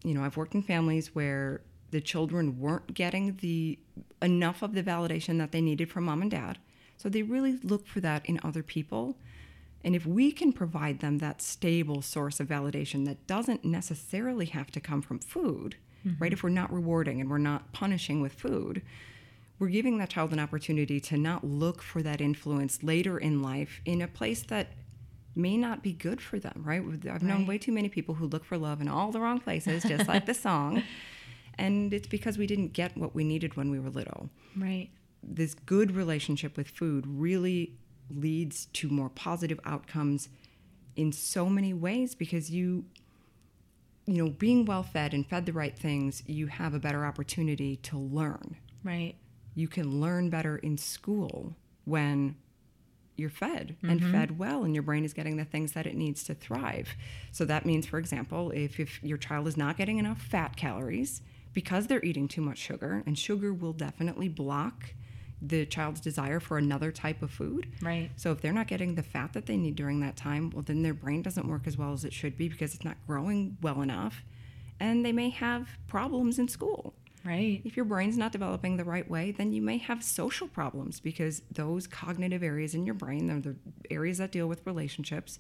you 0.04 0.14
know, 0.14 0.24
I've 0.24 0.38
worked 0.38 0.56
in 0.56 0.62
families 0.62 1.16
where 1.16 1.62
the 1.92 2.02
children 2.02 2.60
weren't 2.60 2.94
getting 2.94 3.38
the 3.42 3.80
enough 4.22 4.62
of 4.62 4.74
the 4.74 4.84
validation 4.84 5.38
that 5.38 5.52
they 5.52 5.62
needed 5.62 5.90
from 5.90 6.06
mom 6.06 6.22
and 6.22 6.32
dad. 6.32 6.58
So 6.98 7.10
they 7.10 7.24
really 7.24 7.60
look 7.64 7.88
for 7.88 8.00
that 8.02 8.26
in 8.26 8.40
other 8.44 8.64
people. 8.64 9.18
And 9.84 9.96
if 9.96 10.06
we 10.06 10.32
can 10.32 10.54
provide 10.54 11.00
them 11.00 11.18
that 11.18 11.42
stable 11.42 12.02
source 12.02 12.40
of 12.40 12.48
validation 12.48 13.06
that 13.06 13.28
doesn't 13.28 13.66
necessarily 13.66 14.46
have 14.46 14.72
to 14.72 14.80
come 14.80 15.02
from 15.02 15.20
food, 15.20 15.76
mm-hmm. 16.06 16.22
right? 16.22 16.34
If 16.34 16.44
we're 16.44 16.50
not 16.50 16.72
rewarding 16.72 17.20
and 17.20 17.30
we're 17.30 17.38
not 17.38 17.74
punishing 17.74 18.22
with 18.22 18.34
food, 18.34 18.82
we're 19.60 19.68
giving 19.68 19.98
that 19.98 20.10
child 20.10 20.32
an 20.34 20.40
opportunity 20.40 21.00
to 21.02 21.18
not 21.18 21.44
look 21.44 21.82
for 21.82 22.02
that 22.02 22.22
influence 22.22 22.82
later 22.82 23.18
in 23.18 23.42
life 23.42 23.82
in 23.86 24.02
a 24.02 24.08
place 24.08 24.42
that 24.44 24.72
may 25.36 25.58
not 25.58 25.82
be 25.82 25.94
good 25.94 26.22
for 26.22 26.40
them, 26.40 26.62
right? 26.64 26.82
I've 27.10 27.24
known 27.24 27.46
way 27.46 27.58
too 27.58 27.72
many 27.72 27.90
people 27.90 28.16
who 28.16 28.28
look 28.28 28.46
for 28.46 28.58
love 28.58 28.82
in 28.82 28.88
all 28.88 29.12
the 29.12 29.20
wrong 29.20 29.40
places, 29.40 29.84
just 29.84 30.08
like 30.08 30.26
the 30.26 30.34
song. 30.34 30.84
And 31.56 31.94
it's 31.94 32.08
because 32.08 32.38
we 32.38 32.48
didn't 32.48 32.74
get 32.74 32.98
what 32.98 33.14
we 33.14 33.24
needed 33.24 33.56
when 33.56 33.70
we 33.70 33.80
were 33.80 33.92
little. 33.92 34.30
Right. 34.58 34.90
This 35.22 35.54
good 35.54 35.92
relationship 35.92 36.58
with 36.58 36.68
food 36.68 37.06
really 37.06 37.78
leads 38.10 38.66
to 38.68 38.90
more 38.90 39.10
positive 39.10 39.60
outcomes 39.66 40.30
in 40.96 41.12
so 41.12 41.50
many 41.50 41.74
ways 41.74 42.16
because 42.16 42.50
you 42.52 42.86
you 44.06 44.24
know 44.24 44.30
being 44.30 44.66
well 44.66 44.84
fed 44.84 45.14
and 45.14 45.26
fed 45.28 45.46
the 45.46 45.54
right 45.54 45.78
things 45.78 46.22
you 46.28 46.48
have 46.48 46.74
a 46.74 46.80
better 46.80 47.06
opportunity 47.06 47.78
to 47.78 47.98
learn 47.98 48.58
Right. 48.84 49.16
you 49.56 49.68
can 49.68 50.02
learn 50.02 50.30
better 50.30 50.58
in 50.58 50.78
school 50.78 51.56
when 51.86 52.36
you're 53.16 53.30
fed 53.30 53.76
and 53.84 54.02
mm-hmm. 54.02 54.12
fed 54.12 54.40
well 54.40 54.64
and 54.64 54.74
your 54.74 54.84
brain 54.84 55.06
is 55.06 55.14
getting 55.14 55.38
the 55.38 55.46
things 55.46 55.74
that 55.74 55.86
it 55.86 55.96
needs 55.96 56.24
to 56.24 56.34
thrive. 56.34 56.90
So 57.32 57.46
that 57.46 57.66
means, 57.66 57.86
for 57.86 58.00
example, 58.00 58.52
if, 58.52 58.80
if 58.80 59.04
your 59.04 59.18
child 59.18 59.48
is 59.48 59.56
not 59.56 59.78
getting 59.78 60.00
enough 60.00 60.20
fat 60.22 60.56
calories 60.56 61.22
because 61.54 61.88
they're 61.88 62.04
eating 62.04 62.28
too 62.28 62.42
much 62.42 62.58
sugar, 62.58 63.04
and 63.06 63.18
sugar 63.18 63.54
will 63.54 63.74
definitely 63.74 64.28
block 64.28 64.96
the 65.46 65.66
child's 65.66 66.00
desire 66.00 66.40
for 66.40 66.58
another 66.58 66.92
type 66.92 67.22
of 67.22 67.32
food. 67.32 67.68
Right. 67.82 68.10
So 68.16 68.32
if 68.32 68.42
they're 68.42 68.54
not 68.54 68.68
getting 68.68 68.96
the 68.96 69.04
fat 69.04 69.34
that 69.34 69.46
they 69.46 69.58
need 69.58 69.76
during 69.76 70.00
that 70.00 70.16
time, 70.16 70.52
well, 70.52 70.64
then 70.64 70.84
their 70.84 70.94
brain 70.94 71.22
doesn't 71.22 71.48
work 71.48 71.68
as 71.68 71.78
well 71.78 71.94
as 71.94 72.06
it 72.06 72.14
should 72.14 72.38
be 72.38 72.48
because 72.48 72.74
it's 72.74 72.86
not 72.86 72.98
growing 73.06 73.58
well 73.62 73.82
enough. 73.82 74.24
And 74.80 75.06
they 75.06 75.12
may 75.12 75.30
have 75.30 75.68
problems 75.88 76.40
in 76.40 76.48
school. 76.48 76.94
Right. 77.26 77.62
If 77.64 77.78
your 77.78 77.86
brain's 77.86 78.18
not 78.18 78.34
developing 78.34 78.76
the 78.76 78.84
right 78.84 79.10
way, 79.10 79.32
then 79.32 79.54
you 79.54 79.62
may 79.62 79.78
have 79.78 80.04
social 80.04 80.48
problems 80.48 81.00
because 81.00 81.42
those 81.52 81.88
cognitive 81.88 82.44
areas 82.44 82.76
in 82.76 82.86
your 82.86 82.96
brain, 82.96 83.28
they're 83.28 83.40
the 83.40 83.56
areas 83.90 84.18
that 84.18 84.32
deal 84.32 84.48
with 84.48 84.66
relationships, 84.66 85.40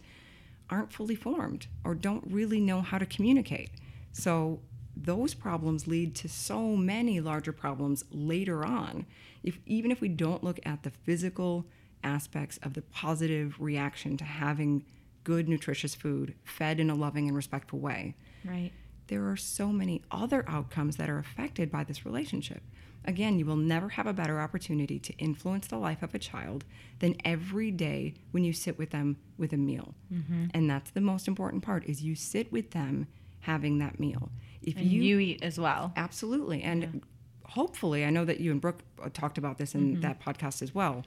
aren't 0.69 0.93
fully 0.93 1.15
formed 1.15 1.67
or 1.83 1.93
don't 1.93 2.23
really 2.29 2.61
know 2.61 2.81
how 2.81 2.97
to 2.97 3.05
communicate. 3.05 3.69
So 4.13 4.61
those 4.95 5.33
problems 5.33 5.87
lead 5.87 6.13
to 6.15 6.29
so 6.29 6.75
many 6.75 7.19
larger 7.19 7.51
problems 7.51 8.03
later 8.11 8.65
on. 8.65 9.05
If 9.43 9.59
even 9.65 9.91
if 9.91 10.01
we 10.01 10.07
don't 10.09 10.43
look 10.43 10.59
at 10.65 10.83
the 10.83 10.91
physical 10.91 11.65
aspects 12.03 12.57
of 12.63 12.73
the 12.73 12.81
positive 12.81 13.55
reaction 13.59 14.17
to 14.17 14.23
having 14.23 14.85
good 15.23 15.47
nutritious 15.47 15.95
food 15.95 16.35
fed 16.43 16.79
in 16.79 16.89
a 16.89 16.95
loving 16.95 17.27
and 17.27 17.35
respectful 17.35 17.79
way, 17.79 18.15
Right. 18.45 18.71
there 19.07 19.27
are 19.29 19.37
so 19.37 19.69
many 19.69 20.01
other 20.11 20.43
outcomes 20.47 20.97
that 20.97 21.09
are 21.09 21.17
affected 21.19 21.71
by 21.71 21.83
this 21.83 22.05
relationship. 22.05 22.61
Again, 23.05 23.37
you 23.39 23.45
will 23.45 23.57
never 23.57 23.89
have 23.89 24.07
a 24.07 24.13
better 24.13 24.39
opportunity 24.39 24.97
to 24.99 25.13
influence 25.17 25.67
the 25.67 25.77
life 25.77 26.01
of 26.03 26.13
a 26.15 26.19
child 26.19 26.63
than 26.99 27.15
every 27.25 27.69
day 27.71 28.13
when 28.31 28.43
you 28.45 28.53
sit 28.53 28.77
with 28.77 28.91
them 28.91 29.17
with 29.37 29.51
a 29.51 29.57
meal. 29.57 29.93
Mm-hmm. 30.13 30.45
And 30.53 30.69
that's 30.69 30.91
the 30.91 31.01
most 31.01 31.27
important 31.27 31.63
part 31.63 31.83
is 31.85 32.01
you 32.03 32.15
sit 32.15 32.49
with 32.51 32.71
them 32.71 33.07
having 33.41 33.79
that 33.79 33.99
meal. 33.99 34.29
If 34.63 34.77
And 34.77 34.85
you, 34.85 35.19
eat 35.19 35.43
as 35.43 35.59
well. 35.59 35.93
Absolutely. 35.95 36.63
And 36.63 37.01
hopefully, 37.45 38.05
I 38.05 38.09
know 38.09 38.25
that 38.25 38.39
you 38.39 38.51
and 38.51 38.61
Brooke 38.61 38.83
talked 39.13 39.37
about 39.37 39.57
this 39.57 39.75
in 39.75 40.01
that 40.01 40.19
podcast 40.21 40.61
as 40.61 40.73
well, 40.73 41.05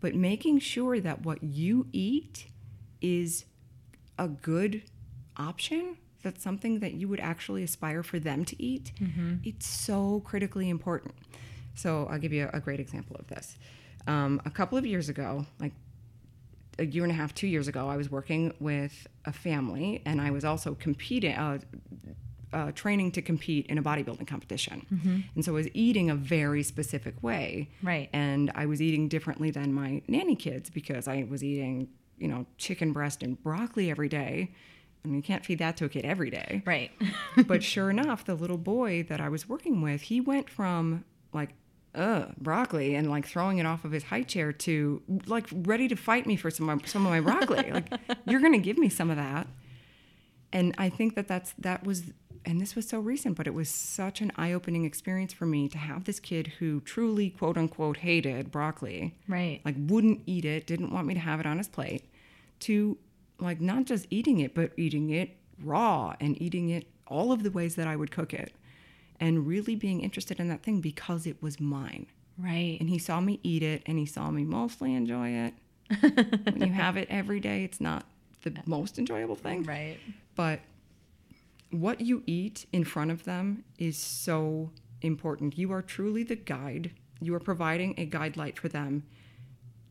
but 0.00 0.14
making 0.14 0.60
sure 0.60 1.00
that 1.00 1.24
what 1.24 1.42
you 1.42 1.86
eat 1.92 2.46
is 3.00 3.44
a 4.18 4.28
good 4.28 4.82
option 5.36 5.98
that's 6.22 6.42
something 6.42 6.80
that 6.80 6.94
you 6.94 7.08
would 7.08 7.20
actually 7.20 7.62
aspire 7.62 8.02
for 8.02 8.18
them 8.18 8.44
to 8.44 8.60
eat, 8.60 8.90
it's 9.44 9.66
so 9.66 10.22
critically 10.24 10.68
important. 10.68 11.14
So 11.74 12.08
I'll 12.10 12.18
give 12.18 12.32
you 12.32 12.48
a, 12.52 12.56
a 12.56 12.60
great 12.60 12.80
example 12.80 13.16
of 13.16 13.28
this. 13.28 13.56
Um, 14.08 14.40
a 14.44 14.50
couple 14.50 14.76
of 14.76 14.84
years 14.84 15.08
ago, 15.08 15.46
like 15.60 15.72
a 16.78 16.86
year 16.86 17.04
and 17.04 17.12
a 17.12 17.14
half, 17.14 17.32
two 17.34 17.46
years 17.46 17.68
ago, 17.68 17.88
I 17.88 17.96
was 17.96 18.10
working 18.10 18.52
with 18.58 19.06
a 19.24 19.32
family, 19.32 20.02
and 20.04 20.20
I 20.20 20.30
was 20.30 20.44
also 20.44 20.74
competing, 20.74 21.34
uh, 21.34 21.58
uh, 22.52 22.72
training 22.72 23.10
to 23.12 23.22
compete 23.22 23.66
in 23.66 23.78
a 23.78 23.82
bodybuilding 23.82 24.26
competition. 24.26 25.24
And 25.34 25.44
so 25.44 25.52
I 25.52 25.54
was 25.54 25.68
eating 25.74 26.10
a 26.10 26.14
very 26.14 26.62
specific 26.62 27.22
way. 27.22 27.68
Right. 27.82 28.08
And 28.12 28.50
I 28.54 28.66
was 28.66 28.80
eating 28.80 29.08
differently 29.08 29.50
than 29.50 29.72
my 29.72 30.02
nanny 30.08 30.36
kids 30.36 30.70
because 30.70 31.08
I 31.08 31.26
was 31.28 31.42
eating, 31.42 31.88
you 32.18 32.28
know, 32.28 32.46
chicken 32.56 32.92
breast 32.92 33.22
and 33.22 33.42
broccoli 33.42 33.90
every 33.90 34.08
day. 34.08 34.52
And 35.04 35.14
you 35.14 35.22
can't 35.22 35.44
feed 35.44 35.58
that 35.58 35.76
to 35.78 35.84
a 35.84 35.88
kid 35.88 36.04
every 36.04 36.30
day 36.30 36.62
Right. 36.66 36.90
but 37.46 37.62
sure 37.62 37.90
enough, 37.96 38.24
the 38.24 38.34
little 38.34 38.58
boy 38.58 39.04
that 39.08 39.20
I 39.20 39.28
was 39.28 39.48
working 39.48 39.80
with, 39.82 40.02
he 40.02 40.20
went 40.20 40.48
from 40.50 41.04
like, 41.32 41.50
uh, 41.94 42.26
broccoli 42.38 42.94
and 42.94 43.08
like 43.08 43.26
throwing 43.26 43.58
it 43.58 43.64
off 43.66 43.84
of 43.84 43.90
his 43.92 44.02
high 44.04 44.22
chair 44.22 44.52
to 44.52 45.00
like 45.26 45.46
ready 45.52 45.88
to 45.88 45.96
fight 45.96 46.26
me 46.26 46.36
for 46.36 46.50
some 46.50 46.68
of 46.68 46.80
my, 46.80 46.86
some 46.86 47.06
of 47.06 47.10
my 47.10 47.20
broccoli. 47.20 47.72
like, 47.72 47.92
you're 48.26 48.40
gonna 48.40 48.58
give 48.58 48.76
me 48.78 48.88
some 48.88 49.10
of 49.10 49.16
that. 49.16 49.46
And 50.52 50.74
I 50.78 50.88
think 50.90 51.14
that 51.16 51.26
that's 51.28 51.54
that 51.58 51.84
was, 51.84 52.12
and 52.46 52.60
this 52.60 52.74
was 52.76 52.88
so 52.88 53.00
recent, 53.00 53.36
but 53.36 53.46
it 53.46 53.54
was 53.54 53.68
such 53.68 54.20
an 54.20 54.32
eye-opening 54.36 54.84
experience 54.84 55.32
for 55.32 55.44
me 55.46 55.68
to 55.68 55.78
have 55.78 56.04
this 56.04 56.20
kid 56.20 56.46
who 56.58 56.80
truly, 56.80 57.30
quote 57.30 57.58
unquote, 57.58 57.98
hated 57.98 58.50
broccoli 58.50 59.14
Right. 59.28 59.60
like 59.64 59.74
wouldn't 59.78 60.22
eat 60.26 60.44
it, 60.44 60.66
didn't 60.66 60.92
want 60.92 61.06
me 61.06 61.14
to 61.14 61.20
have 61.20 61.40
it 61.40 61.46
on 61.46 61.58
his 61.58 61.68
plate, 61.68 62.04
to 62.60 62.96
like 63.40 63.60
not 63.60 63.84
just 63.84 64.06
eating 64.10 64.38
it, 64.38 64.54
but 64.54 64.72
eating 64.76 65.10
it 65.10 65.36
raw 65.62 66.14
and 66.20 66.40
eating 66.40 66.70
it 66.70 66.86
all 67.06 67.32
of 67.32 67.42
the 67.42 67.50
ways 67.50 67.74
that 67.74 67.86
I 67.86 67.96
would 67.96 68.10
cook 68.10 68.32
it. 68.32 68.52
And 69.18 69.46
really 69.46 69.74
being 69.74 70.00
interested 70.02 70.38
in 70.38 70.48
that 70.48 70.62
thing 70.62 70.80
because 70.80 71.26
it 71.26 71.42
was 71.42 71.58
mine. 71.58 72.06
Right. 72.38 72.76
And 72.80 72.90
he 72.90 72.98
saw 72.98 73.20
me 73.20 73.40
eat 73.42 73.62
it 73.62 73.82
and 73.86 73.98
he 73.98 74.04
saw 74.06 74.30
me 74.30 74.44
mostly 74.44 74.94
enjoy 74.94 75.30
it. 75.30 75.54
when 76.52 76.60
you 76.60 76.72
have 76.72 76.96
it 76.96 77.08
every 77.10 77.40
day, 77.40 77.64
it's 77.64 77.80
not 77.80 78.04
the 78.42 78.54
most 78.66 78.98
enjoyable 78.98 79.36
thing. 79.36 79.62
Right. 79.62 79.98
But 80.34 80.60
what 81.70 82.00
you 82.00 82.22
eat 82.26 82.66
in 82.72 82.84
front 82.84 83.10
of 83.10 83.24
them 83.24 83.64
is 83.78 83.96
so 83.98 84.70
important. 85.02 85.58
You 85.58 85.72
are 85.72 85.82
truly 85.82 86.22
the 86.22 86.36
guide. 86.36 86.92
You 87.20 87.34
are 87.34 87.40
providing 87.40 87.94
a 87.98 88.04
guide 88.06 88.36
light 88.36 88.58
for 88.58 88.68
them 88.68 89.04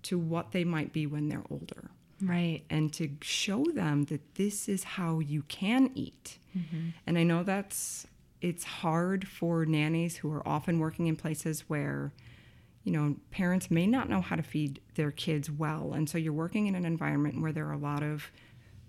to 0.03 0.17
what 0.19 0.51
they 0.51 0.63
might 0.63 0.93
be 0.93 1.07
when 1.07 1.29
they're 1.29 1.43
older 1.49 1.89
Right. 2.21 2.63
and 2.69 2.93
to 2.93 3.09
show 3.21 3.65
them 3.65 4.03
that 4.05 4.35
this 4.35 4.69
is 4.69 4.83
how 4.83 5.19
you 5.19 5.41
can 5.43 5.91
eat. 5.95 6.37
Mm-hmm. 6.57 6.89
And 7.07 7.17
I 7.17 7.23
know 7.23 7.43
that's 7.43 8.07
it's 8.41 8.63
hard 8.63 9.27
for 9.27 9.65
nannies 9.65 10.17
who 10.17 10.31
are 10.31 10.47
often 10.47 10.79
working 10.79 11.07
in 11.07 11.15
places 11.15 11.61
where 11.67 12.13
you 12.83 12.91
know 12.91 13.15
parents 13.31 13.71
may 13.71 13.87
not 13.87 14.07
know 14.09 14.21
how 14.21 14.35
to 14.35 14.43
feed 14.43 14.79
their 14.93 15.09
kids 15.11 15.49
well 15.49 15.93
and 15.93 16.07
so 16.07 16.17
you're 16.19 16.31
working 16.33 16.67
in 16.67 16.75
an 16.75 16.85
environment 16.85 17.41
where 17.41 17.51
there 17.51 17.65
are 17.67 17.71
a 17.73 17.77
lot 17.77 18.03
of 18.03 18.29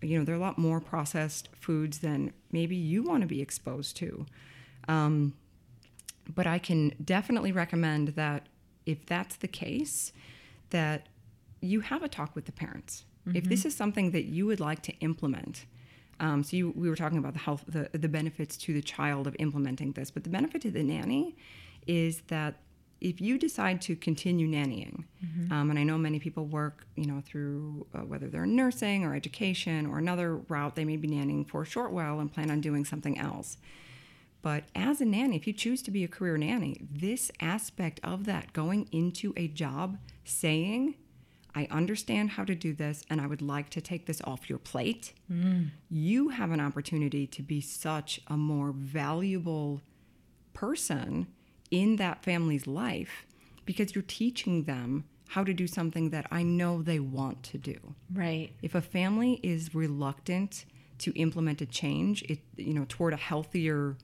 you 0.02 0.18
know 0.18 0.24
there 0.24 0.34
are 0.34 0.38
a 0.38 0.40
lot 0.40 0.58
more 0.58 0.80
processed 0.80 1.48
foods 1.58 1.98
than 1.98 2.32
maybe 2.52 2.76
you 2.76 3.02
want 3.02 3.22
to 3.22 3.26
be 3.26 3.40
exposed 3.40 3.96
to 3.96 4.26
um, 4.88 5.34
but 6.34 6.46
I 6.46 6.58
can 6.58 6.92
definitely 7.04 7.52
recommend 7.52 8.08
that 8.08 8.46
if 8.84 9.04
that's 9.06 9.36
the 9.36 9.48
case, 9.48 10.12
that 10.70 11.08
you 11.60 11.80
have 11.80 12.02
a 12.02 12.08
talk 12.08 12.34
with 12.34 12.46
the 12.46 12.52
parents. 12.52 13.04
If 13.34 13.44
this 13.44 13.64
is 13.64 13.74
something 13.74 14.12
that 14.12 14.26
you 14.26 14.46
would 14.46 14.60
like 14.60 14.82
to 14.82 14.92
implement, 15.00 15.64
um, 16.20 16.44
so 16.44 16.56
you, 16.56 16.72
we 16.76 16.88
were 16.88 16.94
talking 16.94 17.18
about 17.18 17.32
the 17.32 17.40
health, 17.40 17.64
the, 17.66 17.90
the 17.92 18.08
benefits 18.08 18.56
to 18.58 18.72
the 18.72 18.80
child 18.80 19.26
of 19.26 19.34
implementing 19.40 19.92
this, 19.92 20.12
but 20.12 20.22
the 20.22 20.30
benefit 20.30 20.62
to 20.62 20.70
the 20.70 20.84
nanny 20.84 21.36
is 21.88 22.20
that 22.28 22.60
if 23.00 23.20
you 23.20 23.38
decide 23.38 23.80
to 23.82 23.96
continue 23.96 24.48
nannying, 24.48 25.04
um, 25.52 25.70
and 25.70 25.78
I 25.78 25.82
know 25.82 25.98
many 25.98 26.18
people 26.18 26.46
work, 26.46 26.86
you 26.96 27.06
know, 27.06 27.20
through 27.24 27.86
uh, 27.94 27.98
whether 28.00 28.28
they're 28.28 28.44
in 28.44 28.56
nursing 28.56 29.04
or 29.04 29.14
education 29.14 29.86
or 29.86 29.98
another 29.98 30.36
route, 30.36 30.76
they 30.76 30.84
may 30.84 30.96
be 30.96 31.08
nannying 31.08 31.46
for 31.48 31.62
a 31.62 31.66
short 31.66 31.92
while 31.92 32.20
and 32.20 32.32
plan 32.32 32.50
on 32.50 32.60
doing 32.60 32.84
something 32.84 33.18
else. 33.18 33.58
But 34.42 34.64
as 34.74 35.00
a 35.00 35.04
nanny, 35.04 35.36
if 35.36 35.46
you 35.46 35.52
choose 35.52 35.82
to 35.82 35.90
be 35.90 36.04
a 36.04 36.08
career 36.08 36.36
nanny, 36.38 36.80
this 36.90 37.30
aspect 37.40 38.00
of 38.04 38.24
that 38.26 38.52
going 38.52 38.88
into 38.92 39.32
a 39.36 39.48
job 39.48 39.98
saying, 40.24 40.94
I 41.54 41.66
understand 41.70 42.30
how 42.30 42.44
to 42.44 42.54
do 42.54 42.72
this 42.72 43.02
and 43.10 43.20
I 43.20 43.26
would 43.26 43.42
like 43.42 43.70
to 43.70 43.80
take 43.80 44.06
this 44.06 44.20
off 44.24 44.48
your 44.48 44.58
plate, 44.58 45.12
you 45.90 46.28
have 46.28 46.50
an 46.52 46.60
opportunity 46.60 47.26
to 47.26 47.42
be 47.42 47.60
such 47.60 48.20
a 48.28 48.36
more 48.36 48.72
valuable 48.72 49.80
person 50.54 51.26
in 51.70 51.96
that 51.96 52.22
family's 52.24 52.66
life 52.66 53.26
because 53.64 53.94
you're 53.94 54.04
teaching 54.06 54.64
them 54.64 55.04
how 55.30 55.42
to 55.42 55.52
do 55.52 55.66
something 55.66 56.10
that 56.10 56.26
I 56.30 56.42
know 56.44 56.82
they 56.82 57.00
want 57.00 57.42
to 57.44 57.58
do 57.58 57.76
Right. 58.12 58.50
if 58.62 58.74
a 58.74 58.80
family 58.80 59.40
is 59.42 59.74
reluctant 59.74 60.64
to 60.98 61.12
implement 61.12 61.60
a 61.60 61.66
change 61.66 62.22
it 62.24 62.38
you 62.56 62.72
know 62.72 62.86
toward 62.88 63.12
a 63.12 63.16
healthier 63.16 63.96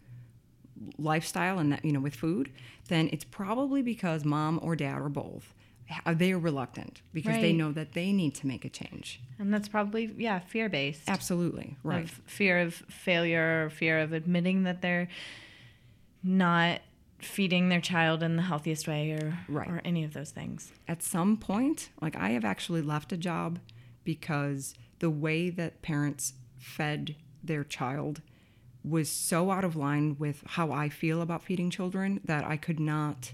lifestyle 0.98 1.58
and 1.58 1.72
that 1.72 1.84
you 1.84 1.92
know 1.92 2.00
with 2.00 2.14
food 2.14 2.50
then 2.88 3.08
it's 3.12 3.24
probably 3.24 3.82
because 3.82 4.24
mom 4.24 4.58
or 4.62 4.74
dad 4.74 4.98
or 5.00 5.08
both 5.08 5.54
ha- 5.88 6.12
they're 6.14 6.38
reluctant 6.38 7.00
because 7.14 7.36
they 7.40 7.52
know 7.52 7.70
that 7.72 7.92
they 7.92 8.10
need 8.12 8.34
to 8.34 8.46
make 8.46 8.64
a 8.64 8.68
change 8.68 9.20
And 9.38 9.54
that's 9.54 9.68
probably 9.68 10.12
yeah, 10.18 10.40
fear 10.40 10.68
based. 10.68 11.08
absolutely 11.08 11.76
right 11.84 12.04
Of 12.04 12.10
fear 12.26 12.58
of 12.60 12.74
failure 12.74 13.66
or 13.66 13.70
fear 13.70 14.00
of 14.00 14.12
admitting 14.12 14.64
that 14.64 14.82
they're 14.82 15.08
not 16.22 16.80
feeding 17.22 17.68
their 17.68 17.80
child 17.80 18.22
in 18.22 18.36
the 18.36 18.42
healthiest 18.42 18.86
way 18.88 19.10
or 19.12 19.38
Right. 19.48 19.68
or 19.68 19.80
any 19.84 20.04
of 20.04 20.12
those 20.12 20.30
things. 20.30 20.72
at 20.88 21.02
some 21.02 21.36
point, 21.36 21.90
like 22.00 22.16
I 22.16 22.30
have 22.30 22.44
actually 22.44 22.82
left 22.82 23.12
a 23.12 23.16
job 23.16 23.58
because 24.04 24.74
the 24.98 25.10
way 25.10 25.48
that 25.50 25.82
parents 25.82 26.34
fed 26.58 27.16
their 27.42 27.64
child 27.64 28.20
was 28.84 29.08
so 29.08 29.50
out 29.52 29.64
of 29.64 29.76
line 29.76 30.16
with 30.18 30.42
how 30.46 30.72
I 30.72 30.88
feel 30.88 31.22
about 31.22 31.42
feeding 31.44 31.70
children 31.70 32.20
that 32.24 32.44
I 32.44 32.56
could 32.56 32.80
not 32.80 33.32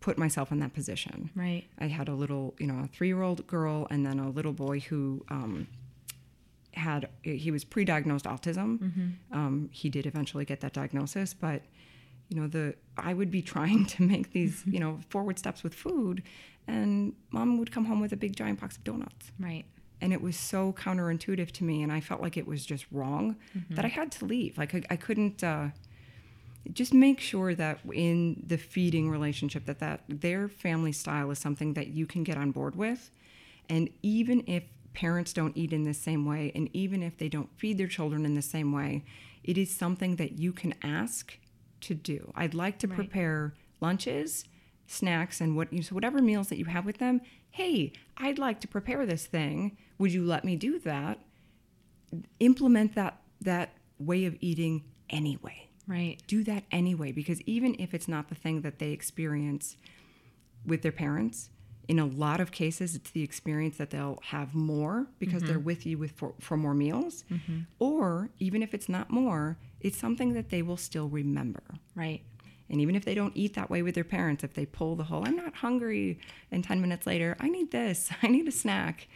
put 0.00 0.18
myself 0.18 0.50
in 0.52 0.58
that 0.60 0.74
position. 0.74 1.30
Right. 1.34 1.64
I 1.78 1.86
had 1.86 2.08
a 2.08 2.14
little, 2.14 2.54
you 2.58 2.66
know, 2.66 2.82
a 2.84 2.88
three 2.88 3.06
year 3.08 3.22
old 3.22 3.46
girl 3.46 3.86
and 3.90 4.04
then 4.04 4.18
a 4.18 4.28
little 4.28 4.52
boy 4.52 4.80
who 4.80 5.24
um, 5.28 5.68
had, 6.74 7.08
he 7.22 7.50
was 7.50 7.64
pre 7.64 7.84
diagnosed 7.84 8.24
autism. 8.24 9.14
Um, 9.32 9.68
he 9.72 9.88
did 9.88 10.06
eventually 10.06 10.44
get 10.44 10.60
that 10.60 10.72
diagnosis, 10.72 11.32
but, 11.34 11.62
you 12.28 12.40
know, 12.40 12.46
the, 12.46 12.74
I 12.96 13.14
would 13.14 13.30
be 13.30 13.42
trying 13.54 13.86
to 13.86 14.02
make 14.02 14.32
these, 14.32 14.62
you 14.66 14.80
know, 14.80 15.00
forward 15.08 15.38
steps 15.38 15.62
with 15.62 15.74
food 15.74 16.22
and 16.66 17.14
mom 17.30 17.58
would 17.58 17.70
come 17.70 17.84
home 17.84 18.00
with 18.00 18.12
a 18.12 18.16
big 18.16 18.34
giant 18.34 18.60
box 18.60 18.76
of 18.76 18.84
donuts. 18.84 19.30
Right. 19.38 19.64
And 20.00 20.12
it 20.12 20.20
was 20.20 20.36
so 20.36 20.72
counterintuitive 20.72 21.52
to 21.52 21.64
me. 21.64 21.82
And 21.82 21.92
I 21.92 22.00
felt 22.00 22.20
like 22.20 22.36
it 22.36 22.46
was 22.46 22.66
just 22.66 22.84
wrong 22.90 23.36
that 23.70 23.84
I 23.84 23.88
had 23.88 24.12
to 24.12 24.24
leave. 24.26 24.58
Like 24.58 24.74
I, 24.74 24.82
I 24.90 24.96
couldn't, 24.96 25.42
uh, 25.42 25.68
just 26.72 26.92
make 26.92 27.20
sure 27.20 27.54
that 27.54 27.80
in 27.92 28.42
the 28.46 28.58
feeding 28.58 29.10
relationship 29.10 29.66
that 29.66 29.78
that 29.78 30.02
their 30.08 30.48
family 30.48 30.92
style 30.92 31.30
is 31.30 31.38
something 31.38 31.74
that 31.74 31.88
you 31.88 32.06
can 32.06 32.24
get 32.24 32.36
on 32.36 32.50
board 32.50 32.74
with 32.76 33.10
and 33.68 33.88
even 34.02 34.42
if 34.46 34.64
parents 34.94 35.32
don't 35.32 35.56
eat 35.56 35.72
in 35.72 35.84
the 35.84 35.94
same 35.94 36.24
way 36.24 36.50
and 36.54 36.68
even 36.72 37.02
if 37.02 37.16
they 37.18 37.28
don't 37.28 37.50
feed 37.58 37.78
their 37.78 37.86
children 37.86 38.24
in 38.24 38.34
the 38.34 38.42
same 38.42 38.72
way 38.72 39.04
it 39.44 39.56
is 39.56 39.70
something 39.70 40.16
that 40.16 40.38
you 40.38 40.52
can 40.52 40.74
ask 40.82 41.38
to 41.82 41.94
do. 41.94 42.32
I'd 42.34 42.54
like 42.54 42.78
to 42.80 42.88
prepare 42.88 43.54
lunches 43.80 44.44
snacks 44.86 45.40
and 45.40 45.56
what 45.56 45.68
so 45.82 45.94
whatever 45.94 46.22
meals 46.22 46.48
that 46.48 46.58
you 46.58 46.64
have 46.66 46.86
with 46.86 46.98
them. 46.98 47.20
Hey 47.50 47.92
i'd 48.18 48.38
like 48.38 48.60
to 48.60 48.68
prepare 48.68 49.04
this 49.06 49.26
thing. 49.26 49.76
Would 49.98 50.12
you 50.12 50.24
let 50.24 50.44
me 50.44 50.56
do 50.56 50.78
that? 50.80 51.18
Implement 52.40 52.94
that 52.94 53.20
that 53.40 53.70
way 53.98 54.24
of 54.24 54.36
eating 54.40 54.84
anyway. 55.10 55.68
Right. 55.88 56.20
do 56.26 56.42
that 56.44 56.64
anyway 56.72 57.12
because 57.12 57.40
even 57.42 57.76
if 57.78 57.94
it's 57.94 58.08
not 58.08 58.28
the 58.28 58.34
thing 58.34 58.62
that 58.62 58.80
they 58.80 58.90
experience 58.90 59.76
with 60.64 60.82
their 60.82 60.90
parents 60.90 61.50
in 61.88 61.98
a 61.98 62.06
lot 62.06 62.40
of 62.40 62.50
cases 62.50 62.94
it's 62.96 63.10
the 63.10 63.22
experience 63.22 63.76
that 63.76 63.90
they'll 63.90 64.18
have 64.24 64.54
more 64.54 65.06
because 65.18 65.42
they're 65.42 65.56
mm-hmm. 65.56 65.64
with 65.64 65.86
you 65.86 65.98
with 65.98 66.12
for, 66.12 66.34
for 66.40 66.56
more 66.56 66.74
meals. 66.74 67.24
Mm-hmm. 67.30 67.60
Or 67.78 68.30
even 68.38 68.62
if 68.62 68.74
it's 68.74 68.88
not 68.88 69.10
more 69.10 69.56
it's 69.80 69.98
something 69.98 70.32
that 70.32 70.50
they 70.50 70.62
will 70.62 70.76
still 70.76 71.08
remember. 71.08 71.62
Right. 71.94 72.22
and 72.68 72.80
even 72.80 72.96
if 72.96 73.04
they 73.04 73.14
don't 73.14 73.36
eat 73.36 73.54
that 73.54 73.70
way 73.70 73.82
with 73.82 73.94
their 73.94 74.04
parents 74.04 74.42
if 74.42 74.54
they 74.54 74.66
pull 74.66 74.96
the 74.96 75.04
whole 75.04 75.24
i'm 75.26 75.36
not 75.36 75.54
hungry 75.56 76.18
and 76.50 76.64
10 76.64 76.80
minutes 76.80 77.06
later 77.06 77.36
i 77.40 77.48
need 77.48 77.70
this 77.70 78.10
i 78.22 78.26
need 78.26 78.48
a 78.48 78.52
snack 78.52 79.08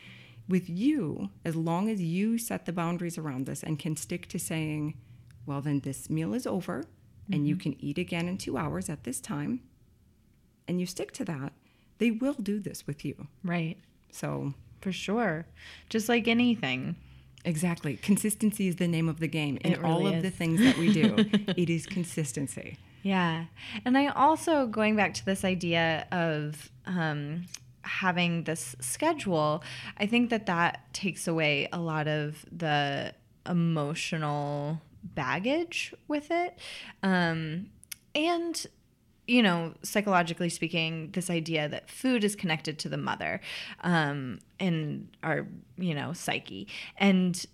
with 0.49 0.69
you 0.69 1.31
as 1.45 1.57
long 1.57 1.89
as 1.89 2.01
you 2.01 2.39
set 2.39 2.65
the 2.67 2.73
boundaries 2.73 3.19
around 3.19 3.47
this 3.47 3.63
and 3.63 3.79
can 3.79 3.97
stick 3.97 4.29
to 4.29 4.39
saying 4.39 4.95
well 5.47 5.61
then 5.61 5.81
this 5.81 6.09
meal 6.09 6.33
is 6.33 6.47
over 6.47 6.85
and 7.33 7.47
you 7.47 7.55
mm-hmm. 7.55 7.73
can 7.73 7.85
eat 7.85 7.99
again 7.99 8.29
in 8.29 8.39
two 8.39 8.57
hours 8.57 8.89
at 8.89 9.05
this 9.05 9.21
time 9.21 9.61
and 10.67 10.81
you 10.81 10.87
stick 10.87 11.13
to 11.13 11.25
that 11.25 11.53
they 12.01 12.11
will 12.11 12.35
do 12.35 12.59
this 12.59 12.87
with 12.87 13.05
you 13.05 13.29
Right. 13.45 13.77
so 14.11 14.55
For 14.81 14.93
sure. 14.93 15.47
Just 15.89 16.09
like 16.09 16.27
anything. 16.27 16.97
Exactly. 17.45 17.97
Consistency 17.97 18.67
is 18.69 18.77
the 18.77 18.89
name 18.89 19.09
of 19.09 19.19
the 19.21 19.29
game. 19.29 19.57
In 19.65 19.73
It 19.73 19.85
all 19.85 20.01
really 20.01 20.17
of 20.17 20.23
the 20.23 20.31
things 20.31 20.61
that 20.61 20.77
we 20.77 20.93
do, 20.93 21.15
it 21.63 21.71
is 21.71 21.87
consistency. 21.87 22.77
Yeah. 23.03 23.47
And 23.85 23.97
I 23.97 24.09
also, 24.09 24.67
going 24.67 24.95
back 24.97 25.15
to 25.15 25.25
this 25.25 25.43
idea 25.45 26.07
of 26.13 26.71
um, 26.85 27.47
having 27.83 28.45
this 28.45 28.77
schedule, 28.81 29.63
I 29.97 30.07
think 30.07 30.29
that 30.31 30.45
that 30.47 30.93
takes 30.93 31.27
away 31.29 31.69
a 31.73 31.79
lot 31.81 32.09
of 32.09 32.45
the 32.53 33.15
emotional 33.49 34.81
baggage 35.03 35.95
with 36.09 36.31
it. 36.31 36.59
Um, 37.03 37.71
and, 38.15 38.67
you 39.31 39.43
know, 39.43 39.73
psychologically 39.83 40.49
speaking, 40.49 41.11
this 41.13 41.31
idea 41.31 41.69
that 41.69 41.89
food 41.89 42.25
is 42.25 42.35
connected 42.35 42.79
to 42.81 42.89
the 42.89 42.97
mother 42.97 43.41
um, 43.83 44.41
and 44.59 45.09
our, 45.23 45.47
you 45.79 45.95
know, 45.95 46.13
psyche. 46.13 46.67
And 46.97 47.47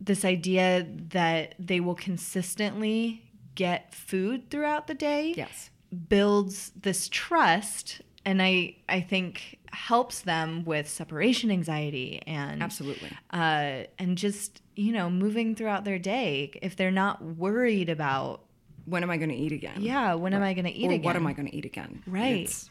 this 0.00 0.24
idea 0.24 0.84
that 1.10 1.54
they 1.60 1.78
will 1.78 1.94
consistently 1.94 3.22
get 3.54 3.94
food 3.94 4.50
throughout 4.50 4.86
the 4.88 4.94
day 4.94 5.34
Yes. 5.36 5.70
builds 6.08 6.72
this 6.80 7.08
trust 7.08 8.00
and 8.24 8.40
I 8.42 8.76
I 8.88 9.00
think 9.00 9.58
helps 9.72 10.22
them 10.22 10.64
with 10.64 10.88
separation 10.88 11.50
anxiety 11.50 12.20
and 12.26 12.62
Absolutely. 12.62 13.10
uh, 13.30 13.84
and 13.98 14.16
just 14.18 14.62
you 14.74 14.92
know 14.92 15.08
moving 15.10 15.54
throughout 15.54 15.84
their 15.84 15.98
day 15.98 16.50
if 16.62 16.74
they're 16.76 16.90
not 16.90 17.22
worried 17.22 17.88
about 17.88 18.42
When 18.86 19.02
am 19.02 19.10
I 19.10 19.16
going 19.16 19.28
to 19.30 19.36
eat 19.36 19.52
again? 19.52 19.78
yeah 19.80 20.14
when 20.14 20.32
am 20.34 20.42
I 20.42 20.52
going 20.54 20.64
to 20.64 20.70
eat 20.72 20.88
or 20.90 20.92
again 20.94 21.02
what 21.04 21.16
am 21.16 21.26
I 21.26 21.32
going 21.32 21.48
to 21.48 21.54
eat 21.56 21.64
again? 21.64 22.02
Right. 22.06 22.42
It's- 22.44 22.68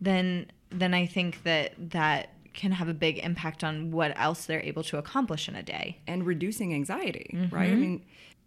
then 0.00 0.46
then 0.70 0.94
I 0.94 1.06
think 1.06 1.42
that 1.42 1.74
that 1.90 2.30
can 2.52 2.72
have 2.72 2.88
a 2.88 2.94
big 2.94 3.18
impact 3.18 3.62
on 3.64 3.90
what 3.90 4.12
else 4.18 4.46
they're 4.46 4.62
able 4.62 4.82
to 4.84 4.98
accomplish 4.98 5.48
in 5.48 5.54
a 5.54 5.62
day. 5.62 5.98
and 6.06 6.26
reducing 6.26 6.74
anxiety, 6.74 7.36
right? 7.50 7.70
I 7.70 7.74
mean, 7.74 8.02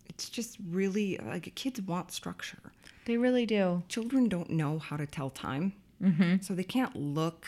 it's 0.09 0.29
just 0.29 0.57
really 0.69 1.17
like 1.25 1.53
kids 1.55 1.81
want 1.81 2.11
structure. 2.11 2.59
They 3.05 3.17
really 3.17 3.45
do. 3.45 3.83
Children 3.89 4.27
don't 4.29 4.49
know 4.49 4.79
how 4.79 4.97
to 4.97 5.05
tell 5.05 5.29
time, 5.29 5.73
Mm-hmm. 6.01 6.41
so 6.41 6.53
they 6.53 6.63
can't 6.65 6.95
look 6.95 7.47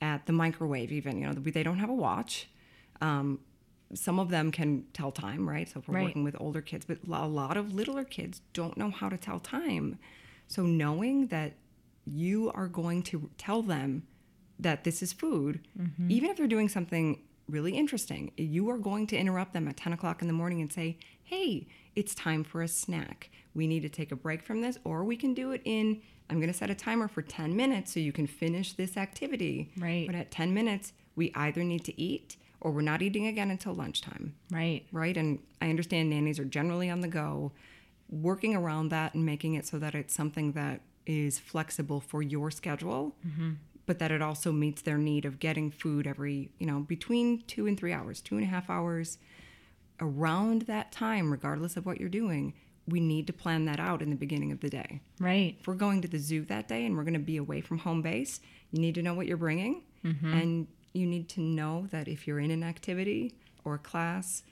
at 0.00 0.26
the 0.26 0.32
microwave. 0.32 0.92
Even 0.92 1.18
you 1.18 1.26
know 1.26 1.32
they 1.32 1.62
don't 1.64 1.78
have 1.78 1.90
a 1.90 1.94
watch. 1.94 2.48
Um, 3.00 3.40
some 3.94 4.18
of 4.18 4.30
them 4.30 4.50
can 4.50 4.84
tell 4.92 5.12
time, 5.12 5.48
right? 5.48 5.68
So 5.68 5.80
if 5.80 5.88
we're 5.88 5.96
Right. 5.96 6.04
working 6.06 6.24
with 6.24 6.36
older 6.40 6.60
kids, 6.62 6.84
but 6.86 6.98
a 7.10 7.26
lot 7.28 7.56
of 7.56 7.74
littler 7.74 8.04
kids 8.04 8.40
don't 8.52 8.76
know 8.76 8.90
how 8.90 9.08
to 9.08 9.16
tell 9.18 9.38
time. 9.40 9.98
So 10.46 10.64
knowing 10.64 11.26
that 11.28 11.54
you 12.04 12.50
are 12.54 12.68
going 12.68 13.02
to 13.04 13.30
tell 13.38 13.62
them 13.62 14.04
that 14.58 14.84
this 14.84 15.02
is 15.02 15.12
food, 15.12 15.60
Mm-hmm. 15.78 16.10
even 16.10 16.30
if 16.30 16.36
they're 16.36 16.46
doing 16.46 16.68
something 16.68 17.22
really 17.48 17.72
interesting, 17.76 18.32
you 18.36 18.68
are 18.70 18.78
going 18.78 19.06
to 19.08 19.16
interrupt 19.16 19.52
them 19.52 19.68
at 19.68 19.76
10 19.76 19.92
o'clock 19.92 20.22
in 20.22 20.26
the 20.28 20.32
morning 20.34 20.60
and 20.60 20.72
say, 20.72 20.96
hey, 21.24 21.66
it's 21.94 22.14
time 22.14 22.44
for 22.44 22.62
a 22.62 22.68
snack. 22.68 23.30
We 23.54 23.66
need 23.66 23.82
to 23.82 23.88
take 23.88 24.12
a 24.12 24.16
break 24.16 24.42
from 24.42 24.62
this, 24.62 24.78
or 24.84 25.04
we 25.04 25.16
can 25.16 25.34
do 25.34 25.50
it 25.52 25.60
in, 25.64 26.00
I'm 26.30 26.36
going 26.38 26.52
to 26.52 26.56
set 26.58 26.70
a 26.70 26.74
timer 26.74 27.08
for 27.08 27.20
10 27.20 27.54
minutes 27.54 27.92
so 27.92 28.00
you 28.00 28.12
can 28.12 28.26
finish 28.26 28.72
this 28.72 28.96
activity. 28.96 29.70
Right. 29.76 30.06
But 30.06 30.14
at 30.16 30.30
10 30.30 30.54
minutes, 30.54 30.92
we 31.16 31.30
either 31.34 31.62
need 31.62 31.84
to 31.84 32.00
eat 32.00 32.36
or 32.62 32.70
we're 32.70 32.80
not 32.80 33.02
eating 33.02 33.26
again 33.26 33.50
until 33.50 33.74
lunchtime 33.74 34.34
Right. 34.50 34.86
right? 34.92 35.16
And 35.16 35.40
I 35.60 35.68
understand 35.68 36.08
nannies 36.10 36.38
are 36.38 36.44
generally 36.44 36.88
on 36.88 37.00
the 37.00 37.08
go. 37.08 37.52
Working 38.08 38.54
around 38.54 38.90
that 38.90 39.14
and 39.14 39.24
making 39.26 39.54
it 39.54 39.66
so 39.66 39.78
that 39.78 39.94
it's 39.94 40.14
something 40.14 40.52
that 40.52 40.80
is 41.06 41.38
flexible 41.38 41.98
for 42.00 42.22
your 42.22 42.50
schedule, 42.50 43.16
mm-hmm. 43.26 43.52
but 43.86 43.98
that 43.98 44.10
it 44.10 44.22
also 44.22 44.52
meets 44.52 44.82
their 44.82 44.98
need 44.98 45.24
of 45.24 45.38
getting 45.38 45.70
food 45.70 46.06
every, 46.06 46.50
you 46.58 46.66
know, 46.66 46.80
between 46.80 47.42
two 47.46 47.66
and 47.66 47.78
three 47.78 47.92
hours, 47.92 48.20
two 48.20 48.36
and 48.36 48.44
a 48.44 48.48
half 48.48 48.68
hours 48.70 49.18
around 50.00 50.62
that 50.62 50.92
time, 50.92 51.30
regardless 51.30 51.76
of 51.76 51.86
what 51.86 51.98
you're 51.98 52.08
doing. 52.08 52.54
We 52.86 53.00
need 53.00 53.26
to 53.28 53.32
plan 53.32 53.64
that 53.66 53.78
out 53.78 54.02
in 54.02 54.10
the 54.10 54.16
beginning 54.16 54.50
of 54.52 54.60
the 54.60 54.68
day. 54.68 55.00
Right. 55.20 55.56
If 55.60 55.66
we're 55.68 55.74
going 55.74 56.02
to 56.02 56.08
the 56.08 56.18
zoo 56.18 56.44
that 56.46 56.66
day 56.68 56.84
and 56.84 56.96
we're 56.96 57.04
going 57.04 57.14
to 57.14 57.20
be 57.20 57.36
away 57.36 57.60
from 57.60 57.78
home 57.78 58.02
base, 58.02 58.40
you 58.72 58.80
need 58.80 58.96
to 58.96 59.02
know 59.02 59.14
what 59.14 59.26
you're 59.26 59.36
bringing. 59.36 59.84
Mm-hmm. 60.04 60.32
And 60.32 60.66
you 60.92 61.06
need 61.06 61.28
to 61.30 61.40
know 61.40 61.86
that 61.90 62.08
if 62.08 62.26
you're 62.26 62.40
in 62.40 62.50
an 62.50 62.62
activity 62.62 63.34
or 63.64 63.74
a 63.74 63.78
class, 63.78 64.42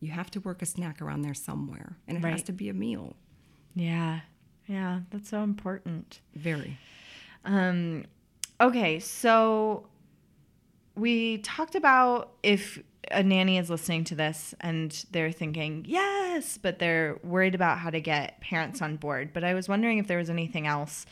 you 0.00 0.10
have 0.10 0.30
to 0.32 0.40
work 0.40 0.62
a 0.62 0.66
snack 0.66 1.00
around 1.00 1.22
there 1.22 1.34
somewhere. 1.34 1.96
And 2.06 2.18
it 2.18 2.24
has 2.24 2.42
to 2.44 2.52
be 2.52 2.68
a 2.68 2.74
meal. 2.74 3.14
Yeah. 3.74 4.20
Yeah, 4.66 5.00
that's 5.10 5.28
so 5.28 5.42
important. 5.42 6.20
Very. 6.34 6.78
Um, 7.44 8.04
okay, 8.60 8.98
so 8.98 9.86
we 10.94 11.38
talked 11.38 11.74
about 11.74 12.32
if 12.42 12.82
a 13.10 13.22
nanny 13.22 13.58
is 13.58 13.70
listening 13.70 14.04
to 14.04 14.14
this 14.14 14.54
and 14.60 15.04
they're 15.10 15.32
thinking, 15.32 15.84
yes, 15.88 16.58
but 16.58 16.78
they're 16.78 17.18
worried 17.22 17.54
about 17.54 17.78
how 17.78 17.90
to 17.90 18.00
get 18.00 18.40
parents 18.40 18.82
on 18.82 18.96
board. 18.96 19.32
But 19.32 19.44
I 19.44 19.54
was 19.54 19.68
wondering 19.68 19.98
if 19.98 20.06
there 20.06 20.18
was 20.18 20.30
anything 20.30 20.66
else 20.66 21.06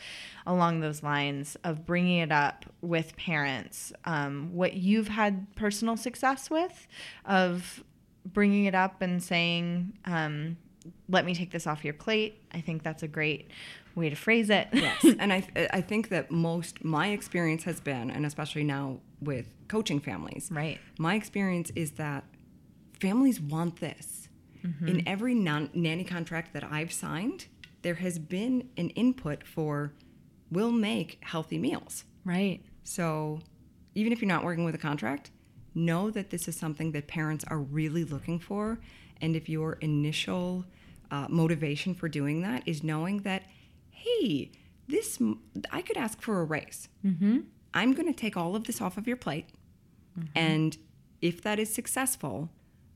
along 0.47 0.81
those 0.81 1.03
lines 1.03 1.57
of 1.65 1.87
bringing 1.87 2.19
it 2.19 2.33
up 2.33 2.67
with 2.81 3.17
parents, 3.17 3.93
um, 4.05 4.51
what 4.53 4.75
you've 4.75 5.09
had 5.09 5.55
personal 5.55 5.97
success 5.97 6.51
with, 6.51 6.87
of 7.25 7.85
bringing 8.25 8.65
it 8.65 8.75
up 8.75 9.03
and 9.03 9.23
saying, 9.23 9.93
um, 10.05 10.57
let 11.09 11.25
me 11.25 11.35
take 11.35 11.51
this 11.51 11.67
off 11.67 11.85
your 11.85 11.95
plate. 11.95 12.43
I 12.53 12.61
think 12.61 12.83
that's 12.83 13.03
a 13.03 13.09
great 13.09 13.51
way 13.95 14.09
to 14.11 14.17
phrase 14.17 14.51
it. 14.51 14.69
Yes. 14.73 15.05
and 15.19 15.33
I, 15.33 15.47
I 15.73 15.81
think 15.81 16.09
that 16.09 16.31
most, 16.31 16.85
my 16.85 17.09
experience 17.09 17.65
has 17.65 17.81
been, 17.81 18.11
and 18.11 18.27
especially 18.27 18.65
now 18.65 18.99
with 19.23 19.55
coaching 19.69 20.01
families, 20.01 20.49
Right. 20.53 20.79
my 20.99 21.15
experience 21.15 21.71
is 21.75 21.93
that 21.93 22.25
families 23.01 23.41
want 23.41 23.81
this. 23.81 24.29
In 24.87 25.03
every 25.09 25.35
non- 25.35 25.71
nanny 25.75 26.05
contract 26.05 26.53
that 26.53 26.63
I've 26.63 26.93
signed, 26.93 27.47
there 27.83 27.95
has 27.97 28.21
been 28.21 28.69
an 28.77 28.91
input 28.91 29.45
for 29.45 29.93
we'll 30.53 30.71
make 30.71 31.19
healthy 31.23 31.59
meals. 31.59 32.05
Right. 32.25 32.61
So 32.85 33.41
even 33.97 34.13
if 34.13 34.21
you're 34.23 34.29
not 34.29 34.45
working 34.45 34.65
with 34.65 34.77
a 34.77 34.79
contract, 34.79 35.33
know 35.75 36.11
that 36.11 36.31
this 36.31 36.47
is 36.47 36.55
something 36.55 36.93
that 36.93 37.09
parents 37.09 37.45
are 37.49 37.59
really 37.59 38.05
looking 38.05 38.39
for. 38.39 38.79
And 39.21 39.35
if 39.35 39.49
your 39.49 39.73
initial 39.81 40.65
uh, 41.11 41.27
motivation 41.29 41.93
for 41.93 42.09
doing 42.09 42.43
that 42.43 42.63
is 42.65 42.85
knowing 42.85 43.23
that, 43.23 43.43
hey, 43.91 44.53
this 44.87 45.19
I 45.73 45.83
could 45.83 45.97
ask 45.97 46.23
for 46.23 46.41
a 46.41 46.45
raise. 46.45 46.89
Mm-hmm. 47.05 47.41
I'm 47.75 47.93
going 47.93 48.07
to 48.07 48.19
take 48.19 48.37
all 48.37 48.55
of 48.55 48.65
this 48.65 48.81
off 48.81 48.97
of 48.99 49.07
your 49.07 49.17
plate, 49.17 49.49
and 50.35 50.77
if 51.21 51.41
that 51.43 51.59
is 51.59 51.73
successful, 51.73 52.51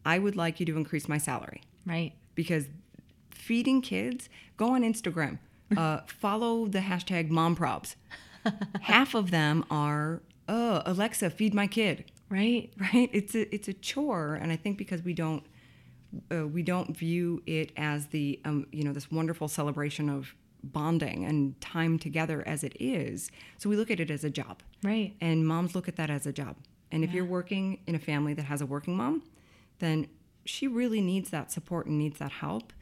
I 0.04 0.18
would 0.18 0.36
like 0.36 0.60
you 0.60 0.66
to 0.66 0.76
increase 0.76 1.08
my 1.08 1.18
salary. 1.18 1.62
Right. 1.86 2.12
because 2.34 2.66
feeding 3.30 3.80
kids 3.80 4.28
go 4.56 4.74
on 4.74 4.82
instagram 4.82 5.38
uh, 5.76 6.00
follow 6.06 6.66
the 6.66 6.80
hashtag 6.80 7.28
momprobs. 7.30 7.96
Half 8.82 9.14
of 9.14 9.30
them 9.30 9.64
are 9.70 10.20
oh 10.48 10.82
alexa 10.86 11.30
feed 11.30 11.54
my 11.54 11.66
kid. 11.66 12.04
Right. 12.28 12.72
right? 12.92 13.08
It's 13.12 13.34
a 13.34 13.52
it's 13.54 13.68
a 13.68 13.72
chore 13.72 14.34
and 14.34 14.50
i 14.52 14.56
think 14.56 14.78
because 14.78 15.02
we 15.02 15.12
don't 15.12 15.44
uh, 16.32 16.46
we 16.46 16.62
don't 16.62 16.96
view 16.96 17.42
it 17.46 17.72
as 17.76 18.06
the 18.08 18.40
um, 18.44 18.66
you 18.72 18.84
know 18.84 18.92
this 18.92 19.10
wonderful 19.10 19.48
celebration 19.48 20.08
of 20.08 20.34
bonding 20.62 21.24
and 21.24 21.60
time 21.60 21.98
together 21.98 22.42
as 22.46 22.64
it 22.64 22.76
is 22.80 23.30
so 23.58 23.68
we 23.68 23.76
look 23.76 23.90
at 23.90 24.00
it 24.00 24.10
as 24.10 24.24
a 24.24 24.30
job 24.30 24.62
Right. 24.82 25.14
and 25.20 25.46
moms 25.46 25.74
look 25.74 25.88
at 25.88 25.96
that 25.96 26.10
as 26.10 26.26
a 26.26 26.32
job. 26.32 26.56
And 26.92 27.02
if 27.02 27.12
you're 27.12 27.24
working 27.24 27.80
in 27.86 27.94
a 27.94 27.98
family 27.98 28.34
that 28.34 28.44
has 28.44 28.60
a 28.60 28.66
working 28.66 28.96
mom, 28.96 29.22
then 29.80 30.06
she 30.44 30.68
really 30.68 31.00
needs 31.00 31.30
that 31.30 31.50
support 31.50 31.86
and 31.86 31.98
needs 31.98 32.18
that 32.18 32.32
help. 32.32 32.72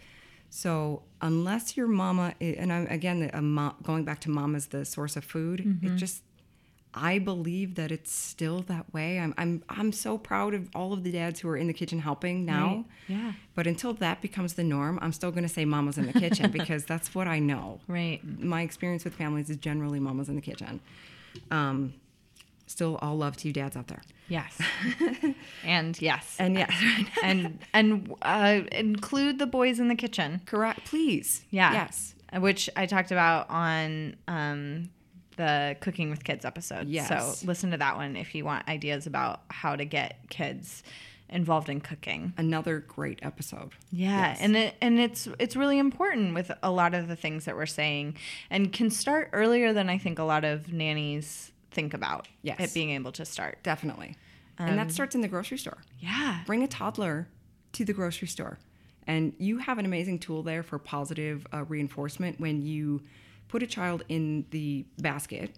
So 0.51 1.03
unless 1.21 1.77
your 1.77 1.89
mama, 1.89 2.35
and 2.41 2.73
I'm, 2.73 2.87
again, 2.87 3.29
going 3.83 4.05
back 4.05 4.21
to 4.21 4.31
mom 4.31 4.55
as 4.55 4.69
the 4.69 4.85
source 4.85 5.17
of 5.17 5.25
food, 5.25 5.61
it 5.61 5.67
mm-hmm. 5.67 5.97
just, 5.97 6.23
I 6.93 7.19
believe 7.19 7.75
that 7.75 7.91
it's 7.91 8.13
still 8.13 8.61
that 8.63 8.93
way. 8.95 9.19
I'm, 9.19 9.35
I'm, 9.37 9.65
I'm 9.69 9.91
so 9.91 10.17
proud 10.17 10.55
of 10.55 10.69
all 10.75 10.93
of 10.93 11.03
the 11.03 11.11
dads 11.11 11.41
who 11.41 11.49
are 11.49 11.57
in 11.57 11.67
the 11.67 11.73
kitchen 11.73 11.99
helping 11.99 12.45
now. 12.45 12.67
Right. 12.67 12.85
Yeah. 13.09 13.33
But 13.57 13.67
until 13.67 13.95
that 13.95 14.23
becomes 14.23 14.55
the 14.55 14.63
norm, 14.63 15.01
I'm 15.03 15.13
still 15.13 15.33
going 15.33 15.43
to 15.43 15.49
say 15.49 15.65
mama's 15.65 15.99
in 15.99 16.07
the 16.07 16.13
kitchen 16.13 16.51
because 16.53 16.85
that's 16.85 17.15
what 17.17 17.27
I 17.27 17.41
know 17.41 17.81
Right. 17.89 18.21
my 18.39 18.63
experience 18.63 19.05
with 19.05 19.15
families 19.15 19.51
is 19.51 19.57
generally 19.57 19.99
mamas 19.99 20.29
in 20.29 20.37
the 20.37 20.43
kitchen. 20.43 20.81
Um, 21.51 21.95
still, 22.67 22.97
all 23.03 23.17
love 23.17 23.37
to 23.39 23.49
you 23.49 23.53
dads 23.55 23.77
out 23.77 23.89
there. 23.89 24.03
Yes. 24.29 24.59
and 25.65 26.01
yes. 26.01 26.37
And 26.39 26.55
yes, 26.57 26.73
and 27.23 27.59
and 27.73 28.15
uh, 28.23 28.61
include 28.73 29.39
the 29.39 29.47
boys 29.47 29.79
in 29.81 29.89
the 29.89 29.95
kitchen. 29.95 30.41
correct. 30.47 30.85
Please, 30.87 31.45
Yeah. 31.51 31.73
yes, 31.73 32.15
Which 32.39 32.71
I 32.77 32.87
talked 32.87 33.11
about 33.13 33.51
on 33.51 34.17
um, 34.27 34.89
the 35.37 35.77
Cooking 35.81 36.11
with 36.11 36.25
Kids 36.25 36.45
episode. 36.45 36.89
Yes. 36.89 37.09
So 37.41 37.47
listen 37.47 37.71
to 37.73 37.77
that 37.77 37.97
one 37.97 38.17
if 38.17 38.35
you 38.35 38.45
want 38.45 38.67
ideas 38.69 39.07
about 39.07 39.43
how 39.51 39.77
to 39.77 39.85
get 39.85 40.19
kids 40.31 40.83
involved 41.35 41.69
in 41.69 41.81
cooking. 41.81 42.33
another 42.39 42.79
great 42.79 43.19
episode. 43.23 43.73
Yeah, 43.93 44.29
Yes. 44.29 44.39
and 44.41 44.57
it, 44.57 44.75
and 44.81 44.99
it's 44.99 45.29
it's 45.39 45.57
really 45.57 45.79
important 45.79 46.33
with 46.35 46.51
a 46.63 46.71
lot 46.71 46.95
of 46.95 47.09
the 47.09 47.17
things 47.17 47.45
that 47.45 47.57
we're 47.57 47.67
saying, 47.67 48.17
and 48.51 48.73
can 48.73 48.89
start 48.91 49.29
earlier 49.33 49.73
than 49.75 49.91
I 49.91 49.99
think 49.99 50.19
a 50.19 50.25
lot 50.25 50.45
of 50.45 50.73
nannies 50.73 51.53
think 51.71 51.93
about. 51.93 52.29
Yes. 52.43 52.61
it 52.61 52.73
being 52.73 52.91
able 52.91 53.13
to 53.13 53.25
start. 53.25 53.59
Definitely. 53.63 54.17
and 54.59 54.79
that 54.79 54.93
starts 54.93 55.15
in 55.17 55.21
the 55.21 55.29
grocery 55.29 55.59
store. 55.59 55.79
Yeah. 55.99 56.41
Bring 56.47 56.63
a 56.63 56.69
toddler 56.69 57.27
to 57.73 57.85
the 57.85 57.93
grocery 57.93 58.29
store. 58.29 58.59
And 59.07 59.35
you 59.39 59.59
have 59.59 59.79
an 59.79 59.85
amazing 59.85 60.21
tool 60.21 60.43
there 60.45 60.63
for 60.63 60.79
positive 60.79 61.47
uh, 61.53 61.65
reinforcement 61.65 62.39
when 62.41 62.63
you 62.63 63.03
put 63.49 63.63
a 63.63 63.67
child 63.67 64.03
in 64.09 64.47
the 64.51 64.85
basket 64.99 65.57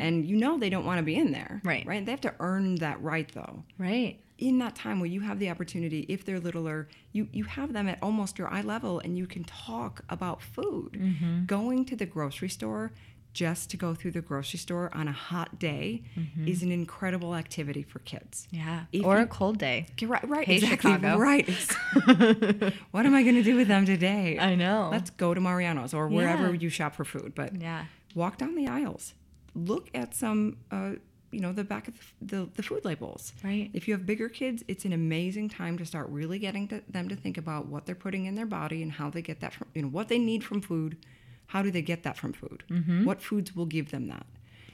and 0.00 0.24
you 0.26 0.36
know 0.36 0.58
they 0.58 0.70
don't 0.70 0.84
want 0.84 0.98
to 0.98 1.02
be 1.02 1.16
in 1.16 1.32
there. 1.32 1.56
Mm-hmm. 1.58 1.68
Right. 1.68 1.86
Right. 1.86 2.04
They 2.06 2.12
have 2.12 2.20
to 2.22 2.34
earn 2.40 2.76
that 2.76 3.02
right 3.02 3.30
though. 3.32 3.64
Right. 3.78 4.20
In 4.38 4.58
that 4.58 4.74
time 4.74 5.00
where 5.00 5.08
you 5.08 5.20
have 5.20 5.38
the 5.38 5.50
opportunity, 5.50 6.00
if 6.08 6.24
they're 6.24 6.38
littler, 6.38 6.88
you, 7.12 7.26
you 7.32 7.44
have 7.44 7.72
them 7.72 7.88
at 7.88 7.98
almost 8.02 8.38
your 8.38 8.48
eye 8.48 8.60
level 8.60 9.00
and 9.00 9.16
you 9.16 9.26
can 9.26 9.44
talk 9.44 10.04
about 10.10 10.42
food. 10.42 10.92
Mm-hmm. 10.92 11.46
Going 11.46 11.84
to 11.86 11.96
the 11.96 12.06
grocery 12.06 12.50
store 12.50 12.92
just 13.36 13.68
to 13.68 13.76
go 13.76 13.94
through 13.94 14.10
the 14.12 14.22
grocery 14.22 14.58
store 14.58 14.88
on 14.94 15.08
a 15.08 15.12
hot 15.12 15.58
day 15.58 16.02
is 16.46 16.62
an 16.62 16.72
incredible 16.72 17.34
activity 17.34 17.82
for 17.82 17.98
kids. 17.98 18.48
Mm-hmm. 18.50 18.56
Yeah. 18.68 18.80
If 18.92 19.04
or 19.04 19.16
you- 19.18 19.24
a 19.24 19.26
cold 19.26 19.58
day. 19.58 19.86
Right, 20.02 20.26
right, 20.26 20.46
Hey, 20.46 20.54
exactly, 20.56 20.92
Chicago. 20.94 21.18
right. 21.30 21.46
what 22.92 23.04
am 23.04 23.14
I 23.14 23.22
going 23.22 23.34
to 23.34 23.42
do 23.42 23.54
with 23.56 23.68
them 23.68 23.84
today? 23.84 24.38
I 24.38 24.54
know. 24.54 24.88
Let's 24.90 25.10
go 25.10 25.34
to 25.34 25.40
Mariano's 25.40 25.92
or 25.92 26.08
wherever 26.08 26.46
Yeah. 26.54 26.60
you 26.60 26.68
shop 26.70 26.94
for 26.94 27.04
food. 27.04 27.34
But 27.34 27.60
Yeah. 27.60 27.84
walk 28.14 28.38
down 28.38 28.54
the 28.54 28.68
aisles, 28.68 29.12
look 29.54 29.90
at 29.94 30.14
some, 30.14 30.56
uh, 30.70 30.92
you 31.30 31.40
know, 31.40 31.52
the 31.52 31.64
back 31.64 31.88
of 31.88 32.14
the, 32.22 32.48
the 32.54 32.62
food 32.62 32.86
labels. 32.86 33.34
Right. 33.44 33.68
If 33.74 33.86
you 33.86 33.92
have 33.92 34.06
bigger 34.06 34.30
kids, 34.30 34.64
it's 34.66 34.86
an 34.86 34.94
amazing 34.94 35.50
time 35.50 35.76
to 35.76 35.84
start 35.84 36.08
really 36.08 36.38
getting 36.38 36.68
to 36.68 36.82
them 36.88 37.10
to 37.10 37.16
think 37.16 37.36
about 37.36 37.66
what 37.66 37.84
they're 37.84 37.94
putting 37.94 38.24
in 38.24 38.34
their 38.34 38.46
body 38.46 38.82
and 38.82 38.92
how 38.92 39.10
they 39.10 39.20
get 39.20 39.40
that 39.40 39.52
from, 39.52 39.66
you 39.74 39.82
know, 39.82 39.88
what 39.88 40.08
they 40.08 40.18
need 40.18 40.42
from 40.42 40.62
food. 40.62 40.96
How 41.46 41.62
do 41.62 41.70
they 41.70 41.82
get 41.82 42.02
that 42.02 42.16
from 42.16 42.32
food? 42.32 42.64
Mm-hmm. 42.70 43.04
What 43.04 43.22
foods 43.22 43.54
will 43.54 43.66
give 43.66 43.90
them 43.90 44.08
that? 44.08 44.26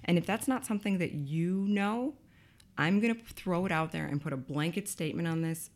And 0.04 0.18
if 0.18 0.26
that's 0.26 0.48
not 0.48 0.64
something 0.66 0.98
that 0.98 1.12
you 1.12 1.66
know, 1.68 2.14
I'm 2.78 3.00
going 3.00 3.14
to 3.14 3.20
throw 3.34 3.66
it 3.66 3.72
out 3.72 3.92
there 3.92 4.06
and 4.06 4.20
put 4.20 4.32
a 4.32 4.36
blanket 4.36 4.88
statement 4.88 5.28
on 5.28 5.42
this. 5.42 5.70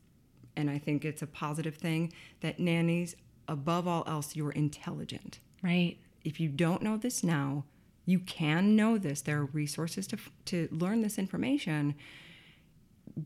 And 0.57 0.71
I 0.71 0.79
think 0.79 1.05
it's 1.05 1.23
a 1.23 1.27
positive 1.27 1.77
thing 1.77 2.13
that 2.41 2.59
nannies, 2.59 3.15
above 3.47 3.87
all 3.87 4.05
else, 4.07 4.35
you're 4.35 4.53
intelligent 4.53 5.39
Right. 5.63 5.99
if 6.25 6.41
you 6.41 6.49
don't 6.49 6.83
know 6.83 6.97
this 6.97 7.23
now, 7.23 7.65
you 8.07 8.21
can 8.21 8.75
know 8.77 8.99
this. 8.99 9.21
There 9.21 9.39
are 9.41 9.45
resources 9.47 10.07
to 10.09 10.17
to 10.47 10.69
learn 10.71 11.03
this 11.03 11.19
information 11.19 11.95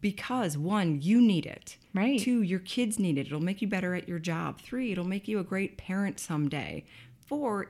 because 0.00 0.56
one, 0.56 1.00
you 1.02 1.20
need 1.20 1.46
it. 1.46 1.76
Right. 1.94 2.20
Two, 2.20 2.42
your 2.42 2.60
kids 2.60 2.98
need 2.98 3.18
it. 3.18 3.26
It'll 3.26 3.40
make 3.40 3.60
you 3.60 3.68
better 3.68 3.94
at 3.94 4.08
your 4.08 4.18
job. 4.18 4.60
Three, 4.60 4.92
it'll 4.92 5.04
make 5.06 5.26
you 5.26 5.38
a 5.38 5.44
great 5.44 5.76
parent 5.76 6.20
someday. 6.20 6.84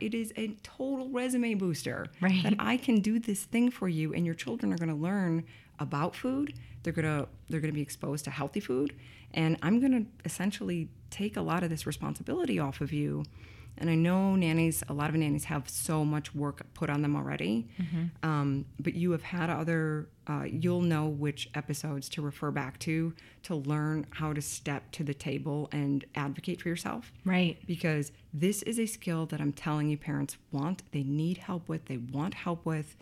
It 0.01 0.15
is 0.15 0.33
a 0.37 0.49
total 0.63 1.09
resume 1.11 1.55
booster. 1.55 2.07
Right. 2.21 2.43
That 2.43 2.55
I 2.59 2.77
can 2.77 3.01
do 3.01 3.19
this 3.19 3.45
thing 3.45 3.71
for 3.71 3.89
you 3.89 4.15
and 4.15 4.25
your 4.25 4.35
children 4.35 4.73
are 4.73 4.79
gonna 4.79 4.97
learn 4.97 5.45
about 5.79 6.15
food. 6.17 6.55
They're 6.83 6.93
gonna 6.93 7.27
they're 7.49 7.61
gonna 7.61 7.73
be 7.73 7.83
exposed 7.83 8.25
to 8.25 8.31
healthy 8.31 8.61
food. 8.61 8.95
And 9.33 9.57
I'm 9.63 9.81
gonna 9.81 10.05
essentially 10.25 10.89
take 11.11 11.37
a 11.37 11.43
lot 11.43 11.63
of 11.63 11.71
this 11.71 11.87
responsibility 11.87 12.59
off 12.59 12.81
of 12.81 12.93
you. 12.93 13.25
And 13.79 13.89
I 13.89 13.95
know 13.95 14.35
nannies, 14.37 14.83
a 14.89 14.93
lot 14.93 15.09
of 15.09 15.17
nannies 15.17 15.45
have 15.45 15.69
so 15.69 16.05
much 16.05 16.35
work 16.35 16.63
put 16.75 16.91
on 16.91 17.01
them 17.03 17.17
already. 17.17 17.67
Um, 18.23 18.67
but 18.79 18.95
you 18.95 19.11
have 19.13 19.23
had 19.23 19.49
other, 19.49 20.09
uh, 20.27 20.45
you'll 20.45 20.83
know 20.83 21.07
which 21.07 21.49
episodes 21.55 22.09
to 22.11 22.23
refer 22.23 22.51
back 22.51 22.79
to 22.81 23.15
to 23.45 23.55
learn 23.55 24.07
how 24.11 24.35
to 24.35 24.43
step 24.43 24.91
to 24.93 25.03
the 25.03 25.15
table 25.15 25.69
and 25.73 26.05
advocate 26.15 26.61
for 26.61 26.69
yourself. 26.69 27.11
Right. 27.25 27.59
Because 27.67 28.13
this 28.35 28.63
is 28.63 28.79
a 28.79 28.87
skill 28.87 29.25
that 29.27 29.41
I'm 29.41 29.53
telling 29.53 29.89
you 29.89 29.97
parents 29.97 30.37
want, 30.53 30.83
they 30.93 31.03
need 31.03 31.39
help 31.39 31.69
with, 31.69 31.87
they 31.87 31.97
want 31.97 32.35
help 32.35 32.67
with. 32.67 32.97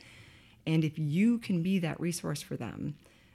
And 0.65 0.85
if 0.85 0.99
you 0.99 1.39
can 1.39 1.63
be 1.63 1.81
that 1.81 1.99
resource 2.01 2.41
for 2.41 2.57
them, 2.57 2.95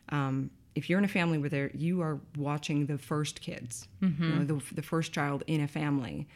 um, 0.09 0.49
if 0.75 0.89
you're 0.89 0.97
in 0.99 1.05
a 1.05 1.09
family 1.09 1.37
where 1.37 1.69
you 1.75 2.01
are 2.01 2.19
watching 2.37 2.85
the 2.85 2.97
first 2.97 3.41
kids, 3.41 3.87
you 4.23 4.29
know, 4.35 4.43
the, 4.45 4.75
the 4.75 4.81
first 4.81 5.11
child 5.11 5.43
in 5.45 5.61
a 5.61 5.67
family, 5.67 6.27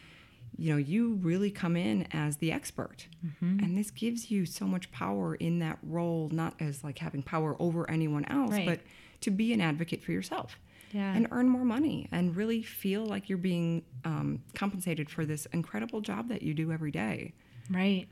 you 0.56 0.72
know, 0.72 0.78
you 0.78 1.14
really 1.22 1.50
come 1.50 1.76
in 1.76 2.06
as 2.12 2.38
the 2.38 2.50
expert. 2.52 3.06
And 3.40 3.76
this 3.78 3.90
gives 3.90 4.30
you 4.30 4.46
so 4.46 4.64
much 4.66 4.90
power 4.90 5.34
in 5.36 5.58
that 5.60 5.78
role, 5.82 6.28
not 6.32 6.54
as 6.60 6.82
like 6.82 6.98
having 6.98 7.22
power 7.22 7.56
over 7.60 7.88
anyone 7.90 8.24
else, 8.26 8.52
Right. 8.52 8.66
but 8.66 8.80
to 9.22 9.30
be 9.30 9.52
an 9.52 9.60
advocate 9.60 10.02
for 10.02 10.12
yourself 10.12 10.58
Yeah. 10.92 11.14
and 11.14 11.26
earn 11.30 11.48
more 11.48 11.64
money 11.64 12.08
and 12.12 12.34
really 12.36 12.62
feel 12.62 13.04
like 13.04 13.28
you're 13.28 13.38
being 13.38 13.82
um, 14.04 14.42
compensated 14.54 15.10
for 15.10 15.24
this 15.24 15.46
incredible 15.46 16.00
job 16.00 16.28
that 16.28 16.42
you 16.42 16.54
do 16.54 16.72
every 16.72 16.90
day. 16.90 17.32
Right. 17.70 18.08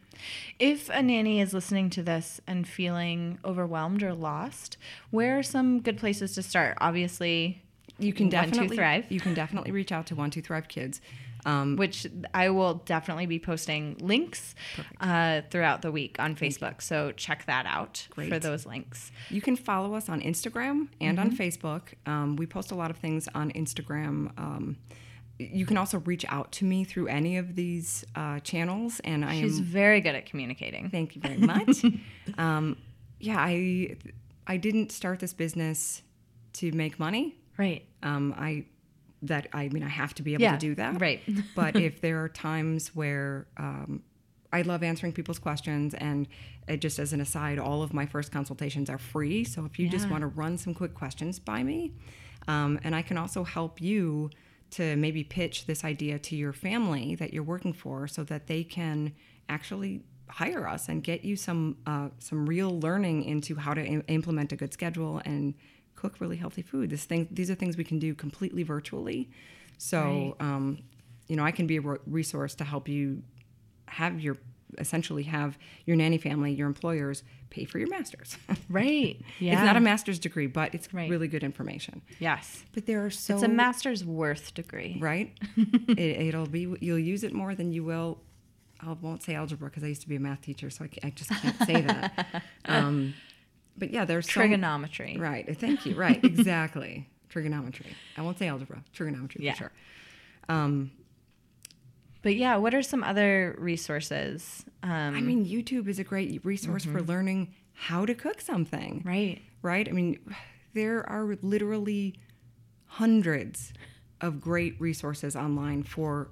If 0.59 0.91
a 0.91 1.03
nanny 1.03 1.41
is 1.41 1.55
listening 1.55 1.89
to 1.91 2.03
this 2.03 2.41
and 2.47 2.69
feeling 2.69 3.39
overwhelmed 3.45 4.03
or 4.03 4.13
lost, 4.15 4.77
where 5.11 5.39
are 5.39 5.43
some 5.43 5.81
good 5.81 5.97
places 5.97 6.35
to 6.35 6.43
start? 6.43 6.77
Obviously, 6.81 7.63
You 7.99 8.13
can 8.13 8.29
definitely 8.29 8.77
Thrive. 8.77 9.07
You 9.11 9.21
can 9.21 9.33
definitely 9.33 9.71
reach 9.71 9.91
out 9.93 10.07
to 10.09 10.15
One 10.15 10.31
Two 10.31 10.43
Thrive 10.43 10.69
Kids. 10.69 11.01
Um, 11.47 11.77
which 11.77 12.07
I 12.35 12.51
will 12.51 12.75
definitely 12.87 13.27
be 13.27 13.39
posting 13.39 13.97
links 14.01 14.55
uh, 15.01 15.43
throughout 15.51 15.81
the 15.81 15.93
week 15.93 16.17
on 16.19 16.35
Facebook. 16.35 16.83
So 16.83 17.13
check 17.13 17.47
that 17.47 17.67
out 17.67 18.09
for 18.15 18.39
those 18.41 18.67
links. 18.67 19.13
You 19.31 19.41
can 19.41 19.55
follow 19.55 19.95
us 19.95 20.09
on 20.09 20.21
Instagram 20.21 20.89
and 21.01 21.19
Mm-hmm. 21.19 21.31
on 21.31 21.37
Facebook. 21.37 21.83
Um, 22.05 22.35
we 22.37 22.47
post 22.47 22.73
a 22.73 22.75
lot 22.75 22.91
of 22.91 22.97
things 22.97 23.29
on 23.33 23.53
Instagram. 23.53 24.37
Um, 24.37 24.77
you 25.39 25.67
can 25.67 25.77
also 25.77 25.99
reach 26.01 26.25
out 26.29 26.51
to 26.53 26.65
me 26.65 26.83
through 26.83 27.07
any 27.09 27.37
of 27.37 27.55
these 27.55 28.05
uh, 28.17 28.41
channels, 28.41 29.01
and 29.05 29.25
I 29.25 29.41
She's 29.41 29.59
am. 29.59 29.65
very 29.67 30.01
good 30.01 30.15
at 30.17 30.27
communicating. 30.27 30.91
Thank 30.91 31.15
you 31.15 31.21
very 31.23 31.37
much. 31.55 31.85
um, 32.39 32.77
yeah, 33.21 33.37
I 33.39 33.97
I 34.49 34.57
didn't 34.57 34.91
start 34.91 35.21
this 35.21 35.33
business 35.35 36.03
to 36.55 36.73
make 36.73 36.99
money. 36.99 37.37
Right. 37.59 37.85
Um, 38.03 38.35
I 38.37 38.65
that 39.23 39.49
I 39.53 39.69
mean 39.69 39.83
I 39.83 39.89
have 39.89 40.15
to 40.15 40.23
be 40.23 40.35
able 40.35 40.43
Yeah, 40.43 40.53
to 40.53 40.59
do 40.59 40.75
that. 40.77 41.01
right. 41.01 41.21
but 41.55 41.77
if 41.77 42.01
there 42.01 42.23
are 42.23 42.29
times 42.29 42.95
where 42.95 43.47
um, 43.57 44.03
I 44.53 44.63
love 44.63 44.83
answering 44.83 45.13
people's 45.13 45.39
questions, 45.39 45.95
and 45.95 46.29
just 46.79 46.99
as 46.99 47.13
an 47.13 47.21
aside, 47.21 47.59
all 47.59 47.83
of 47.83 47.93
my 47.93 48.07
first 48.07 48.31
consultations 48.33 48.89
are 48.89 48.99
free. 48.99 49.45
So 49.45 49.65
if 49.65 49.79
you 49.79 49.89
just 49.89 50.09
want 50.09 50.23
to 50.23 50.29
run 50.29 50.57
some 50.59 50.75
quick 50.75 50.95
questions 50.95 51.39
by 51.39 51.63
me, 51.63 51.93
um, 52.49 52.79
and 52.85 52.95
I 52.95 53.03
can 53.03 53.19
also 53.19 53.45
help 53.45 53.81
you 53.81 54.31
to 54.71 54.97
maybe 54.97 55.23
pitch 55.25 55.67
this 55.67 55.85
idea 55.85 56.19
to 56.19 56.37
your 56.37 56.53
family 56.53 57.15
that 57.17 57.33
you're 57.33 57.43
working 57.43 57.73
for, 57.73 58.07
so 58.09 58.25
that 58.25 58.47
they 58.47 58.65
can 58.65 59.13
actually 59.49 60.03
hire 60.29 60.67
us 60.67 60.89
and 60.89 61.03
get 61.05 61.25
you 61.25 61.37
some 61.37 61.77
uh, 61.87 62.09
some 62.19 62.47
real 62.47 62.79
learning 62.81 63.25
into 63.25 63.55
how 63.57 63.75
to 63.75 63.85
im- 63.85 64.03
implement 64.09 64.53
a 64.53 64.57
good 64.57 64.73
schedule 64.73 65.21
and 65.25 65.55
cook 65.97 66.17
really 66.21 66.37
healthy 66.37 66.63
food. 66.63 66.91
This 66.91 67.05
thing, 67.05 67.27
these 67.31 67.51
are 67.51 67.55
things 67.55 67.77
we 67.77 67.85
can 67.85 67.99
do 67.99 68.15
completely 68.15 68.63
virtually. 68.63 69.31
So, 69.79 70.37
um, 70.41 70.79
you 71.29 71.37
know, 71.37 71.43
I 71.45 71.51
can 71.51 71.67
be 71.67 71.77
a 71.77 71.81
resource 72.07 72.55
to 72.57 72.65
help 72.65 72.89
you 72.89 73.23
have 73.89 74.21
your 74.21 74.37
essentially 74.79 75.23
have 75.23 75.57
your 75.87 75.97
nanny 75.97 76.19
family, 76.19 76.53
your 76.53 76.67
employers 76.67 77.23
pay 77.51 77.65
for 77.65 77.79
your 77.79 77.89
masters. 77.89 78.37
Right. 78.69 79.21
Yeah. 79.39 79.53
It's 79.55 79.63
not 79.63 79.77
a 79.77 79.81
master's 79.81 80.19
degree, 80.19 80.49
but 80.49 80.75
it's 80.75 80.93
Right. 80.93 81.09
really 81.09 81.29
good 81.29 81.45
information. 81.45 82.03
Yes. 82.19 82.65
But 82.75 82.87
there 82.87 83.05
are 83.07 83.11
so 83.11 83.35
It's 83.35 83.45
a 83.45 83.49
master's 83.49 84.05
worth 84.05 84.55
degree. 84.55 84.99
right? 85.01 85.33
it, 85.89 85.99
it'll 85.99 86.47
be 86.47 86.75
you'll 86.81 86.99
use 86.99 87.23
it 87.23 87.33
more 87.33 87.55
than 87.55 87.73
you 87.73 87.85
will. 87.85 88.19
I 88.81 88.93
won't 88.93 89.23
say 89.23 89.35
algebra 89.35 89.69
because 89.71 89.85
I 89.85 89.87
used 89.87 90.03
to 90.03 90.09
be 90.09 90.17
a 90.17 90.21
math 90.21 90.43
teacher, 90.43 90.69
so 90.69 90.85
I, 90.85 91.07
I 91.07 91.11
just 91.11 91.31
can't 91.31 91.59
say 91.65 91.81
that. 91.83 92.43
Um, 92.67 93.15
but 93.79 93.91
yeah, 93.91 94.05
there's 94.05 94.27
Trigonometry. 94.27 95.17
Right. 95.19 95.57
Thank 95.59 95.87
you. 95.87 95.95
Right. 95.97 96.23
Exactly. 96.25 97.09
Trigonometry. 97.29 97.87
I 98.17 98.23
won't 98.23 98.39
say 98.39 98.49
algebra. 98.49 98.83
Trigonometry 98.93 99.45
Yeah. 99.45 99.53
for 99.53 99.59
sure. 99.59 99.73
Um, 100.49 100.91
But 102.23 102.37
yeah, 102.37 102.57
what 102.57 102.75
are 102.75 102.83
some 102.83 103.05
other 103.05 103.55
resources? 103.59 104.65
Um, 104.83 105.15
I 105.15 105.21
mean, 105.21 105.45
YouTube 105.47 105.87
is 105.89 105.99
a 105.99 106.05
great 106.05 106.45
resource 106.45 106.85
for 106.85 107.03
learning 107.03 107.55
how 107.73 108.07
to 108.07 108.15
cook 108.15 108.41
something. 108.41 109.03
right. 109.05 109.41
Right? 109.63 109.89
I 109.89 109.93
mean, 109.93 110.19
there 110.75 111.09
are 111.09 111.37
literally 111.43 112.19
hundreds 112.87 113.73
of 114.21 114.41
great 114.41 114.81
resources 114.81 115.37
online 115.37 115.83
for 115.83 116.29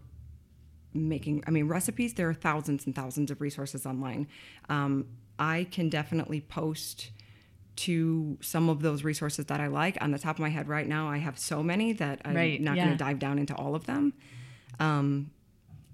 making 0.96 1.42
i 1.46 1.50
mean 1.50 1.66
recipes 1.66 2.14
there 2.14 2.28
are 2.28 2.34
thousands 2.34 2.86
and 2.86 2.94
thousands 2.94 3.28
of 3.30 3.40
resources 3.40 3.84
online 3.84 4.28
um, 4.68 5.04
i 5.40 5.66
can 5.72 5.88
definitely 5.88 6.40
post 6.40 7.10
to 7.76 8.38
some 8.40 8.68
of 8.68 8.82
those 8.82 9.02
resources 9.04 9.46
that 9.46 9.60
i 9.60 9.66
like 9.66 9.96
on 10.00 10.10
the 10.10 10.18
top 10.18 10.36
of 10.36 10.40
my 10.40 10.48
head 10.48 10.68
right 10.68 10.86
now 10.88 11.08
i 11.08 11.18
have 11.18 11.38
so 11.38 11.62
many 11.62 11.92
that 11.92 12.20
i'm 12.24 12.34
Right, 12.36 12.60
not 12.60 12.76
yeah. 12.76 12.84
going 12.86 12.96
to 12.98 13.04
dive 13.04 13.18
down 13.18 13.38
into 13.38 13.54
all 13.54 13.74
of 13.74 13.86
them 13.86 14.12
um, 14.80 15.30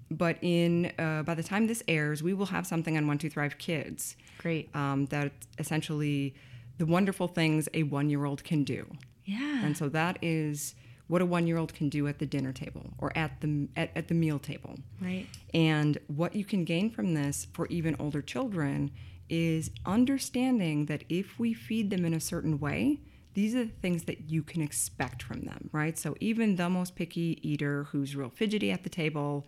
but 0.09 0.37
in 0.41 0.91
uh, 0.99 1.23
by 1.23 1.33
the 1.35 1.43
time 1.43 1.67
this 1.67 1.83
airs 1.87 2.21
we 2.21 2.33
will 2.33 2.47
have 2.47 2.67
something 2.67 2.97
on 2.97 3.07
one 3.07 3.17
two 3.17 3.29
thrive 3.29 3.57
kids 3.57 4.15
Great. 4.39 4.73
um, 4.75 5.05
that 5.07 5.31
essentially 5.57 6.35
the 6.77 6.85
wonderful 6.85 7.27
things 7.27 7.67
a 7.73 7.83
one 7.83 8.09
year 8.09 8.25
old 8.25 8.43
can 8.43 8.63
do 8.63 8.85
Yeah. 9.25 9.63
and 9.65 9.77
so 9.77 9.89
that 9.89 10.17
is 10.21 10.75
what 11.07 11.21
a 11.21 11.25
one 11.25 11.45
year 11.45 11.57
old 11.57 11.73
can 11.73 11.89
do 11.89 12.07
at 12.07 12.19
the 12.19 12.25
dinner 12.25 12.53
table 12.53 12.93
or 12.97 13.11
at 13.17 13.41
the 13.41 13.67
at, 13.75 13.91
at 13.97 14.07
the 14.07 14.13
meal 14.13 14.39
table. 14.39 14.77
Right. 15.01 15.27
And 15.53 15.97
what 16.07 16.33
you 16.37 16.45
can 16.45 16.63
gain 16.63 16.89
from 16.89 17.13
this 17.15 17.47
for 17.51 17.67
even 17.67 17.97
older 17.99 18.21
children 18.21 18.91
is 19.31 19.71
understanding 19.85 20.85
that 20.87 21.05
if 21.09 21.39
we 21.39 21.53
feed 21.53 21.89
them 21.89 22.03
in 22.03 22.13
a 22.13 22.19
certain 22.19 22.59
way, 22.59 22.99
these 23.33 23.55
are 23.55 23.63
the 23.63 23.71
things 23.81 24.03
that 24.03 24.29
you 24.29 24.43
can 24.43 24.61
expect 24.61 25.23
from 25.23 25.41
them, 25.41 25.69
right? 25.71 25.97
So 25.97 26.15
even 26.19 26.57
the 26.57 26.69
most 26.69 26.95
picky 26.95 27.39
eater 27.41 27.85
who's 27.85 28.13
real 28.13 28.29
fidgety 28.29 28.71
at 28.71 28.83
the 28.83 28.89
table, 28.89 29.47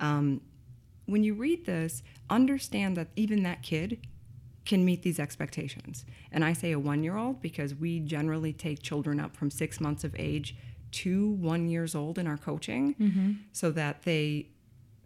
um, 0.00 0.42
when 1.06 1.24
you 1.24 1.32
read 1.32 1.64
this, 1.64 2.02
understand 2.28 2.96
that 2.98 3.08
even 3.16 3.42
that 3.44 3.62
kid 3.62 4.06
can 4.66 4.84
meet 4.84 5.02
these 5.02 5.18
expectations. 5.18 6.04
And 6.30 6.44
I 6.44 6.52
say 6.52 6.72
a 6.72 6.78
one 6.78 7.02
year 7.02 7.16
old 7.16 7.40
because 7.40 7.74
we 7.74 8.00
generally 8.00 8.52
take 8.52 8.82
children 8.82 9.18
up 9.18 9.34
from 9.34 9.50
six 9.50 9.80
months 9.80 10.04
of 10.04 10.14
age 10.18 10.54
to 10.92 11.30
one 11.30 11.68
years 11.68 11.94
old 11.94 12.18
in 12.18 12.26
our 12.26 12.36
coaching 12.36 12.94
mm-hmm. 13.00 13.32
so 13.50 13.70
that 13.70 14.02
they 14.02 14.48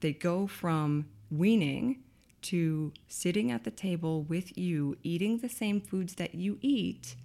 they 0.01 0.13
go 0.13 0.47
from 0.47 1.07
weaning 1.31 2.03
to 2.51 2.93
sitting 3.09 3.51
at 3.51 3.65
the 3.65 3.71
table 3.71 4.23
with 4.23 4.57
you 4.59 4.97
eating 5.03 5.39
the 5.39 5.49
same 5.49 5.81
foods 5.81 6.15
that 6.17 6.35
you 6.35 6.59
eat. 6.61 7.17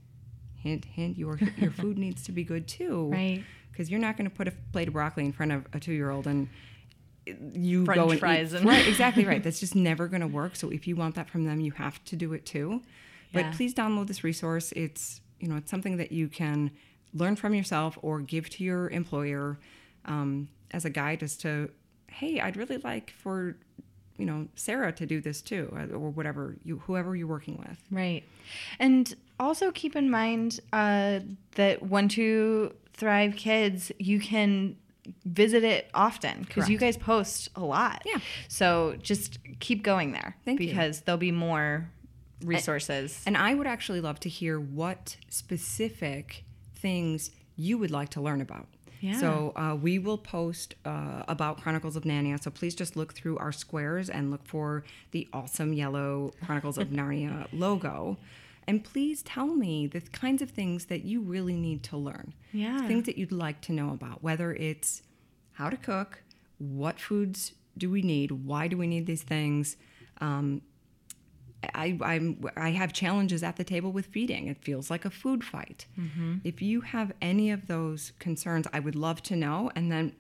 Hint 0.56 0.86
hint 0.86 1.18
your 1.18 1.40
your 1.58 1.72
food 1.72 1.98
needs 2.06 2.24
to 2.24 2.32
be 2.32 2.44
good 2.44 2.68
too. 2.68 3.10
Right. 3.12 3.44
Because 3.72 3.90
you're 3.90 4.00
not 4.00 4.18
going 4.18 4.30
to 4.30 4.36
put 4.36 4.48
a 4.48 4.54
plate 4.74 4.88
of 4.88 4.94
broccoli 4.94 5.26
in 5.26 5.32
front 5.32 5.52
of 5.52 5.66
a 5.74 5.80
two 5.80 5.94
year 5.94 6.10
old 6.12 6.28
and 6.28 6.50
you 7.54 7.86
French 7.86 8.02
go 8.02 8.10
and 8.10 8.20
fries 8.20 8.54
eat, 8.54 8.58
and 8.58 8.66
right 8.66 8.88
exactly 8.88 9.26
right. 9.26 9.44
That's 9.46 9.60
just 9.60 9.76
never 9.76 10.08
going 10.08 10.22
to 10.22 10.28
work. 10.28 10.56
So 10.56 10.70
if 10.70 10.88
you 10.88 10.96
want 10.96 11.16
that 11.16 11.30
from 11.30 11.46
them 11.46 11.60
you 11.62 11.72
have 11.74 12.04
to 12.06 12.16
do 12.16 12.34
it 12.34 12.46
too. 12.46 12.82
But 13.34 13.46
Yeah. 13.46 13.52
please 13.56 13.74
download 13.74 14.08
this 14.08 14.24
resource. 14.24 14.72
It's 14.74 15.22
you 15.40 15.48
know 15.48 15.56
it's 15.58 15.72
something 15.72 15.98
that 15.98 16.12
you 16.12 16.28
can 16.28 16.72
learn 17.14 17.36
from 17.36 17.54
yourself 17.54 17.98
or 18.02 18.20
give 18.22 18.50
to 18.50 18.64
your 18.64 18.90
employer 18.90 19.60
um, 20.06 20.48
as 20.72 20.86
a 20.86 20.90
guide 20.90 21.22
as 21.24 21.36
to 21.38 21.70
hey 22.08 22.40
i'd 22.42 22.56
really 22.58 22.78
like 22.78 23.12
for 23.12 23.56
you 24.18 24.26
know 24.26 24.48
sarah 24.56 24.92
to 24.92 25.06
do 25.06 25.22
this 25.22 25.42
too 25.42 25.70
or 25.94 26.10
whatever 26.10 26.56
you 26.64 26.80
whoever 26.80 27.16
you're 27.16 27.28
working 27.28 27.58
with 27.58 27.78
Right. 27.90 28.24
And 28.80 29.14
also 29.40 29.72
keep 29.72 29.96
in 29.96 30.10
mind 30.10 30.60
uh, 30.72 31.20
that 31.56 31.84
One 31.84 32.08
Two 32.08 32.74
Thrive 32.94 33.36
Kids, 33.36 33.92
you 33.98 34.20
can 34.20 34.78
visit 35.26 35.64
it 35.64 35.90
often 35.94 36.44
because 36.44 36.70
you 36.70 36.78
guys 36.78 36.96
post 36.96 37.50
a 37.56 37.62
lot. 37.62 38.04
Yeah. 38.06 38.20
So 38.48 38.96
just 39.02 39.40
keep 39.60 39.84
going 39.84 40.12
there 40.12 40.38
Thank 40.46 40.62
you. 40.62 40.68
because 40.68 41.02
there'll 41.02 41.18
be 41.18 41.32
more 41.32 41.90
resources. 42.44 43.22
And 43.26 43.36
I 43.36 43.54
would 43.54 43.68
actually 43.68 44.02
love 44.02 44.20
to 44.22 44.30
hear 44.30 44.60
what 44.60 45.18
specific 45.30 46.44
things 46.76 47.32
you 47.56 47.78
would 47.78 47.92
like 47.92 48.10
to 48.10 48.22
learn 48.22 48.42
about. 48.42 48.68
Yeah. 49.02 49.20
So 49.20 49.52
uh, 49.56 49.76
we 49.76 50.00
will 50.00 50.18
post 50.18 50.76
uh, 50.86 51.24
about 51.28 51.62
Chronicles 51.62 51.96
of 51.96 52.04
Narnia. 52.04 52.42
So 52.42 52.52
please 52.52 52.76
just 52.76 52.96
look 52.96 53.14
through 53.14 53.38
our 53.40 53.52
squares 53.52 54.10
and 54.10 54.32
look 54.32 54.46
for 54.48 54.84
the 55.12 55.28
awesome 55.34 55.74
yellow 55.74 56.34
Chronicles 56.46 56.78
of 56.78 56.90
Narnia 56.90 57.48
logo. 57.54 58.18
And 58.68 58.84
please 58.84 59.24
tell 59.24 59.48
me 59.48 59.88
the 59.88 60.02
kinds 60.02 60.42
of 60.42 60.52
things 60.52 60.86
that 60.86 61.04
you 61.04 61.20
really 61.22 61.58
need 61.58 61.84
to 61.84 61.98
learn. 61.98 62.34
Yeah. 62.54 62.88
Things 62.88 63.06
that 63.08 63.18
you'd 63.18 63.32
like 63.32 63.60
to 63.62 63.74
know 63.74 63.92
about, 63.92 64.24
whether 64.24 64.54
it's 64.54 65.02
how 65.54 65.70
to 65.70 65.78
cook, 65.78 66.22
what 66.60 67.00
foods 67.00 67.54
do 67.78 67.90
we 67.90 68.02
need, 68.02 68.32
why 68.32 68.68
do 68.68 68.78
we 68.78 68.86
need 68.88 69.08
these 69.08 69.24
things, 69.24 69.78
um, 70.20 70.62
I, 71.76 71.98
I'm, 72.02 72.44
I 72.56 72.72
have 72.72 72.94
challenges 72.94 73.44
at 73.44 73.56
the 73.56 73.64
table 73.64 73.92
with 73.92 74.08
feeding. 74.08 74.48
It 74.48 74.58
feels 74.64 74.90
like 74.90 75.06
a 75.06 75.10
food 75.10 75.44
fight. 75.44 75.86
Mm-hmm. 76.00 76.38
If 76.44 76.62
you 76.62 76.82
have 76.82 77.12
any 77.22 77.52
of 77.52 77.68
those 77.68 78.14
concerns, 78.20 78.68
I 78.74 78.80
would 78.80 78.96
love 78.96 79.22
to 79.24 79.36
know. 79.36 79.72
And 79.76 79.92
then, 79.92 80.14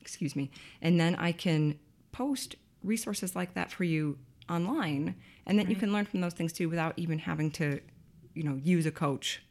excuse 0.00 0.34
me, 0.34 0.50
and 0.80 0.98
then 0.98 1.14
I 1.16 1.32
can 1.32 1.78
post 2.12 2.56
resources 2.82 3.36
like 3.36 3.54
that 3.54 3.70
for 3.70 3.84
you 3.84 4.18
online. 4.48 5.16
And 5.46 5.58
then 5.58 5.68
you 5.68 5.76
can 5.76 5.92
learn 5.92 6.06
from 6.06 6.20
those 6.20 6.34
things 6.34 6.52
too 6.52 6.68
without 6.68 6.94
even 6.96 7.18
having 7.18 7.50
to, 7.52 7.80
you 8.34 8.42
know, 8.42 8.58
use 8.62 8.86
a 8.86 8.90
coach 8.90 9.42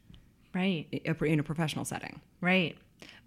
right. 0.54 0.86
in 0.90 1.40
a 1.40 1.42
professional 1.42 1.84
setting. 1.84 2.20
Right. 2.40 2.76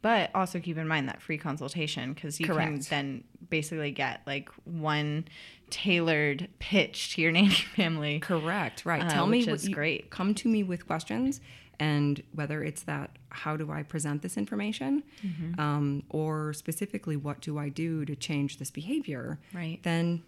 But 0.01 0.32
also 0.34 0.59
keep 0.61 0.78
in 0.78 0.88
mind 0.88 1.09
that 1.09 1.22
free 1.22 1.38
consultation 1.38 2.13
because 2.13 2.39
you 2.39 2.45
can 2.47 2.80
then 2.89 3.26
basically 3.49 3.91
get 3.91 4.22
like 4.26 4.47
one 4.63 5.26
tailored 5.70 6.47
pitch 6.59 7.15
to 7.15 7.22
your 7.22 7.32
nanny 7.38 7.49
family. 7.49 8.20
Correct. 8.20 8.86
Right. 8.86 9.03
Uh, 9.03 9.09
Tell 9.09 9.28
me 9.28 9.39
which 9.39 9.47
what 9.47 9.55
is 9.55 9.67
you- 9.70 9.76
great. 9.76 10.09
Come 10.09 10.34
to 10.36 10.47
me 10.47 10.63
with 10.63 10.88
questions, 10.88 11.41
and 11.80 12.22
whether 12.34 12.63
it's 12.63 12.84
that 12.84 13.11
how 13.30 13.55
do 13.57 13.72
I 13.72 13.84
present 13.84 14.22
this 14.22 14.38
information, 14.38 15.03
Mm-hmm. 15.26 15.59
um, 15.59 16.03
or 16.09 16.53
specifically 16.53 17.15
what 17.17 17.41
do 17.41 17.57
I 17.57 17.70
do 17.70 18.05
to 18.05 18.15
change 18.15 18.57
this 18.57 18.72
behavior, 18.72 19.39
Right. 19.53 19.80
Then, 19.84 20.24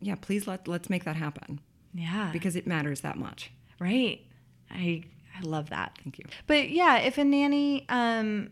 yeah, 0.00 0.16
please 0.16 0.46
let 0.46 0.66
let's 0.68 0.90
make 0.90 1.04
that 1.04 1.16
happen 1.16 1.60
Yeah. 1.94 2.30
because 2.32 2.56
it 2.56 2.66
matters 2.66 3.00
that 3.02 3.16
much. 3.18 3.52
Right. 3.78 4.20
I 4.70 5.04
I 5.38 5.42
love 5.42 5.70
that. 5.70 5.96
Thank 6.02 6.18
you. 6.18 6.24
But 6.46 6.70
yeah, 6.70 6.98
if 6.98 7.18
a 7.18 7.24
nanny 7.24 7.86
um 7.88 8.50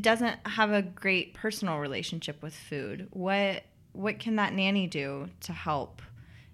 doesn't 0.00 0.46
have 0.46 0.70
a 0.70 0.82
great 0.82 1.34
personal 1.34 1.78
relationship 1.78 2.42
with 2.42 2.54
food, 2.54 3.08
what 3.10 3.64
what 3.92 4.18
can 4.18 4.36
that 4.36 4.54
nanny 4.54 4.86
do 4.86 5.28
to 5.40 5.52
help 5.52 6.00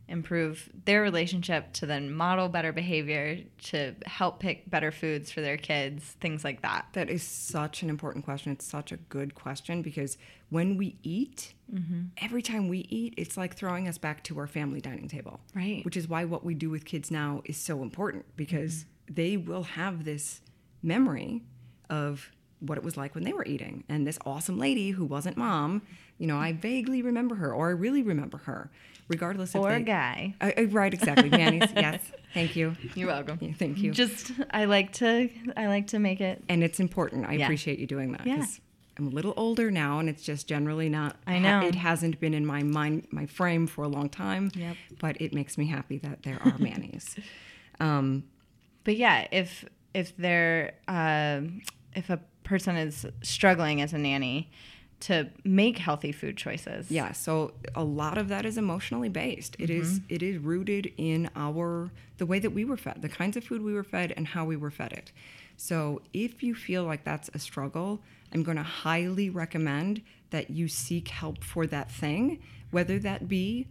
improve 0.09 0.71
their 0.87 1.03
relationship 1.03 1.73
to 1.75 1.85
then 1.87 2.11
model 2.11 2.49
better 2.49 2.73
behavior, 2.73 3.39
to 3.63 3.95
help 4.07 4.41
pick 4.41 4.69
better 4.69 4.91
foods 4.91 5.31
for 5.31 5.41
their 5.43 5.57
kids, 5.59 6.03
things 6.21 6.43
like 6.45 6.63
that? 6.63 6.87
That 6.95 7.11
is 7.11 7.23
such 7.23 7.83
an 7.83 7.91
important 7.91 8.25
question. 8.25 8.51
It's 8.53 8.65
such 8.65 8.91
a 8.91 8.97
good 8.97 9.35
question 9.35 9.83
because 9.83 10.17
when 10.51 10.77
we 10.77 10.97
eat, 11.03 11.55
Mm-hmm. 11.71 12.05
every 12.23 12.41
time 12.41 12.69
we 12.69 12.79
eat, 12.89 13.13
it's 13.19 13.37
like 13.37 13.55
throwing 13.55 13.89
us 13.89 13.99
back 13.99 14.25
to 14.25 14.39
our 14.39 14.47
family 14.47 14.81
dining 14.81 15.07
table. 15.07 15.39
Right. 15.55 15.85
Which 15.85 15.99
is 15.99 16.09
why 16.09 16.25
what 16.25 16.43
we 16.43 16.55
do 16.55 16.71
with 16.71 16.87
kids 16.87 17.11
now 17.11 17.43
is 17.45 17.59
so 17.59 17.83
important 17.83 18.25
because 18.37 18.85
Mm-hmm. 19.09 19.15
they 19.15 19.37
will 19.37 19.65
have 19.65 20.05
this 20.07 20.41
memory 20.83 21.43
of 21.91 22.31
what 22.61 22.77
it 22.79 22.85
was 22.85 22.97
like 22.97 23.15
when 23.15 23.25
they 23.25 23.33
were 23.33 23.45
eating. 23.45 23.85
And 23.89 24.07
this 24.07 24.19
awesome 24.27 24.59
lady 24.59 24.91
who 24.91 25.05
wasn't 25.05 25.37
mom, 25.37 25.83
you 26.19 26.27
know, 26.27 26.37
I 26.39 26.53
vaguely 26.53 27.03
remember 27.03 27.37
her 27.37 27.53
or 27.55 27.69
I 27.69 27.73
really 27.73 28.03
remember 28.03 28.39
her, 28.39 28.71
regardless 29.09 29.55
if 29.55 29.61
Or 29.61 29.71
a 29.73 29.81
guy. 29.81 30.35
Uh, 30.41 30.51
uh, 30.59 30.65
right, 30.67 30.93
exactly. 30.93 31.31
mannies, 31.31 31.71
yes. 31.77 32.01
Thank 32.35 32.57
you. 32.57 32.77
You're 32.95 33.07
welcome. 33.09 33.39
Yeah, 33.41 33.53
thank 33.59 33.79
you. 33.79 33.93
Just 33.93 34.33
I 34.51 34.65
like 34.65 34.93
to 34.95 35.31
I 35.57 35.67
like 35.69 35.89
to 35.89 35.99
make 35.99 36.21
it 36.21 36.43
and 36.49 36.63
it's 36.65 36.81
important. 36.81 37.27
I 37.27 37.35
Yeah. 37.35 37.45
appreciate 37.47 37.79
you 37.79 37.87
doing 37.87 38.13
that 38.13 38.27
Yeah. 38.27 38.45
I'm 38.99 39.07
a 39.07 39.11
little 39.11 39.33
older 39.37 39.71
now, 39.71 40.01
and 40.01 40.09
it's 40.09 40.25
just 40.25 40.49
generally 40.49 40.89
not. 40.89 41.15
I 41.25 41.39
know. 41.39 41.61
it 41.61 41.77
hasn't 41.77 42.19
been 42.19 42.35
in 42.35 42.45
my 42.45 42.65
mind, 42.65 43.07
my 43.13 43.27
frame 43.27 43.69
for 43.69 43.85
a 43.85 43.89
long 43.89 44.09
time. 44.09 44.51
Yep. 44.57 44.77
But 44.99 45.21
it 45.21 45.33
makes 45.33 45.57
me 45.57 45.67
happy 45.67 45.99
that 45.99 46.25
there 46.25 46.41
are 46.45 46.59
mannies. 46.59 47.15
um, 47.81 48.25
but 48.83 48.97
yeah, 48.97 49.29
if 49.31 49.65
if 49.95 50.17
they're 50.17 50.73
um 50.89 51.63
if 51.95 52.11
a 52.11 52.21
person 52.49 52.77
is 52.77 53.07
struggling 53.23 53.81
as 53.81 53.93
a 53.93 53.99
nanny 53.99 54.51
to 55.01 55.29
make 55.45 55.79
healthy 55.79 56.11
food 56.11 56.37
choices, 56.37 56.91
yeah. 56.91 57.13
So 57.13 57.53
a 57.75 57.85
lot 57.85 58.19
of 58.19 58.29
that 58.29 58.45
is 58.45 58.59
emotionally 58.59 59.09
based. 59.09 59.55
It 59.59 59.71
is. 59.71 60.01
Mm-hmm. 60.01 60.15
It 60.15 60.23
is 60.23 60.39
rooted 60.39 60.93
in 60.97 61.31
our 61.37 61.91
the 62.17 62.27
way 62.27 62.41
that 62.41 62.51
we 62.51 62.65
were 62.65 62.77
fed, 62.77 63.01
the 63.01 63.09
kinds 63.09 63.37
of 63.37 63.45
food 63.45 63.63
we 63.63 63.73
were 63.73 63.85
fed, 63.85 64.13
and 64.17 64.27
how 64.27 64.45
we 64.45 64.57
were 64.57 64.71
fed 64.71 64.93
it. 64.93 65.13
So 65.57 66.03
if 66.13 66.43
you 66.43 66.55
feel 66.55 66.85
like 66.85 67.05
that's 67.05 67.31
a 67.35 67.39
struggle, 67.39 68.01
I'm 68.33 68.43
going 68.43 68.57
to 68.57 68.63
highly 68.63 69.31
recommend 69.31 70.03
that 70.31 70.51
you 70.51 70.69
seek 70.69 71.09
help 71.09 71.45
for 71.45 71.67
that 71.67 71.91
thing, 71.91 72.41
whether 72.71 72.99
that 72.99 73.29
be 73.29 73.69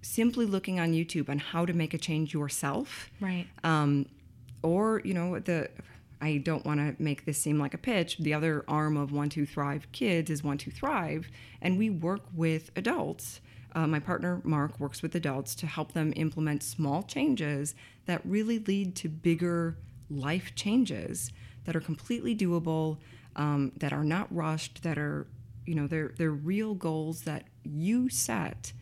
simply 0.00 0.46
looking 0.46 0.78
on 0.78 0.92
YouTube 0.92 1.28
on 1.28 1.38
how 1.38 1.66
to 1.66 1.72
make 1.72 1.92
a 1.92 1.98
change 1.98 2.32
yourself, 2.32 3.10
right, 3.20 3.46
um, 3.64 4.06
or 4.62 5.00
you 5.04 5.14
know 5.14 5.38
the. 5.40 5.70
I 6.20 6.38
don't 6.38 6.64
want 6.66 6.80
to 6.80 7.00
make 7.02 7.24
this 7.24 7.38
seem 7.40 7.58
like 7.58 7.74
a 7.74 7.78
pitch. 7.78 8.18
The 8.18 8.34
other 8.34 8.64
arm 8.66 8.96
of 8.96 9.12
One 9.12 9.28
Two 9.28 9.46
Thrive 9.46 9.86
Kids 9.92 10.30
is 10.30 10.42
One 10.42 10.58
Two 10.58 10.70
Thrive, 10.70 11.30
and 11.62 11.78
we 11.78 11.90
work 11.90 12.22
with 12.34 12.70
adults. 12.76 13.40
Uh, 13.74 13.86
my 13.86 14.00
partner 14.00 14.40
Mark 14.44 14.80
works 14.80 15.02
with 15.02 15.14
adults 15.14 15.54
to 15.56 15.66
help 15.66 15.92
them 15.92 16.12
implement 16.16 16.62
small 16.62 17.02
changes 17.02 17.74
that 18.06 18.20
really 18.24 18.58
lead 18.58 18.96
to 18.96 19.08
bigger 19.08 19.76
life 20.10 20.54
changes 20.54 21.30
that 21.64 21.76
are 21.76 21.80
completely 21.80 22.34
doable, 22.34 22.96
um, 23.36 23.72
that 23.76 23.92
are 23.92 24.04
not 24.04 24.34
rushed, 24.34 24.82
that 24.82 24.98
are 24.98 25.26
you 25.66 25.74
know 25.74 25.86
they're 25.86 26.14
they're 26.16 26.30
real 26.32 26.74
goals 26.74 27.22
that 27.22 27.44
you 27.62 28.08
set 28.08 28.72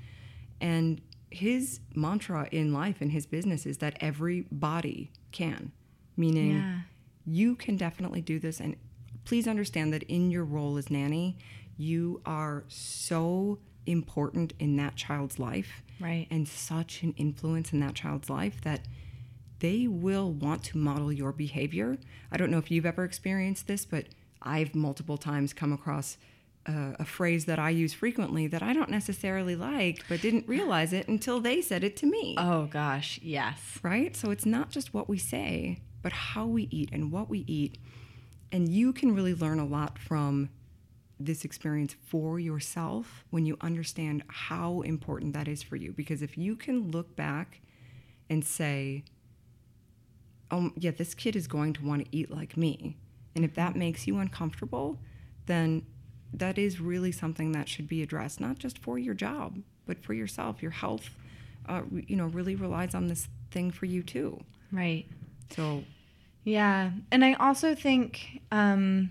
and 0.61 1.01
his 1.31 1.81
mantra 1.95 2.49
in 2.53 2.73
life 2.73 3.01
and 3.01 3.11
his 3.11 3.27
business 3.27 3.67
is 3.67 3.79
that 3.79 3.97
everybody 4.01 5.11
can, 5.33 5.73
meaning 6.17 6.53
Yeah. 6.59 6.79
You 7.27 7.57
can 7.57 7.77
definitely 7.77 8.21
do 8.23 8.39
this. 8.39 8.61
And 8.61 8.77
please 9.25 9.47
understand 9.49 9.93
that 9.93 10.05
in 10.05 10.31
your 10.31 10.45
role 10.45 10.77
as 10.77 10.91
nanny, 10.91 11.37
you 11.77 12.21
are 12.25 12.65
so 12.69 13.59
important 13.87 14.53
in 14.59 14.77
that 14.77 14.97
child's 14.97 15.39
life 15.39 15.83
Right. 16.01 16.27
and 16.31 16.47
such 16.49 17.03
an 17.03 17.13
influence 17.17 17.73
in 17.73 17.81
that 17.81 17.95
child's 17.95 18.31
life 18.31 18.61
that 18.63 18.81
they 19.59 19.87
will 19.87 20.33
want 20.33 20.63
to 20.65 20.79
model 20.79 21.13
your 21.13 21.33
behavior. 21.33 21.97
I 22.31 22.37
don't 22.37 22.51
know 22.51 22.59
if 22.59 22.71
you've 22.71 22.87
ever 22.87 23.05
experienced 23.05 23.67
this, 23.67 23.85
but 23.85 24.07
I've 24.43 24.75
multiple 24.75 25.17
times 25.17 25.53
come 25.53 25.73
across 25.73 26.19
uh, 26.67 26.93
a 26.99 27.05
phrase 27.05 27.45
that 27.47 27.59
I 27.59 27.71
use 27.71 27.95
frequently 27.95 28.47
that 28.49 28.63
I 28.63 28.73
don't 28.73 28.91
necessarily 28.91 29.55
like, 29.57 30.05
but 30.09 30.21
didn't 30.21 30.47
realize 30.49 30.93
it 30.93 31.09
until 31.09 31.41
they 31.41 31.63
said 31.63 31.85
it 31.85 31.97
to 31.99 32.07
me. 32.07 32.35
oh 32.39 32.67
gosh, 32.67 33.19
yes, 33.23 33.79
Right? 33.83 34.15
So 34.17 34.31
it's 34.31 34.45
not 34.47 34.71
just 34.71 34.93
what 34.93 35.09
we 35.09 35.17
say, 35.19 35.79
but 36.07 36.13
how 36.13 36.47
we 36.47 36.69
eat 36.71 36.89
and 36.93 37.11
what 37.11 37.29
we 37.29 37.43
eat. 37.49 37.79
And 38.53 38.69
you 38.69 38.93
can 38.93 39.13
really 39.13 39.35
learn 39.35 39.59
a 39.59 39.67
lot 39.67 39.99
from 39.99 40.51
this 41.19 41.45
experience 41.45 41.97
for 42.07 42.39
yourself 42.39 43.25
when 43.31 43.45
you 43.45 43.57
understand 43.61 44.23
how 44.29 44.83
important 44.83 45.33
that 45.33 45.49
is 45.49 45.65
for 45.65 45.75
you. 45.75 45.91
Because 45.91 46.23
if 46.23 46.39
you 46.39 46.55
can 46.55 46.93
look 46.93 47.17
back 47.17 47.61
and 48.31 48.45
say, 48.45 49.03
oh, 50.53 50.71
yeah, 50.77 50.93
this 50.93 51.13
kid 51.13 51.35
is 51.35 51.49
going 51.49 51.73
to 51.73 51.85
want 51.85 52.05
to 52.05 52.17
eat 52.17 52.31
like 52.31 52.57
me. 52.57 52.97
And 53.35 53.45
if 53.45 53.57
that 53.57 53.75
makes 53.75 54.07
you 54.07 54.19
uncomfortable, 54.19 55.01
then 55.47 55.85
that 56.33 56.57
is 56.57 56.81
really 56.81 57.11
something 57.11 57.51
that 57.51 57.69
should 57.69 57.89
be 57.89 58.01
addressed, 58.01 58.39
not 58.39 58.61
just 58.61 58.79
for 58.79 58.97
your 58.97 59.15
job, 59.15 59.59
but 59.87 60.05
for 60.05 60.15
yourself. 60.15 60.63
Your 60.63 60.71
health, 60.71 61.11
uh, 61.69 61.83
you 61.91 62.15
know, 62.15 62.27
really 62.27 62.55
relies 62.55 62.95
on 62.95 63.09
this 63.09 63.27
thing 63.51 63.73
for 63.73 63.87
you 63.87 64.05
too. 64.05 64.39
Right. 64.71 65.07
So, 65.51 65.83
Yeah. 66.47 66.93
And 67.11 67.25
I 67.25 67.35
also 67.35 67.75
think, 67.75 68.41
um, 68.53 69.11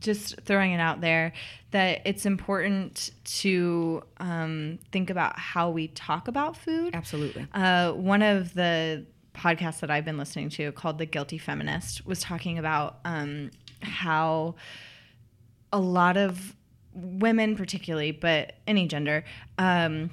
just 0.00 0.40
throwing 0.40 0.72
it 0.72 0.80
out 0.80 1.00
there, 1.00 1.32
that 1.70 2.02
it's 2.04 2.26
important 2.26 3.12
to 3.24 4.02
um, 4.18 4.80
think 4.90 5.08
about 5.08 5.38
how 5.38 5.70
we 5.70 5.86
talk 5.88 6.26
about 6.26 6.56
food. 6.56 6.94
absolutely. 6.94 7.46
Uh, 7.54 7.92
one 7.92 8.22
of 8.22 8.54
the 8.54 9.06
podcasts 9.34 9.78
that 9.80 9.90
I've 9.90 10.04
been 10.04 10.18
listening 10.18 10.50
to 10.50 10.72
called 10.72 10.98
The 10.98 11.06
Guilty 11.06 11.38
Feminist 11.38 12.04
was 12.04 12.20
talking 12.20 12.58
about 12.58 12.98
um, 13.04 13.52
how 13.80 14.56
a 15.72 15.78
lot 15.78 16.16
of 16.16 16.56
women, 16.92 17.56
particularly, 17.56 18.10
but 18.10 18.54
any 18.66 18.88
gender, 18.88 19.24
um, 19.58 20.10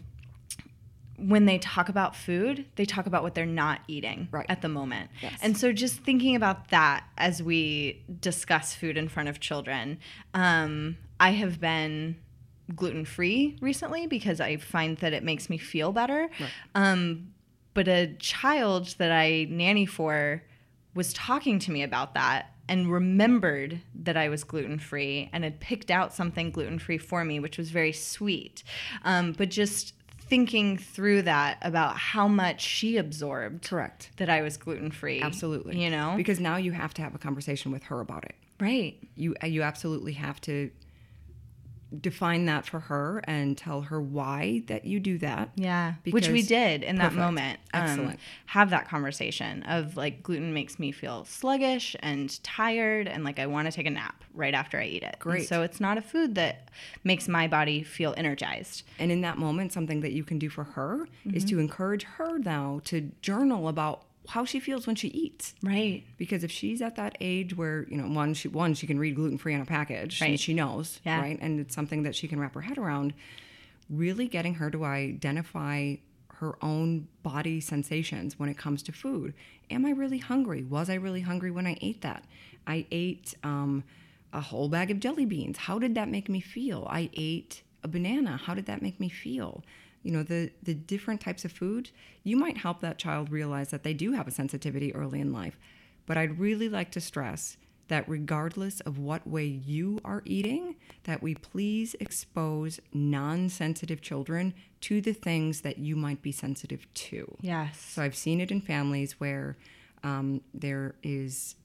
when 1.21 1.45
they 1.45 1.57
talk 1.59 1.89
about 1.89 2.15
food, 2.15 2.65
they 2.75 2.85
talk 2.85 3.05
about 3.05 3.23
what 3.23 3.35
they're 3.35 3.45
not 3.45 3.81
eating 3.87 4.27
Right. 4.31 4.45
at 4.49 4.61
the 4.61 4.69
moment. 4.69 5.09
Yes. 5.21 5.39
And 5.41 5.57
so 5.57 5.71
just 5.71 5.99
thinking 5.99 6.35
about 6.35 6.69
that 6.69 7.03
as 7.17 7.43
we 7.43 8.03
discuss 8.21 8.73
food 8.73 8.97
in 8.97 9.07
front 9.09 9.29
of 9.29 9.39
children, 9.39 9.99
um, 10.33 10.97
I 11.19 11.31
have 11.31 11.59
been 11.59 12.15
gluten 12.75 13.03
free 13.05 13.57
recently 13.61 14.07
because 14.07 14.39
I 14.39 14.57
find 14.57 14.97
that 14.97 15.11
it 15.13 15.23
makes 15.23 15.49
me 15.49 15.57
feel 15.57 15.91
better. 15.91 16.29
Um, 16.75 17.33
but 17.73 17.87
a 17.87 18.13
child 18.19 18.95
that 18.97 19.11
I 19.11 19.47
nanny 19.49 19.85
for 19.85 20.43
was 20.95 21.13
talking 21.13 21.59
to 21.59 21.71
me 21.71 21.83
about 21.83 22.13
that 22.13 22.53
and 22.67 22.91
remembered 22.91 23.81
that 23.95 24.15
I 24.15 24.29
was 24.29 24.43
gluten 24.43 24.77
free 24.77 25.29
and 25.33 25.43
had 25.43 25.59
picked 25.59 25.89
out 25.89 26.13
something 26.13 26.51
gluten 26.51 26.77
free 26.77 26.97
for 26.99 27.25
me, 27.25 27.39
which 27.39 27.57
was 27.57 27.71
very 27.71 27.91
sweet. 27.91 28.63
Um, 29.03 29.31
but 29.33 29.49
just 29.49 29.93
thinking 30.29 30.77
through 30.77 31.23
that 31.23 31.57
about 31.61 31.97
how 31.97 32.27
much 32.27 32.61
she 32.61 32.97
absorbed 32.97 33.67
Correct. 33.67 34.11
that 34.17 34.29
I 34.29 34.41
was 34.41 34.57
gluten 34.57 34.91
free. 34.91 35.21
Absolutely. 35.21 35.83
You 35.83 35.89
know? 35.89 36.13
Because 36.15 36.39
now 36.39 36.57
you 36.57 36.71
have 36.71 36.93
to 36.95 37.01
have 37.01 37.15
a 37.15 37.17
conversation 37.17 37.71
with 37.71 37.83
her 37.83 37.99
about 37.99 38.25
it. 38.25 38.35
right. 38.59 38.97
You 39.15 39.35
you 39.43 39.63
absolutely 39.63 40.13
have 40.13 40.39
to 40.41 40.69
define 42.01 42.45
that 42.45 42.65
for 42.67 42.79
her 42.81 43.19
and 43.23 43.57
tell 43.57 43.81
her 43.81 43.99
why 43.99 44.63
that 44.67 44.85
you 44.85 44.99
do 44.99 45.17
that. 45.19 45.49
Yeah, 45.55 45.93
which 46.09 46.27
we 46.29 46.41
did 46.43 46.83
in 46.83 46.97
that 46.97 47.13
moment. 47.13 47.59
um, 47.73 47.83
Excellent. 47.83 48.19
have 48.47 48.69
that 48.69 48.87
conversation 48.87 49.63
of 49.63 49.97
like 49.97 50.21
gluten 50.21 50.53
makes 50.53 50.77
me 50.77 50.91
feel 50.91 51.25
sluggish 51.25 51.95
and 52.01 52.41
tired, 52.43 53.07
and 53.07 53.23
like 53.23 53.39
I 53.39 53.47
want 53.47 53.65
to 53.67 53.71
take 53.71 53.87
a 53.87 53.89
nap 53.91 54.23
right 54.35 54.53
after 54.53 54.79
I 54.79 54.85
eat 54.85 55.03
it. 55.03 55.13
And 55.13 55.19
Great. 55.19 55.47
so 55.47 55.63
it's 55.63 55.79
not 55.79 55.97
a 55.97 56.01
food 56.01 56.35
that 56.35 56.69
makes 57.03 57.27
my 57.27 57.47
body 57.47 57.81
feel 57.83 58.13
energized. 58.17 58.83
And 58.99 59.11
in 59.11 59.21
that 59.21 59.37
moment, 59.37 59.73
something 59.73 60.01
that 60.01 60.11
you 60.11 60.23
can 60.23 60.37
do 60.39 60.49
for 60.49 60.63
her 60.65 61.07
is 61.25 61.43
Mm-hmm. 61.43 61.55
to 61.55 61.59
encourage 61.59 62.03
her 62.03 62.37
now 62.37 62.81
to 62.85 63.11
journal 63.21 63.67
about 63.67 64.03
how 64.29 64.45
she 64.45 64.59
feels 64.59 64.85
when 64.87 64.95
she 64.95 65.07
eats. 65.09 65.55
Right. 65.63 66.03
Because 66.17 66.43
if 66.43 66.51
she's 66.51 66.81
at 66.81 66.95
that 66.97 67.17
age 67.19 67.55
where, 67.57 67.85
you 67.89 67.97
know, 67.97 68.07
one, 68.07 68.33
she 68.33 68.47
one, 68.47 68.73
she 68.73 68.87
can 68.87 68.99
read 68.99 69.15
gluten 69.15 69.37
free 69.37 69.55
on 69.55 69.61
a 69.61 69.65
package 69.65 70.21
and 70.21 70.39
she 70.39 70.53
knows, 70.53 70.99
Yeah. 71.05 71.19
right? 71.19 71.37
And 71.41 71.59
it's 71.59 71.75
something 71.75 72.03
that 72.03 72.15
she 72.15 72.27
can 72.27 72.39
wrap 72.39 72.53
her 72.53 72.61
head 72.61 72.77
around. 72.77 73.13
Really 73.89 74.27
getting 74.27 74.55
her 74.55 74.69
to 74.71 74.85
identify 74.85 75.95
her 76.35 76.57
own 76.61 77.07
body 77.23 77.59
sensations 77.59 78.37
when 78.39 78.49
it 78.49 78.57
comes 78.57 78.81
to 78.83 78.91
food. 78.91 79.33
Am 79.71 79.85
I 79.85 79.91
really 79.91 80.19
hungry? 80.19 80.63
Was 80.63 80.89
I 80.89 80.93
really 80.95 81.21
hungry 81.21 81.51
when 81.51 81.67
I 81.67 81.77
ate 81.81 82.01
that? 82.01 82.23
I 82.67 82.85
ate 82.91 83.33
um, 83.43 83.83
a 84.31 84.39
whole 84.41 84.69
bag 84.69 84.91
of 84.91 84.99
jelly 84.99 85.25
beans. 85.25 85.57
How 85.57 85.79
did 85.79 85.95
that 85.95 86.07
make 86.07 86.29
me 86.29 86.39
feel? 86.39 86.87
I 86.89 87.09
ate 87.13 87.63
a 87.83 87.87
banana. 87.87 88.37
How 88.37 88.53
did 88.53 88.67
that 88.67 88.81
make 88.81 88.99
me 88.99 89.09
feel? 89.09 89.63
You 90.03 90.11
know, 90.11 90.23
the 90.23 90.51
the 90.63 90.73
different 90.73 91.21
types 91.21 91.45
of 91.45 91.51
food, 91.51 91.91
you 92.23 92.37
might 92.37 92.57
help 92.57 92.81
that 92.81 92.97
child 92.97 93.31
realize 93.31 93.69
that 93.71 93.83
they 93.83 93.93
do 93.93 94.13
have 94.13 94.27
a 94.27 94.31
sensitivity 94.31 94.93
early 94.95 95.19
in 95.19 95.33
life. 95.33 95.57
But 96.05 96.17
I'd 96.17 96.39
really 96.39 96.69
like 96.69 96.91
to 96.91 97.01
stress 97.01 97.57
that 97.89 98.07
regardless 98.07 98.79
of 98.81 98.97
what 98.99 99.27
way 99.27 99.45
you 99.45 99.99
are 100.05 100.21
eating, 100.23 100.75
that 101.03 101.21
we 101.23 101.33
please 101.35 101.95
expose 101.99 102.79
non-sensitive 102.93 103.99
children 103.99 104.53
to 104.81 105.01
the 105.01 105.11
things 105.11 105.61
that 105.61 105.79
you 105.79 105.95
might 105.95 106.21
be 106.21 106.31
sensitive 106.31 106.91
to. 106.93 107.35
Yes. 107.41 107.79
So 107.79 108.03
I've 108.03 108.15
seen 108.15 108.39
it 108.41 108.51
in 108.51 108.61
families 108.61 109.19
where 109.19 109.57
um, 110.03 110.41
there 110.53 110.95
is 111.03 111.55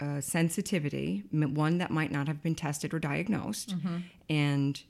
a 0.00 0.22
sensitivity, 0.22 1.24
one 1.32 1.78
that 1.78 1.90
might 1.90 2.12
not 2.12 2.28
have 2.28 2.40
been 2.40 2.54
tested 2.54 2.94
or 2.94 3.00
diagnosed, 3.00 3.74
and 4.30 4.80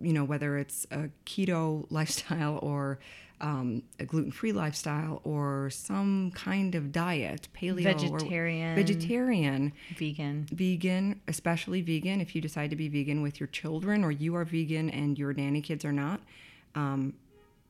you 0.00 0.12
know 0.12 0.24
whether 0.24 0.58
it's 0.58 0.86
a 0.90 1.10
keto 1.26 1.86
lifestyle 1.90 2.58
or 2.62 2.98
um, 3.40 3.82
a 3.98 4.04
gluten-free 4.04 4.52
lifestyle 4.52 5.20
or 5.24 5.70
some 5.70 6.30
kind 6.32 6.74
of 6.74 6.92
diet, 6.92 7.48
paleo, 7.54 7.82
Vegetarian. 7.84 8.76
vegetarian, 8.76 9.72
Vegan. 9.96 10.46
vegan, 10.52 11.20
especially 11.26 11.80
vegan. 11.80 12.20
If 12.20 12.34
you 12.34 12.42
decide 12.42 12.70
to 12.70 12.76
be 12.76 12.88
vegan 12.88 13.22
with 13.22 13.40
your 13.40 13.46
children, 13.46 14.04
or 14.04 14.10
you 14.10 14.36
are 14.36 14.44
vegan 14.44 14.90
and 14.90 15.18
your 15.18 15.32
nanny 15.32 15.62
kids 15.62 15.84
are 15.84 15.92
not, 15.92 16.20
um, 16.74 17.14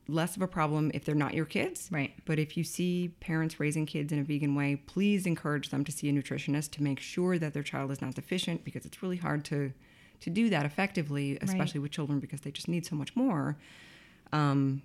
less 0.07 0.35
of 0.35 0.41
a 0.41 0.47
problem 0.47 0.91
if 0.93 1.05
they're 1.05 1.15
not 1.15 1.33
your 1.33 1.45
kids. 1.45 1.87
Right. 1.91 2.13
But 2.25 2.37
if 2.37 2.57
you 2.57 2.63
see 2.63 3.09
parents 3.19 3.59
raising 3.59 3.85
kids 3.85 4.11
in 4.11 4.19
a 4.19 4.23
vegan 4.23 4.55
way, 4.55 4.75
please 4.75 5.25
encourage 5.25 5.69
them 5.69 5.83
to 5.85 5.91
see 5.91 6.09
a 6.09 6.13
nutritionist 6.13 6.71
to 6.71 6.83
make 6.83 6.99
sure 6.99 7.37
that 7.39 7.53
their 7.53 7.63
child 7.63 7.91
is 7.91 8.01
not 8.01 8.15
deficient 8.15 8.65
because 8.65 8.85
it's 8.85 9.01
really 9.01 9.17
hard 9.17 9.45
to 9.45 9.71
to 10.21 10.29
do 10.29 10.49
that 10.49 10.65
effectively, 10.65 11.37
especially 11.41 11.79
with 11.79 11.91
children 11.91 12.19
because 12.19 12.41
they 12.41 12.51
just 12.51 12.67
need 12.67 12.85
so 12.85 12.95
much 12.95 13.15
more. 13.15 13.57
Um, 14.31 14.81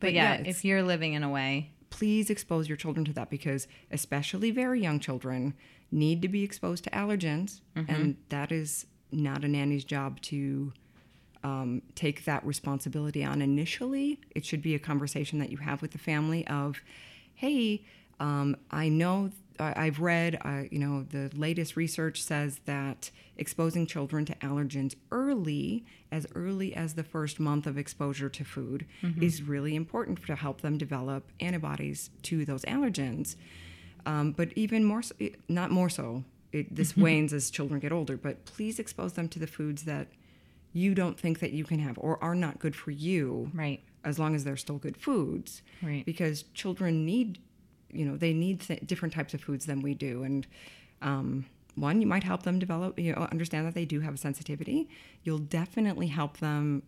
But, 0.00 0.06
But 0.08 0.12
yeah, 0.14 0.34
yeah, 0.38 0.48
if 0.48 0.64
you're 0.64 0.82
living 0.82 1.12
in 1.12 1.22
a 1.22 1.28
way, 1.28 1.70
please 1.90 2.30
expose 2.30 2.68
your 2.68 2.76
children 2.76 3.04
to 3.04 3.12
that 3.12 3.28
because 3.30 3.66
especially 3.90 4.50
very 4.50 4.80
young 4.80 4.98
children 5.00 5.54
need 5.90 6.22
to 6.22 6.28
be 6.28 6.42
exposed 6.44 6.84
to 6.84 6.90
allergens 6.90 7.60
and 7.74 8.16
that 8.28 8.52
is 8.52 8.86
not 9.12 9.44
a 9.44 9.48
nanny's 9.48 9.84
job 9.84 10.20
to 10.22 10.72
um, 11.42 11.82
take 11.96 12.24
that 12.26 12.44
responsibility 12.46 13.24
on 13.24 13.42
initially. 13.42 14.20
It 14.36 14.44
should 14.44 14.62
be 14.62 14.74
a 14.74 14.78
conversation 14.78 15.38
that 15.40 15.50
you 15.50 15.56
have 15.58 15.82
with 15.82 15.90
the 15.90 15.98
family 15.98 16.46
of 16.46 16.80
hey 17.34 17.82
um, 18.20 18.56
i 18.70 18.88
know 18.88 19.30
i've 19.60 20.00
read 20.00 20.38
uh, 20.44 20.62
you 20.70 20.78
know 20.78 21.02
the 21.10 21.30
latest 21.34 21.76
research 21.76 22.22
says 22.22 22.60
that 22.66 23.10
exposing 23.36 23.86
children 23.86 24.24
to 24.24 24.34
allergens 24.36 24.94
early 25.10 25.84
as 26.12 26.26
early 26.34 26.74
as 26.74 26.94
the 26.94 27.02
first 27.04 27.38
month 27.40 27.66
of 27.66 27.76
exposure 27.78 28.28
to 28.28 28.44
food 28.44 28.86
is 29.20 29.42
really 29.42 29.74
important 29.76 30.24
to 30.26 30.34
help 30.36 30.60
them 30.60 30.76
develop 30.78 31.30
antibodies 31.40 32.10
to 32.22 32.44
those 32.44 32.62
allergens 32.62 33.36
um, 34.06 34.32
but 34.32 34.48
even 34.56 34.82
more 34.84 35.02
so, 35.02 35.14
not 35.48 35.70
more 35.70 35.88
so 35.90 36.24
it, 36.52 36.74
this 36.74 36.96
wanes 36.96 37.32
as 37.32 37.50
children 37.50 37.78
get 37.80 37.92
older 37.92 38.16
but 38.16 38.44
please 38.44 38.78
expose 38.78 39.12
them 39.12 39.28
to 39.28 39.38
the 39.38 39.46
foods 39.46 39.84
that 39.84 40.08
you 40.72 40.94
don't 40.94 41.18
think 41.18 41.40
that 41.40 41.50
you 41.52 41.64
can 41.64 41.78
have 41.80 41.98
or 41.98 42.22
are 42.22 42.34
not 42.34 42.58
good 42.58 42.74
for 42.76 42.90
you 42.92 43.50
right. 43.54 43.80
as 44.04 44.18
long 44.18 44.34
as 44.34 44.44
they're 44.44 44.56
still 44.56 44.78
good 44.78 44.96
foods 44.96 45.62
Right. 45.82 46.04
because 46.04 46.44
children 46.54 47.04
need 47.04 47.38
you 47.92 48.04
know 48.04 48.16
they 48.16 48.32
need 48.32 48.60
th- 48.60 48.80
different 48.86 49.14
types 49.14 49.34
of 49.34 49.40
foods 49.40 49.66
than 49.66 49.80
we 49.82 49.94
do. 49.94 50.22
And 50.22 50.46
um, 51.02 51.46
one 51.74 52.00
you 52.00 52.06
might 52.06 52.24
help 52.24 52.42
them 52.42 52.58
develop 52.58 52.98
you 52.98 53.12
know 53.14 53.22
understand 53.30 53.66
that 53.66 53.74
they 53.74 53.84
do 53.84 54.00
have 54.00 54.14
a 54.14 54.18
sensitivity. 54.18 54.88
You'll 55.24 55.38
definitely 55.38 56.08
help 56.08 56.38
them 56.38 56.82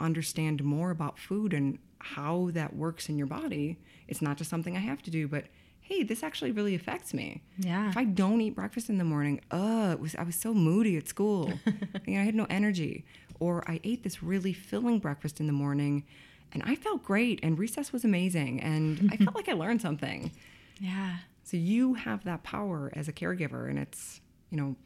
understand 0.00 0.62
more 0.62 0.90
about 0.90 1.18
food 1.18 1.52
and 1.52 1.78
how 2.00 2.50
that 2.52 2.74
works 2.76 3.08
in 3.08 3.18
your 3.18 3.26
body. 3.26 3.78
It's 4.06 4.22
not 4.22 4.36
just 4.36 4.48
something 4.50 4.76
i 4.76 4.80
have 4.80 5.02
to 5.02 5.10
do 5.10 5.26
but 5.28 5.44
hey 5.80 6.02
this 6.02 6.22
actually 6.22 6.52
really 6.52 6.74
affects 6.74 7.12
me. 7.12 7.42
Yeah. 7.58 7.88
if 7.88 7.96
i 7.96 8.04
don't 8.04 8.40
eat 8.40 8.54
breakfast 8.54 8.88
in 8.88 8.98
the 8.98 9.04
morning 9.04 9.40
uh 9.50 9.90
it 9.92 10.00
was 10.00 10.14
i 10.14 10.22
was 10.22 10.36
so 10.36 10.54
moody 10.54 10.96
at 10.96 11.08
school. 11.08 11.52
You 12.06 12.14
know, 12.14 12.20
i 12.20 12.24
had 12.24 12.34
no 12.34 12.46
energy. 12.48 13.04
Or 13.40 13.64
i 13.68 13.80
ate 13.84 14.02
this 14.04 14.22
really 14.22 14.52
filling 14.52 14.98
breakfast 15.00 15.40
in 15.40 15.46
the 15.46 15.52
morning 15.52 16.04
and 16.52 16.62
i 16.64 16.74
felt 16.74 17.02
great 17.02 17.38
and 17.42 17.58
recess 17.58 17.92
was 17.92 18.04
amazing 18.04 18.60
and 18.60 19.10
i 19.12 19.16
felt 19.16 19.34
like 19.34 19.48
i 19.48 19.52
learned 19.52 19.80
something 19.82 20.30
Yeah. 20.80 21.16
so 21.44 21.56
you 21.56 21.94
have 21.94 22.24
that 22.24 22.42
power 22.44 22.90
as 22.94 23.08
a 23.08 23.12
caregiver 23.12 23.68
and 23.68 23.78
it's 23.78 24.20
you 24.50 24.56
know 24.58 24.76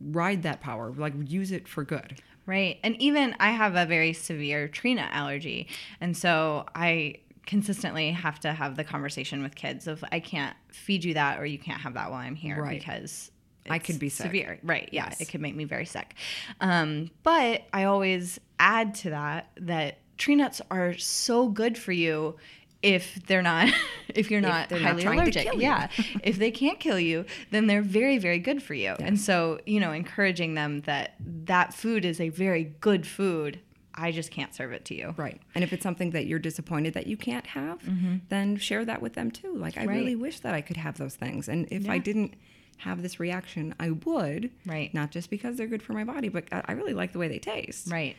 ride 0.00 0.42
that 0.42 0.60
power 0.60 0.92
like 0.96 1.14
use 1.26 1.52
it 1.52 1.66
for 1.68 1.84
good 1.84 2.20
Right. 2.46 2.78
And 2.82 2.96
even 2.98 3.36
I 3.38 3.50
have 3.50 3.74
a 3.76 3.84
very 3.84 4.14
severe 4.14 4.68
tree 4.68 4.94
nut 4.94 5.10
allergy. 5.12 5.68
And 6.00 6.16
so 6.16 6.64
I 6.74 7.16
consistently 7.44 8.10
have 8.12 8.40
to 8.40 8.54
have 8.54 8.74
the 8.74 8.84
conversation 8.84 9.42
with 9.42 9.54
kids 9.54 9.86
of 9.86 10.02
I 10.10 10.20
can't 10.20 10.56
feed 10.72 11.04
you 11.04 11.12
that 11.12 11.38
or 11.40 11.44
you 11.44 11.58
can't 11.58 11.82
have 11.82 11.92
that 11.92 12.10
while 12.10 12.20
I'm 12.20 12.34
here 12.36 12.62
Right. 12.62 12.78
because 12.78 13.30
I 13.68 13.78
could 13.78 13.98
be 13.98 14.08
sick. 14.08 14.24
severe. 14.24 14.60
Right. 14.62 14.88
Yeah. 14.92 15.08
Yes. 15.10 15.20
It 15.20 15.28
could 15.28 15.42
make 15.42 15.56
me 15.56 15.64
very 15.64 15.84
sick. 15.84 16.14
Um, 16.62 17.10
but 17.22 17.64
I 17.74 17.84
always 17.84 18.40
add 18.58 18.94
to 18.94 19.10
that 19.10 19.50
that 19.60 19.98
tree 20.18 20.34
nuts 20.34 20.60
are 20.70 20.96
so 20.98 21.48
good 21.48 21.78
for 21.78 21.92
you 21.92 22.36
if 22.82 23.18
they're 23.26 23.42
not 23.42 23.72
if 24.08 24.30
you're 24.30 24.40
not 24.40 24.70
not 24.70 24.80
highly 24.80 25.02
to 25.02 25.12
allergic. 25.12 25.48
Yeah. 25.54 25.88
if 26.22 26.38
they 26.38 26.50
can't 26.50 26.78
kill 26.78 26.98
you, 27.00 27.24
then 27.50 27.66
they're 27.66 27.82
very, 27.82 28.18
very 28.18 28.38
good 28.38 28.62
for 28.62 28.74
you. 28.74 28.94
And 29.00 29.18
so, 29.18 29.60
you 29.66 29.80
know, 29.80 29.92
encouraging 29.92 30.54
them 30.54 30.82
that 30.82 31.14
that 31.20 31.74
food 31.74 32.04
is 32.04 32.20
a 32.20 32.28
very 32.28 32.64
good 32.80 33.06
food. 33.06 33.60
I 33.94 34.12
just 34.12 34.30
can't 34.30 34.54
serve 34.54 34.70
it 34.72 34.84
to 34.86 34.94
you. 34.94 35.12
Right. 35.16 35.40
And 35.56 35.64
if 35.64 35.72
it's 35.72 35.82
something 35.82 36.10
that 36.10 36.26
you're 36.26 36.38
disappointed 36.38 36.94
that 36.94 37.08
you 37.08 37.16
can't 37.16 37.46
have, 37.48 37.80
then 38.28 38.56
share 38.56 38.84
that 38.84 39.02
with 39.02 39.14
them 39.14 39.32
too. 39.32 39.56
Like, 39.56 39.76
I 39.76 39.84
really 39.84 40.14
wish 40.14 40.38
that 40.40 40.54
I 40.54 40.60
could 40.60 40.76
have 40.76 40.98
those 40.98 41.16
things. 41.16 41.48
And 41.48 41.66
if 41.72 41.88
I 41.88 41.98
didn't 41.98 42.34
have 42.76 43.02
this 43.02 43.18
reaction, 43.18 43.74
I 43.80 43.90
would. 43.90 44.52
Right. 44.64 44.94
Not 44.94 45.10
just 45.10 45.30
because 45.30 45.56
they're 45.56 45.66
good 45.66 45.82
for 45.82 45.94
my 45.94 46.04
body, 46.04 46.28
but 46.28 46.44
I 46.52 46.72
really 46.72 46.94
like 46.94 47.12
the 47.12 47.18
way 47.18 47.26
they 47.26 47.40
taste. 47.40 47.90
Right. 47.90 48.16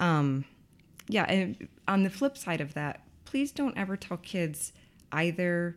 Um, 0.00 0.44
yeah. 1.08 1.24
And 1.24 1.68
on 1.88 2.02
the 2.02 2.10
flip 2.10 2.36
side 2.36 2.60
of 2.60 2.74
that, 2.74 3.02
please 3.24 3.52
don't 3.52 3.76
ever 3.76 3.96
tell 3.96 4.18
kids 4.18 4.72
either 5.10 5.76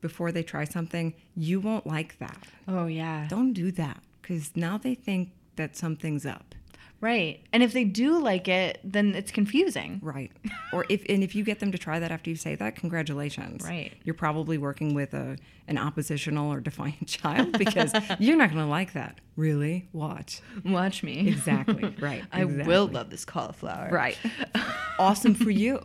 before 0.00 0.32
they 0.32 0.42
try 0.42 0.64
something, 0.64 1.14
you 1.34 1.60
won't 1.60 1.86
like 1.86 2.18
that. 2.18 2.46
Oh 2.68 2.86
yeah. 2.86 3.26
Don't 3.28 3.52
do 3.52 3.70
that 3.72 4.00
because 4.20 4.56
now 4.56 4.78
they 4.78 4.94
think 4.94 5.30
that 5.56 5.76
something's 5.76 6.26
up. 6.26 6.54
Right. 7.00 7.42
And 7.52 7.62
if 7.62 7.72
they 7.72 7.84
do 7.84 8.18
like 8.18 8.48
it, 8.48 8.80
then 8.82 9.14
it's 9.14 9.30
confusing. 9.30 10.00
Right. 10.02 10.32
Or 10.72 10.86
if 10.88 11.04
and 11.08 11.22
if 11.22 11.34
you 11.34 11.44
get 11.44 11.60
them 11.60 11.70
to 11.72 11.78
try 11.78 11.98
that 11.98 12.10
after 12.10 12.30
you 12.30 12.36
say 12.36 12.54
that, 12.54 12.76
congratulations. 12.76 13.64
Right. 13.64 13.92
You're 14.04 14.14
probably 14.14 14.56
working 14.58 14.94
with 14.94 15.12
a 15.12 15.36
an 15.68 15.78
oppositional 15.78 16.52
or 16.52 16.60
defiant 16.60 17.06
child 17.06 17.58
because 17.58 17.92
you're 18.18 18.36
not 18.36 18.50
going 18.50 18.62
to 18.62 18.70
like 18.70 18.94
that. 18.94 19.20
Really? 19.36 19.88
Watch. 19.92 20.40
Watch 20.64 21.02
me. 21.02 21.28
Exactly. 21.28 21.94
Right. 22.06 22.24
I 22.32 22.44
will 22.44 22.86
love 22.86 23.10
this 23.10 23.24
cauliflower. 23.24 23.88
Right. 23.90 24.18
awesome 24.98 25.34
for 25.34 25.50
you. 25.50 25.80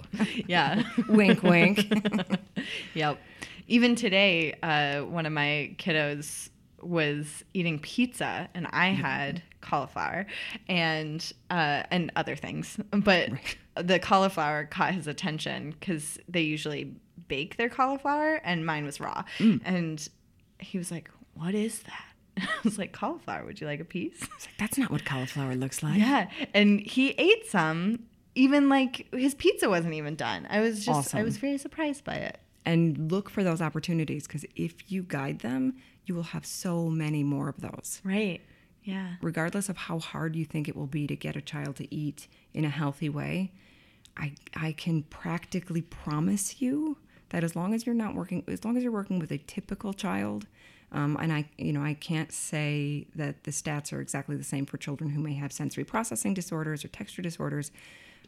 Yeah. 0.47 0.83
wink 1.07 1.41
wink. 1.41 1.91
yep. 2.93 3.19
Even 3.67 3.95
today, 3.95 4.53
uh, 4.61 5.01
one 5.01 5.25
of 5.25 5.31
my 5.33 5.75
kiddos 5.77 6.49
was 6.81 7.43
eating 7.53 7.79
pizza, 7.79 8.49
and 8.53 8.67
I 8.71 8.89
had 8.89 9.41
cauliflower 9.61 10.25
and 10.67 11.31
uh, 11.49 11.83
and 11.91 12.11
other 12.15 12.35
things, 12.35 12.77
but 12.91 13.29
the 13.75 13.99
cauliflower 13.99 14.65
caught 14.65 14.93
his 14.93 15.07
attention 15.07 15.71
because 15.79 16.19
they 16.27 16.41
usually 16.41 16.95
bake 17.27 17.57
their 17.57 17.69
cauliflower, 17.69 18.41
and 18.43 18.65
mine 18.65 18.85
was 18.85 18.99
raw, 18.99 19.23
and 19.39 20.09
he 20.59 20.77
was 20.77 20.91
like, 20.91 21.09
"What 21.33 21.53
is 21.53 21.79
that?" 21.83 22.05
I 22.37 22.47
was 22.63 22.77
like, 22.77 22.91
"Cauliflower. 22.91 23.45
Would 23.45 23.61
you 23.61 23.67
like 23.67 23.79
a 23.79 23.85
piece?" 23.85 24.27
That's 24.59 24.77
not 24.77 24.91
what 24.91 25.05
cauliflower 25.05 25.55
looks 25.55 25.81
like. 25.83 25.99
Yeah, 25.99 26.29
and 26.53 26.79
he 26.79 27.09
ate 27.11 27.47
some. 27.47 28.03
Even 28.33 28.69
like 28.69 29.07
his 29.13 29.35
pizza 29.35 29.69
wasn't 29.69 29.93
even 29.93 30.15
done. 30.15 30.47
I 30.49 30.61
was 30.61 30.85
just 30.85 31.13
I 31.13 31.23
was 31.23 31.37
very 31.37 31.57
surprised 31.57 32.03
by 32.05 32.15
it. 32.15 32.39
And 32.63 33.11
look 33.11 33.29
for 33.29 33.43
those 33.43 33.61
opportunities 33.61 34.27
because 34.27 34.45
if 34.55 34.91
you 34.91 35.03
guide 35.03 35.39
them, 35.39 35.75
you 36.05 36.15
will 36.15 36.23
have 36.23 36.45
so 36.45 36.89
many 36.89 37.23
more 37.23 37.49
of 37.49 37.59
those. 37.59 38.01
Right. 38.03 38.41
Yeah. 38.83 39.15
regardless 39.21 39.69
of 39.69 39.77
how 39.77 39.99
hard 39.99 40.35
you 40.35 40.43
think 40.45 40.67
it 40.67 40.75
will 40.75 40.87
be 40.87 41.05
to 41.07 41.15
get 41.15 41.35
a 41.35 41.41
child 41.41 41.75
to 41.77 41.93
eat 41.93 42.27
in 42.53 42.65
a 42.65 42.69
healthy 42.69 43.09
way, 43.09 43.51
I 44.17 44.33
I 44.55 44.71
can 44.73 45.03
practically 45.03 45.81
promise 45.81 46.61
you 46.61 46.97
that 47.29 47.43
as 47.43 47.55
long 47.55 47.73
as 47.73 47.85
you're 47.85 47.95
not 47.95 48.15
working, 48.15 48.43
as 48.47 48.65
long 48.65 48.75
as 48.77 48.83
you're 48.83 48.91
working 48.91 49.19
with 49.19 49.31
a 49.31 49.37
typical 49.37 49.93
child, 49.93 50.47
um, 50.91 51.15
and 51.21 51.31
I 51.31 51.45
you 51.57 51.73
know 51.73 51.81
I 51.83 51.93
can't 51.93 52.31
say 52.31 53.07
that 53.15 53.43
the 53.43 53.51
stats 53.51 53.93
are 53.93 54.01
exactly 54.01 54.35
the 54.35 54.43
same 54.43 54.65
for 54.65 54.77
children 54.77 55.11
who 55.11 55.21
may 55.21 55.33
have 55.35 55.51
sensory 55.53 55.83
processing 55.83 56.33
disorders 56.33 56.83
or 56.83 56.89
texture 56.89 57.21
disorders, 57.21 57.71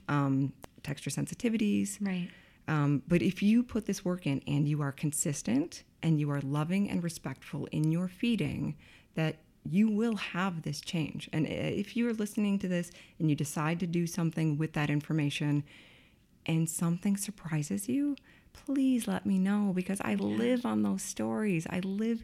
um, 0.07 0.53
texture 0.83 1.09
sensitivities. 1.09 1.97
Right. 1.99 2.29
Um, 2.67 3.01
but 3.07 3.21
if 3.21 3.43
you 3.43 3.61
put 3.63 3.85
this 3.87 4.05
work 4.05 4.25
in 4.25 4.41
and 4.47 4.67
you 4.67 4.81
are 4.81 4.91
consistent 4.93 5.83
and 6.01 6.19
you 6.19 6.31
are 6.31 6.39
loving 6.41 6.89
and 6.89 7.03
respectful 7.03 7.67
in 7.71 7.91
your 7.91 8.07
feeding, 8.07 8.75
that 9.15 9.37
you 9.69 9.89
will 9.89 10.15
have 10.15 10.61
this 10.61 10.81
change. 10.81 11.29
And 11.31 11.47
if 11.47 11.95
you 11.95 12.07
are 12.09 12.13
listening 12.13 12.59
to 12.59 12.67
this 12.67 12.91
and 13.19 13.29
you 13.29 13.35
decide 13.35 13.79
to 13.79 13.87
do 13.87 14.05
something 14.05 14.57
with 14.57 14.73
that 14.73 14.89
information 14.89 15.63
and 16.45 16.69
something 16.69 17.15
surprises 17.15 17.87
you, 17.87 18.15
please 18.51 19.07
let 19.07 19.25
me 19.25 19.39
know 19.39 19.71
because 19.73 20.01
I 20.01 20.15
live 20.15 20.65
on 20.65 20.83
those 20.83 21.01
stories. 21.01 21.65
I 21.69 21.79
live, 21.79 22.23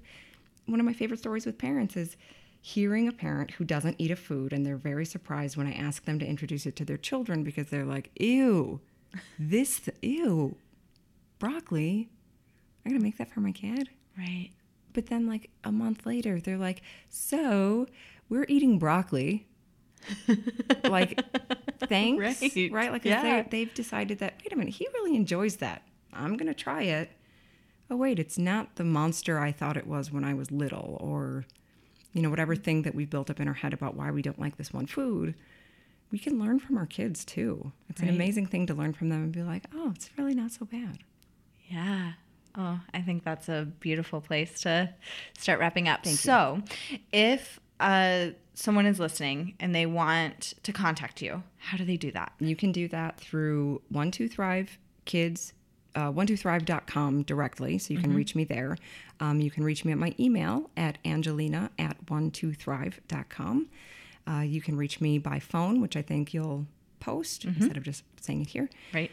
one 0.65 0.79
of 0.79 0.85
my 0.85 0.93
favorite 0.93 1.19
stories 1.19 1.45
with 1.45 1.57
parents 1.57 1.95
is 1.95 2.17
hearing 2.61 3.07
a 3.07 3.11
parent 3.11 3.51
who 3.51 3.63
doesn't 3.63 3.95
eat 3.99 4.11
a 4.11 4.15
food 4.15 4.51
and 4.51 4.65
they're 4.65 4.75
very 4.75 5.05
surprised 5.05 5.55
when 5.55 5.67
I 5.67 5.73
ask 5.73 6.03
them 6.03 6.19
to 6.19 6.25
introduce 6.25 6.65
it 6.65 6.75
to 6.77 6.85
their 6.85 6.97
children 6.97 7.43
because 7.43 7.67
they're 7.67 7.85
like, 7.85 8.11
ew, 8.19 8.81
this, 9.39 9.89
ew, 10.01 10.55
broccoli. 11.39 12.09
I'm 12.85 12.91
going 12.91 12.99
to 12.99 13.03
make 13.03 13.17
that 13.17 13.31
for 13.31 13.39
my 13.39 13.51
kid. 13.51 13.89
Right. 14.17 14.51
But 14.93 15.07
then, 15.07 15.27
like 15.27 15.49
a 15.63 15.71
month 15.71 16.05
later, 16.05 16.39
they're 16.39 16.57
like, 16.57 16.81
"So 17.09 17.87
we're 18.29 18.45
eating 18.47 18.79
broccoli." 18.79 19.47
like, 20.85 21.21
thanks, 21.87 22.41
Right. 22.41 22.71
right? 22.71 22.91
Like, 22.91 23.05
Yeah. 23.05 23.43
they, 23.43 23.49
they've 23.65 23.73
decided 23.73 24.19
that. 24.19 24.35
Wait 24.43 24.51
a 24.53 24.55
minute, 24.55 24.73
he 24.75 24.87
really 24.93 25.15
enjoys 25.15 25.57
that. 25.57 25.83
I'm 26.13 26.37
gonna 26.37 26.53
try 26.53 26.83
it. 26.83 27.11
Oh 27.91 27.95
wait, 27.97 28.19
it's 28.19 28.37
not 28.37 28.75
the 28.75 28.83
monster 28.83 29.39
I 29.39 29.51
thought 29.51 29.77
it 29.77 29.87
was 29.87 30.11
when 30.11 30.23
I 30.23 30.33
was 30.33 30.51
little, 30.51 30.97
or 31.01 31.45
you 32.13 32.21
know, 32.21 32.29
whatever 32.29 32.55
thing 32.55 32.81
that 32.83 32.95
we've 32.95 33.09
built 33.09 33.29
up 33.29 33.39
in 33.39 33.47
our 33.47 33.53
head 33.53 33.73
about 33.73 33.95
why 33.95 34.09
we 34.11 34.21
don't 34.21 34.39
like 34.39 34.57
this 34.57 34.73
one 34.73 34.85
food. 34.87 35.35
We 36.11 36.17
can 36.17 36.39
learn 36.39 36.59
from 36.59 36.77
our 36.77 36.87
kids 36.87 37.23
too. 37.23 37.71
It's 37.87 38.01
an 38.01 38.09
amazing 38.09 38.47
thing 38.47 38.65
to 38.67 38.73
learn 38.73 38.93
from 38.93 39.09
them 39.09 39.21
and 39.23 39.31
be 39.31 39.43
like, 39.43 39.65
"Oh, 39.75 39.91
it's 39.95 40.09
really 40.17 40.33
not 40.33 40.51
so 40.51 40.65
bad." 40.65 40.99
Yeah. 41.67 42.13
Oh, 42.61 42.77
I 42.93 43.01
think 43.01 43.23
that's 43.23 43.47
a 43.47 43.67
beautiful 43.79 44.19
place 44.19 44.61
to 44.61 44.89
start 45.37 45.61
wrapping 45.61 45.87
up. 45.87 46.05
so, 46.05 46.61
if 47.13 47.57
uh, 47.79 48.27
someone 48.53 48.85
is 48.85 48.99
listening 48.99 49.53
and 49.61 49.73
they 49.73 49.85
want 49.85 50.55
to 50.63 50.73
contact 50.73 51.21
you, 51.21 51.41
how 51.57 51.77
do 51.77 51.85
they 51.85 51.95
do 51.95 52.11
that? 52.11 52.33
You 52.39 52.57
can 52.57 52.73
do 52.73 52.89
that 52.89 53.17
through 53.17 53.81
One 53.87 54.11
Two 54.11 54.27
Thrive 54.27 54.77
Kids, 55.05 55.53
uh, 55.95 56.11
one2thrive.com 56.11 57.23
directly, 57.23 57.77
so 57.77 57.93
you 57.93 58.01
can 58.01 58.13
reach 58.13 58.35
me 58.35 58.43
there. 58.43 58.77
Um, 59.21 59.39
you 59.39 59.49
can 59.49 59.63
reach 59.63 59.85
me 59.85 59.93
at 59.93 59.97
my 59.97 60.13
email 60.19 60.69
at 60.75 60.97
angelina 61.05 61.71
at 61.79 62.05
one2thrive.com. 62.07 63.69
Uh, 64.27 64.41
you 64.41 64.61
can 64.61 64.75
reach 64.75 64.99
me 64.99 65.17
by 65.17 65.39
phone, 65.39 65.79
which 65.81 65.95
I 65.95 66.01
think 66.01 66.33
you'll 66.33 66.67
post 66.99 67.45
instead 67.45 67.77
of 67.77 67.83
just 67.83 68.03
saying 68.21 68.41
it 68.41 68.47
here. 68.49 68.69
Right. 68.93 69.09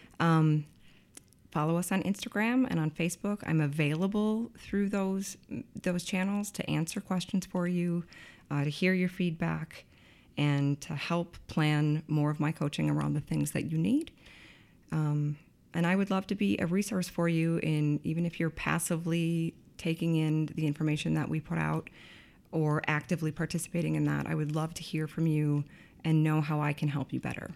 Follow 1.57 1.79
us 1.79 1.91
on 1.91 2.03
Instagram 2.03 2.67
and 2.69 2.79
on 2.79 2.91
Facebook. 2.91 3.39
I'm 3.47 3.63
available 3.63 4.51
through 4.59 4.91
those 4.91 5.39
those 5.75 6.05
channels 6.05 6.51
to 6.51 6.71
answer 6.71 7.01
questions 7.01 7.47
for 7.47 7.67
you, 7.67 8.05
uh, 8.51 8.65
to 8.65 8.69
hear 8.69 8.93
your 8.93 9.09
feedback, 9.09 9.87
and 10.37 10.79
to 10.83 10.95
help 10.95 11.39
plan 11.47 12.03
more 12.09 12.29
of 12.29 12.39
my 12.39 12.53
coaching 12.53 12.91
around 12.91 13.15
the 13.15 13.23
things 13.23 13.53
that 13.53 13.73
you 13.73 13.79
need. 13.79 14.11
Um, 14.93 15.39
and 15.73 15.87
I 15.87 15.97
would 15.97 16.11
love 16.11 16.27
to 16.27 16.35
be 16.35 16.59
a 16.59 16.67
resource 16.67 17.09
for 17.09 17.27
you 17.27 17.57
in 17.63 18.01
even 18.05 18.27
if 18.27 18.39
you're 18.39 18.51
passively 18.51 19.55
taking 19.79 20.17
in 20.17 20.51
the 20.57 20.67
information 20.67 21.15
that 21.15 21.31
we 21.31 21.41
put 21.41 21.57
out 21.57 21.89
or 22.53 22.83
actively 22.87 23.33
participating 23.33 23.95
in 23.95 24.05
that. 24.05 24.27
I 24.27 24.35
would 24.35 24.55
love 24.55 24.75
to 24.75 24.83
hear 24.83 25.07
from 25.07 25.27
you 25.27 25.65
and 26.05 26.23
know 26.23 26.43
how 26.43 26.61
I 26.61 26.75
can 26.75 26.89
help 26.89 27.15
you 27.15 27.21
better. 27.21 27.53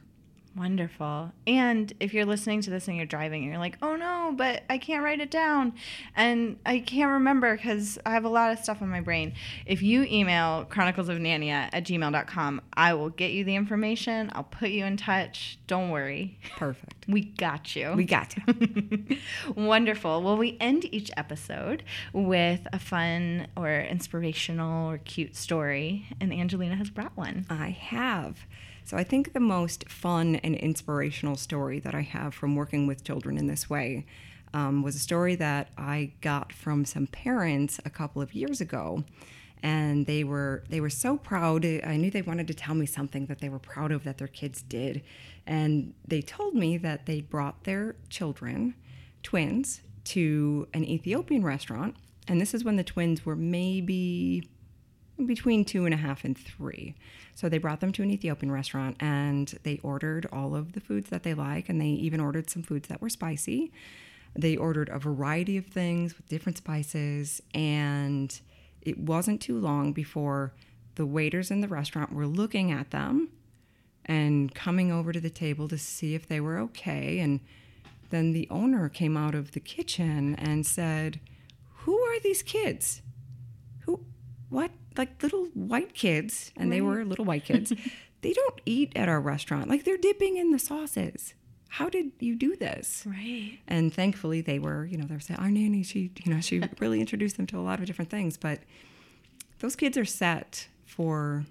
Wonderful. 0.57 1.33
And 1.47 1.93
if 2.01 2.13
you're 2.13 2.25
listening 2.25 2.61
to 2.63 2.71
this 2.71 2.89
and 2.89 2.97
you're 2.97 3.07
driving 3.07 3.43
and 3.43 3.51
you're 3.51 3.61
like, 3.61 3.79
oh 3.83 3.95
no, 3.95 4.35
but 4.37 4.65
I 4.69 4.79
can't 4.79 5.05
write 5.05 5.21
it 5.21 5.31
down 5.31 5.75
and 6.17 6.59
I 6.67 6.81
can't 6.81 7.13
remember 7.13 7.57
because 7.57 7.99
I 8.05 8.11
have 8.11 8.25
a 8.25 8.29
lot 8.29 8.53
of 8.53 8.59
stuff 8.59 8.83
on 8.83 8.89
my 8.89 9.01
brain. 9.01 9.35
If 9.65 9.81
you 9.81 10.03
email 10.03 10.67
chroniclesofnania 10.69 11.71
at 11.73 11.85
gmail.com, 11.85 12.63
I 12.73 12.95
will 12.95 13.11
get 13.11 13.31
you 13.31 13.45
the 13.45 13.55
information. 13.55 14.31
I'll 14.35 14.43
put 14.43 14.71
you 14.71 14.85
in 14.85 14.97
touch. 14.97 15.59
Don't 15.69 15.91
worry. 15.91 16.39
Perfect. 16.57 17.07
We 17.07 17.23
got 17.23 17.77
you. 17.77 17.93
We 17.95 18.05
got 18.05 18.35
you. 18.37 19.17
Wonderful. 19.55 20.21
Well, 20.23 20.37
we 20.37 20.57
end 20.61 20.85
each 20.93 21.13
episode 21.17 21.85
with 22.13 22.67
a 22.73 22.79
fun 22.79 23.47
or 23.57 23.81
inspirational 23.81 24.91
or 24.91 24.99
cute 24.99 25.37
story, 25.37 26.07
and 26.21 26.33
Angelina 26.33 26.75
has 26.77 26.91
brought 26.91 27.17
one. 27.17 27.47
I 27.49 27.71
have. 27.71 28.47
So 28.91 28.97
I 28.97 29.05
think 29.05 29.35
the 29.35 29.39
most 29.39 29.89
fun 29.89 30.35
and 30.43 30.57
inspirational 30.57 31.37
story 31.37 31.79
that 31.79 31.95
I 31.95 32.01
have 32.01 32.35
from 32.35 32.57
working 32.57 32.89
with 32.89 33.05
children 33.05 33.39
in 33.39 33.47
this 33.47 33.71
way 33.71 34.05
um, 34.53 34.83
was 34.83 34.97
a 34.97 34.99
story 34.99 35.37
that 35.37 35.69
I 35.79 36.11
got 36.21 36.53
from 36.53 36.85
some 36.85 37.07
parents 37.07 37.79
a 37.85 37.91
couple 37.91 38.21
of 38.21 38.35
years 38.35 38.61
ago, 38.61 39.05
and 39.63 40.07
they 40.07 40.25
were 40.25 40.65
they 40.71 40.81
were 40.81 40.91
so 40.91 41.17
proud. 41.17 41.65
I 41.65 41.97
knew 41.99 42.11
they 42.11 42.21
wanted 42.21 42.49
to 42.49 42.55
tell 42.55 42.75
me 42.75 42.85
something 42.85 43.27
that 43.27 43.39
they 43.39 43.49
were 43.49 43.61
proud 43.61 43.93
of 43.93 44.03
that 44.03 44.19
their 44.19 44.27
kids 44.27 44.61
did, 44.63 45.05
and 45.47 45.95
they 46.05 46.21
told 46.21 46.57
me 46.57 46.77
that 46.79 47.07
they 47.07 47.21
brought 47.21 47.63
their 47.63 47.95
children 48.09 48.75
twins 49.23 49.83
to 50.07 50.67
an 50.75 50.83
Ethiopian 50.83 51.45
restaurant. 51.45 51.95
And 52.27 52.41
this 52.41 52.55
is 52.55 52.65
when 52.65 52.75
the 52.75 52.83
twins 52.83 53.25
were 53.25 53.37
maybe 53.37 54.51
between 55.27 55.65
two 55.65 55.85
and 55.85 55.95
a 55.95 55.99
half 55.99 56.25
and 56.25 56.37
three. 56.37 56.95
So 57.35 57.49
they 57.49 57.59
brought 57.59 57.81
them 57.81 57.93
to 57.93 58.03
an 58.03 58.11
Ethiopian 58.11 58.53
restaurant 58.53 58.97
and 59.01 59.49
they 59.63 59.79
ordered 59.83 60.27
all 60.33 60.55
of 60.55 60.73
the 60.73 60.81
foods 60.81 61.11
that 61.11 61.23
they 61.23 61.35
like, 61.35 61.69
and 61.69 61.81
they 61.81 61.87
even 61.87 62.21
ordered 62.21 62.51
some 62.51 62.63
foods 62.63 62.89
that 62.89 63.01
were 63.01 63.09
spicy. 63.09 63.73
They 64.35 64.57
ordered 64.57 64.89
a 64.91 64.99
variety 64.99 65.57
of 65.57 65.67
things 65.67 66.17
with 66.17 66.29
different 66.29 66.59
spices, 66.59 67.43
and 67.53 68.39
it 68.81 68.99
wasn't 68.99 69.41
too 69.41 69.59
long 69.59 69.93
before 69.93 70.53
the 70.95 71.07
waiters 71.07 71.51
in 71.51 71.61
the 71.61 71.69
restaurant 71.69 72.13
were 72.13 72.27
looking 72.27 72.71
at 72.71 72.91
them 72.91 73.31
and 74.05 74.55
coming 74.55 74.93
over 74.93 75.13
to 75.13 75.21
the 75.21 75.31
table 75.31 75.69
to 75.69 75.79
see 75.79 76.15
if 76.15 76.27
they 76.27 76.41
were 76.41 76.59
okay. 76.59 77.19
And 77.19 77.41
then 78.11 78.33
the 78.33 78.49
owner 78.51 78.89
came 78.89 79.17
out 79.17 79.35
of 79.35 79.53
the 79.53 79.61
kitchen 79.61 80.35
and 80.37 80.67
said, 80.67 81.21
Who 81.79 81.99
are 81.99 82.21
these 82.21 82.43
kids? 82.43 83.03
What? 84.51 84.71
Like 84.97 85.23
little 85.23 85.47
white 85.55 85.95
kids, 85.95 86.53
and 86.57 86.71
they 86.71 86.81
were 86.81 87.05
little 87.05 87.25
white 87.25 87.45
kids. 87.51 87.73
they 88.21 88.33
don't 88.33 88.61
eat 88.67 88.93
at 88.95 89.09
our 89.09 89.21
restaurant. 89.21 89.69
Like 89.69 89.85
they're 89.85 89.97
dipping 89.97 90.37
in 90.37 90.51
the 90.51 90.59
sauces. 90.59 91.35
How 91.71 91.89
did 91.89 92.11
you 92.19 92.35
do 92.35 92.57
this? 92.57 93.05
Right. 93.07 93.61
And 93.69 93.95
thankfully, 93.95 94.41
they 94.41 94.59
were, 94.59 94.85
you 94.85 94.99
know, 94.99 95.07
they 95.07 95.15
were 95.15 95.21
saying, 95.21 95.39
our 95.39 95.51
nanny, 95.51 95.85
she, 95.85 96.11
you 96.25 96.35
know, 96.35 96.41
she 96.41 96.61
really 96.81 96.99
introduced 97.01 97.37
them 97.37 97.47
to 97.47 97.59
a 97.59 97.63
lot 97.63 97.79
of 97.79 97.87
different 97.87 98.11
things. 98.11 98.37
But 98.37 98.59
those 99.61 99.77
kids 99.77 99.97
are 99.97 100.05
set 100.05 100.67
for 100.85 101.47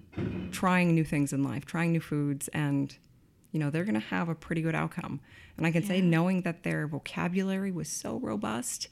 trying 0.52 0.94
new 0.94 1.04
things 1.04 1.32
in 1.32 1.42
life, 1.42 1.64
trying 1.64 1.92
new 1.92 2.00
foods, 2.00 2.48
and, 2.48 2.94
you 3.50 3.58
know, 3.58 3.70
they're 3.70 3.84
going 3.84 3.94
to 3.94 4.00
have 4.08 4.28
a 4.28 4.34
pretty 4.34 4.60
good 4.60 4.74
outcome. 4.74 5.20
And 5.56 5.66
I 5.66 5.70
can 5.70 5.82
say, 5.82 6.02
knowing 6.02 6.42
that 6.42 6.64
their 6.64 6.86
vocabulary 6.86 7.72
was 7.72 7.88
so 7.88 8.18
robust, 8.18 8.88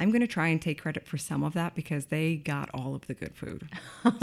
I'm 0.00 0.10
going 0.10 0.22
to 0.22 0.26
try 0.26 0.48
and 0.48 0.60
take 0.60 0.80
credit 0.80 1.06
for 1.06 1.18
some 1.18 1.44
of 1.44 1.52
that 1.52 1.74
because 1.74 2.06
they 2.06 2.36
got 2.36 2.70
all 2.72 2.94
of 2.94 3.06
the 3.06 3.14
good 3.14 3.36
food. 3.36 3.68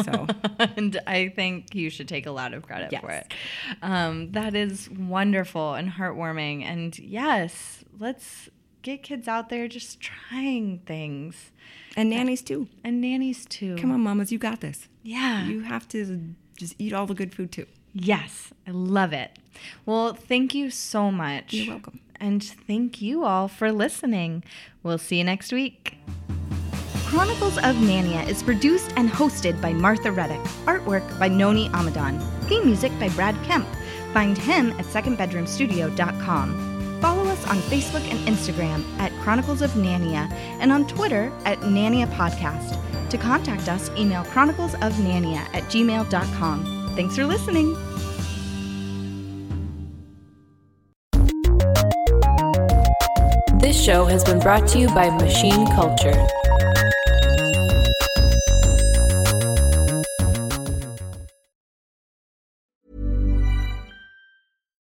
So, 0.03 0.27
and 0.59 0.99
I 1.07 1.29
think 1.29 1.73
you 1.75 1.89
should 1.89 2.07
take 2.07 2.25
a 2.25 2.31
lot 2.31 2.53
of 2.53 2.63
credit 2.63 2.99
for 2.99 3.11
it. 3.11 3.33
Um, 3.81 4.31
that 4.31 4.55
is 4.55 4.89
wonderful 4.89 5.75
and 5.75 5.91
heartwarming. 5.91 6.63
And 6.63 6.97
yes, 6.97 7.83
let's 7.99 8.49
get 8.81 9.03
kids 9.03 9.27
out 9.27 9.49
there 9.49 9.67
just 9.67 10.01
trying 10.01 10.79
things. 10.79 11.51
and 11.95 12.09
nannies 12.09 12.41
too. 12.41 12.67
And 12.83 12.99
nannies 12.99 13.45
too. 13.45 13.75
Come 13.77 13.91
on, 13.91 14.01
mamas, 14.01 14.31
you 14.31 14.39
got 14.39 14.61
this. 14.61 14.87
Yeah. 15.03 15.45
You 15.45 15.61
have 15.61 15.87
to 15.89 16.33
just 16.57 16.75
eat 16.79 16.91
all 16.91 17.05
the 17.05 17.13
good 17.13 17.33
food 17.35 17.51
too. 17.51 17.67
Yes, 17.93 18.51
I 18.67 18.71
love 18.71 19.13
it. 19.13 19.37
Well, 19.85 20.13
thank 20.13 20.53
you 20.53 20.69
so 20.69 21.11
much. 21.11 21.53
You're 21.53 21.73
welcome. 21.73 21.99
And 22.19 22.43
thank 22.43 23.01
you 23.01 23.23
all 23.23 23.47
for 23.47 23.71
listening. 23.71 24.43
We'll 24.83 24.97
see 24.97 25.17
you 25.17 25.23
next 25.23 25.51
week. 25.51 25.97
Chronicles 27.05 27.57
of 27.57 27.75
Nania 27.77 28.27
is 28.27 28.43
produced 28.43 28.91
and 28.97 29.09
hosted 29.09 29.61
by 29.61 29.71
Martha 29.71 30.11
Reddick. 30.11 30.41
Artwork 30.65 31.17
by 31.17 31.29
Noni 31.29 31.69
Amadon. 31.69 32.19
Theme 32.49 32.65
music 32.65 32.91
by 32.99 33.07
Brad 33.09 33.35
Kemp. 33.45 33.67
Find 34.13 34.37
him 34.37 34.71
at 34.73 34.85
secondbedroomstudio.com. 34.85 36.99
Follow 37.01 37.25
us 37.27 37.47
on 37.47 37.57
Facebook 37.59 38.03
and 38.09 38.19
Instagram 38.27 38.83
at 38.99 39.11
Chronicles 39.21 39.61
of 39.61 39.71
Nania 39.71 40.29
and 40.59 40.71
on 40.71 40.87
Twitter 40.87 41.31
at 41.45 41.59
Nania 41.59 42.07
Podcast. 42.13 42.77
To 43.09 43.17
contact 43.17 43.69
us, 43.69 43.89
email 43.91 44.23
chroniclesofnania 44.25 45.37
at 45.53 45.63
gmail.com. 45.63 46.93
Thanks 46.95 47.15
for 47.15 47.25
listening. 47.25 47.75
Show 53.87 54.03
has 54.03 54.21
been 54.21 54.37
brought 54.37 54.67
to 54.67 54.79
you 54.79 54.87
by 54.89 55.09
Machine 55.09 55.65
Culture. 55.67 56.27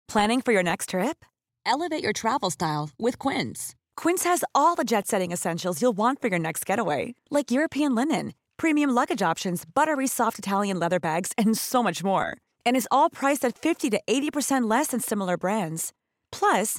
Planning 0.09 0.41
for 0.41 0.51
your 0.53 0.65
next 0.65 0.89
trip? 0.89 1.25
Elevate 1.65 2.03
your 2.03 2.13
travel 2.13 2.51
style 2.51 2.91
with 2.99 3.17
Quince. 3.21 3.77
Quince 3.97 4.25
has 4.25 4.43
all 4.57 4.75
the 4.75 4.83
jet 4.83 5.07
setting 5.07 5.31
essentials 5.31 5.81
you'll 5.81 5.97
want 5.97 6.21
for 6.21 6.27
your 6.27 6.41
next 6.41 6.67
getaway, 6.67 7.15
like 7.31 7.53
European 7.53 7.95
linen, 7.95 8.35
premium 8.57 8.91
luggage 8.91 9.23
options, 9.23 9.63
buttery 9.73 10.09
soft 10.09 10.41
Italian 10.41 10.81
leather 10.81 10.99
bags, 10.99 11.33
and 11.39 11.57
so 11.57 11.81
much 11.81 12.03
more. 12.03 12.37
And 12.67 12.77
is 12.77 12.89
all 12.91 13.09
priced 13.09 13.45
at 13.45 13.57
50 13.57 13.91
to 13.91 14.01
80% 14.09 14.69
less 14.69 14.89
than 14.89 14.99
similar 14.99 15.37
brands. 15.37 15.93
Plus, 16.33 16.79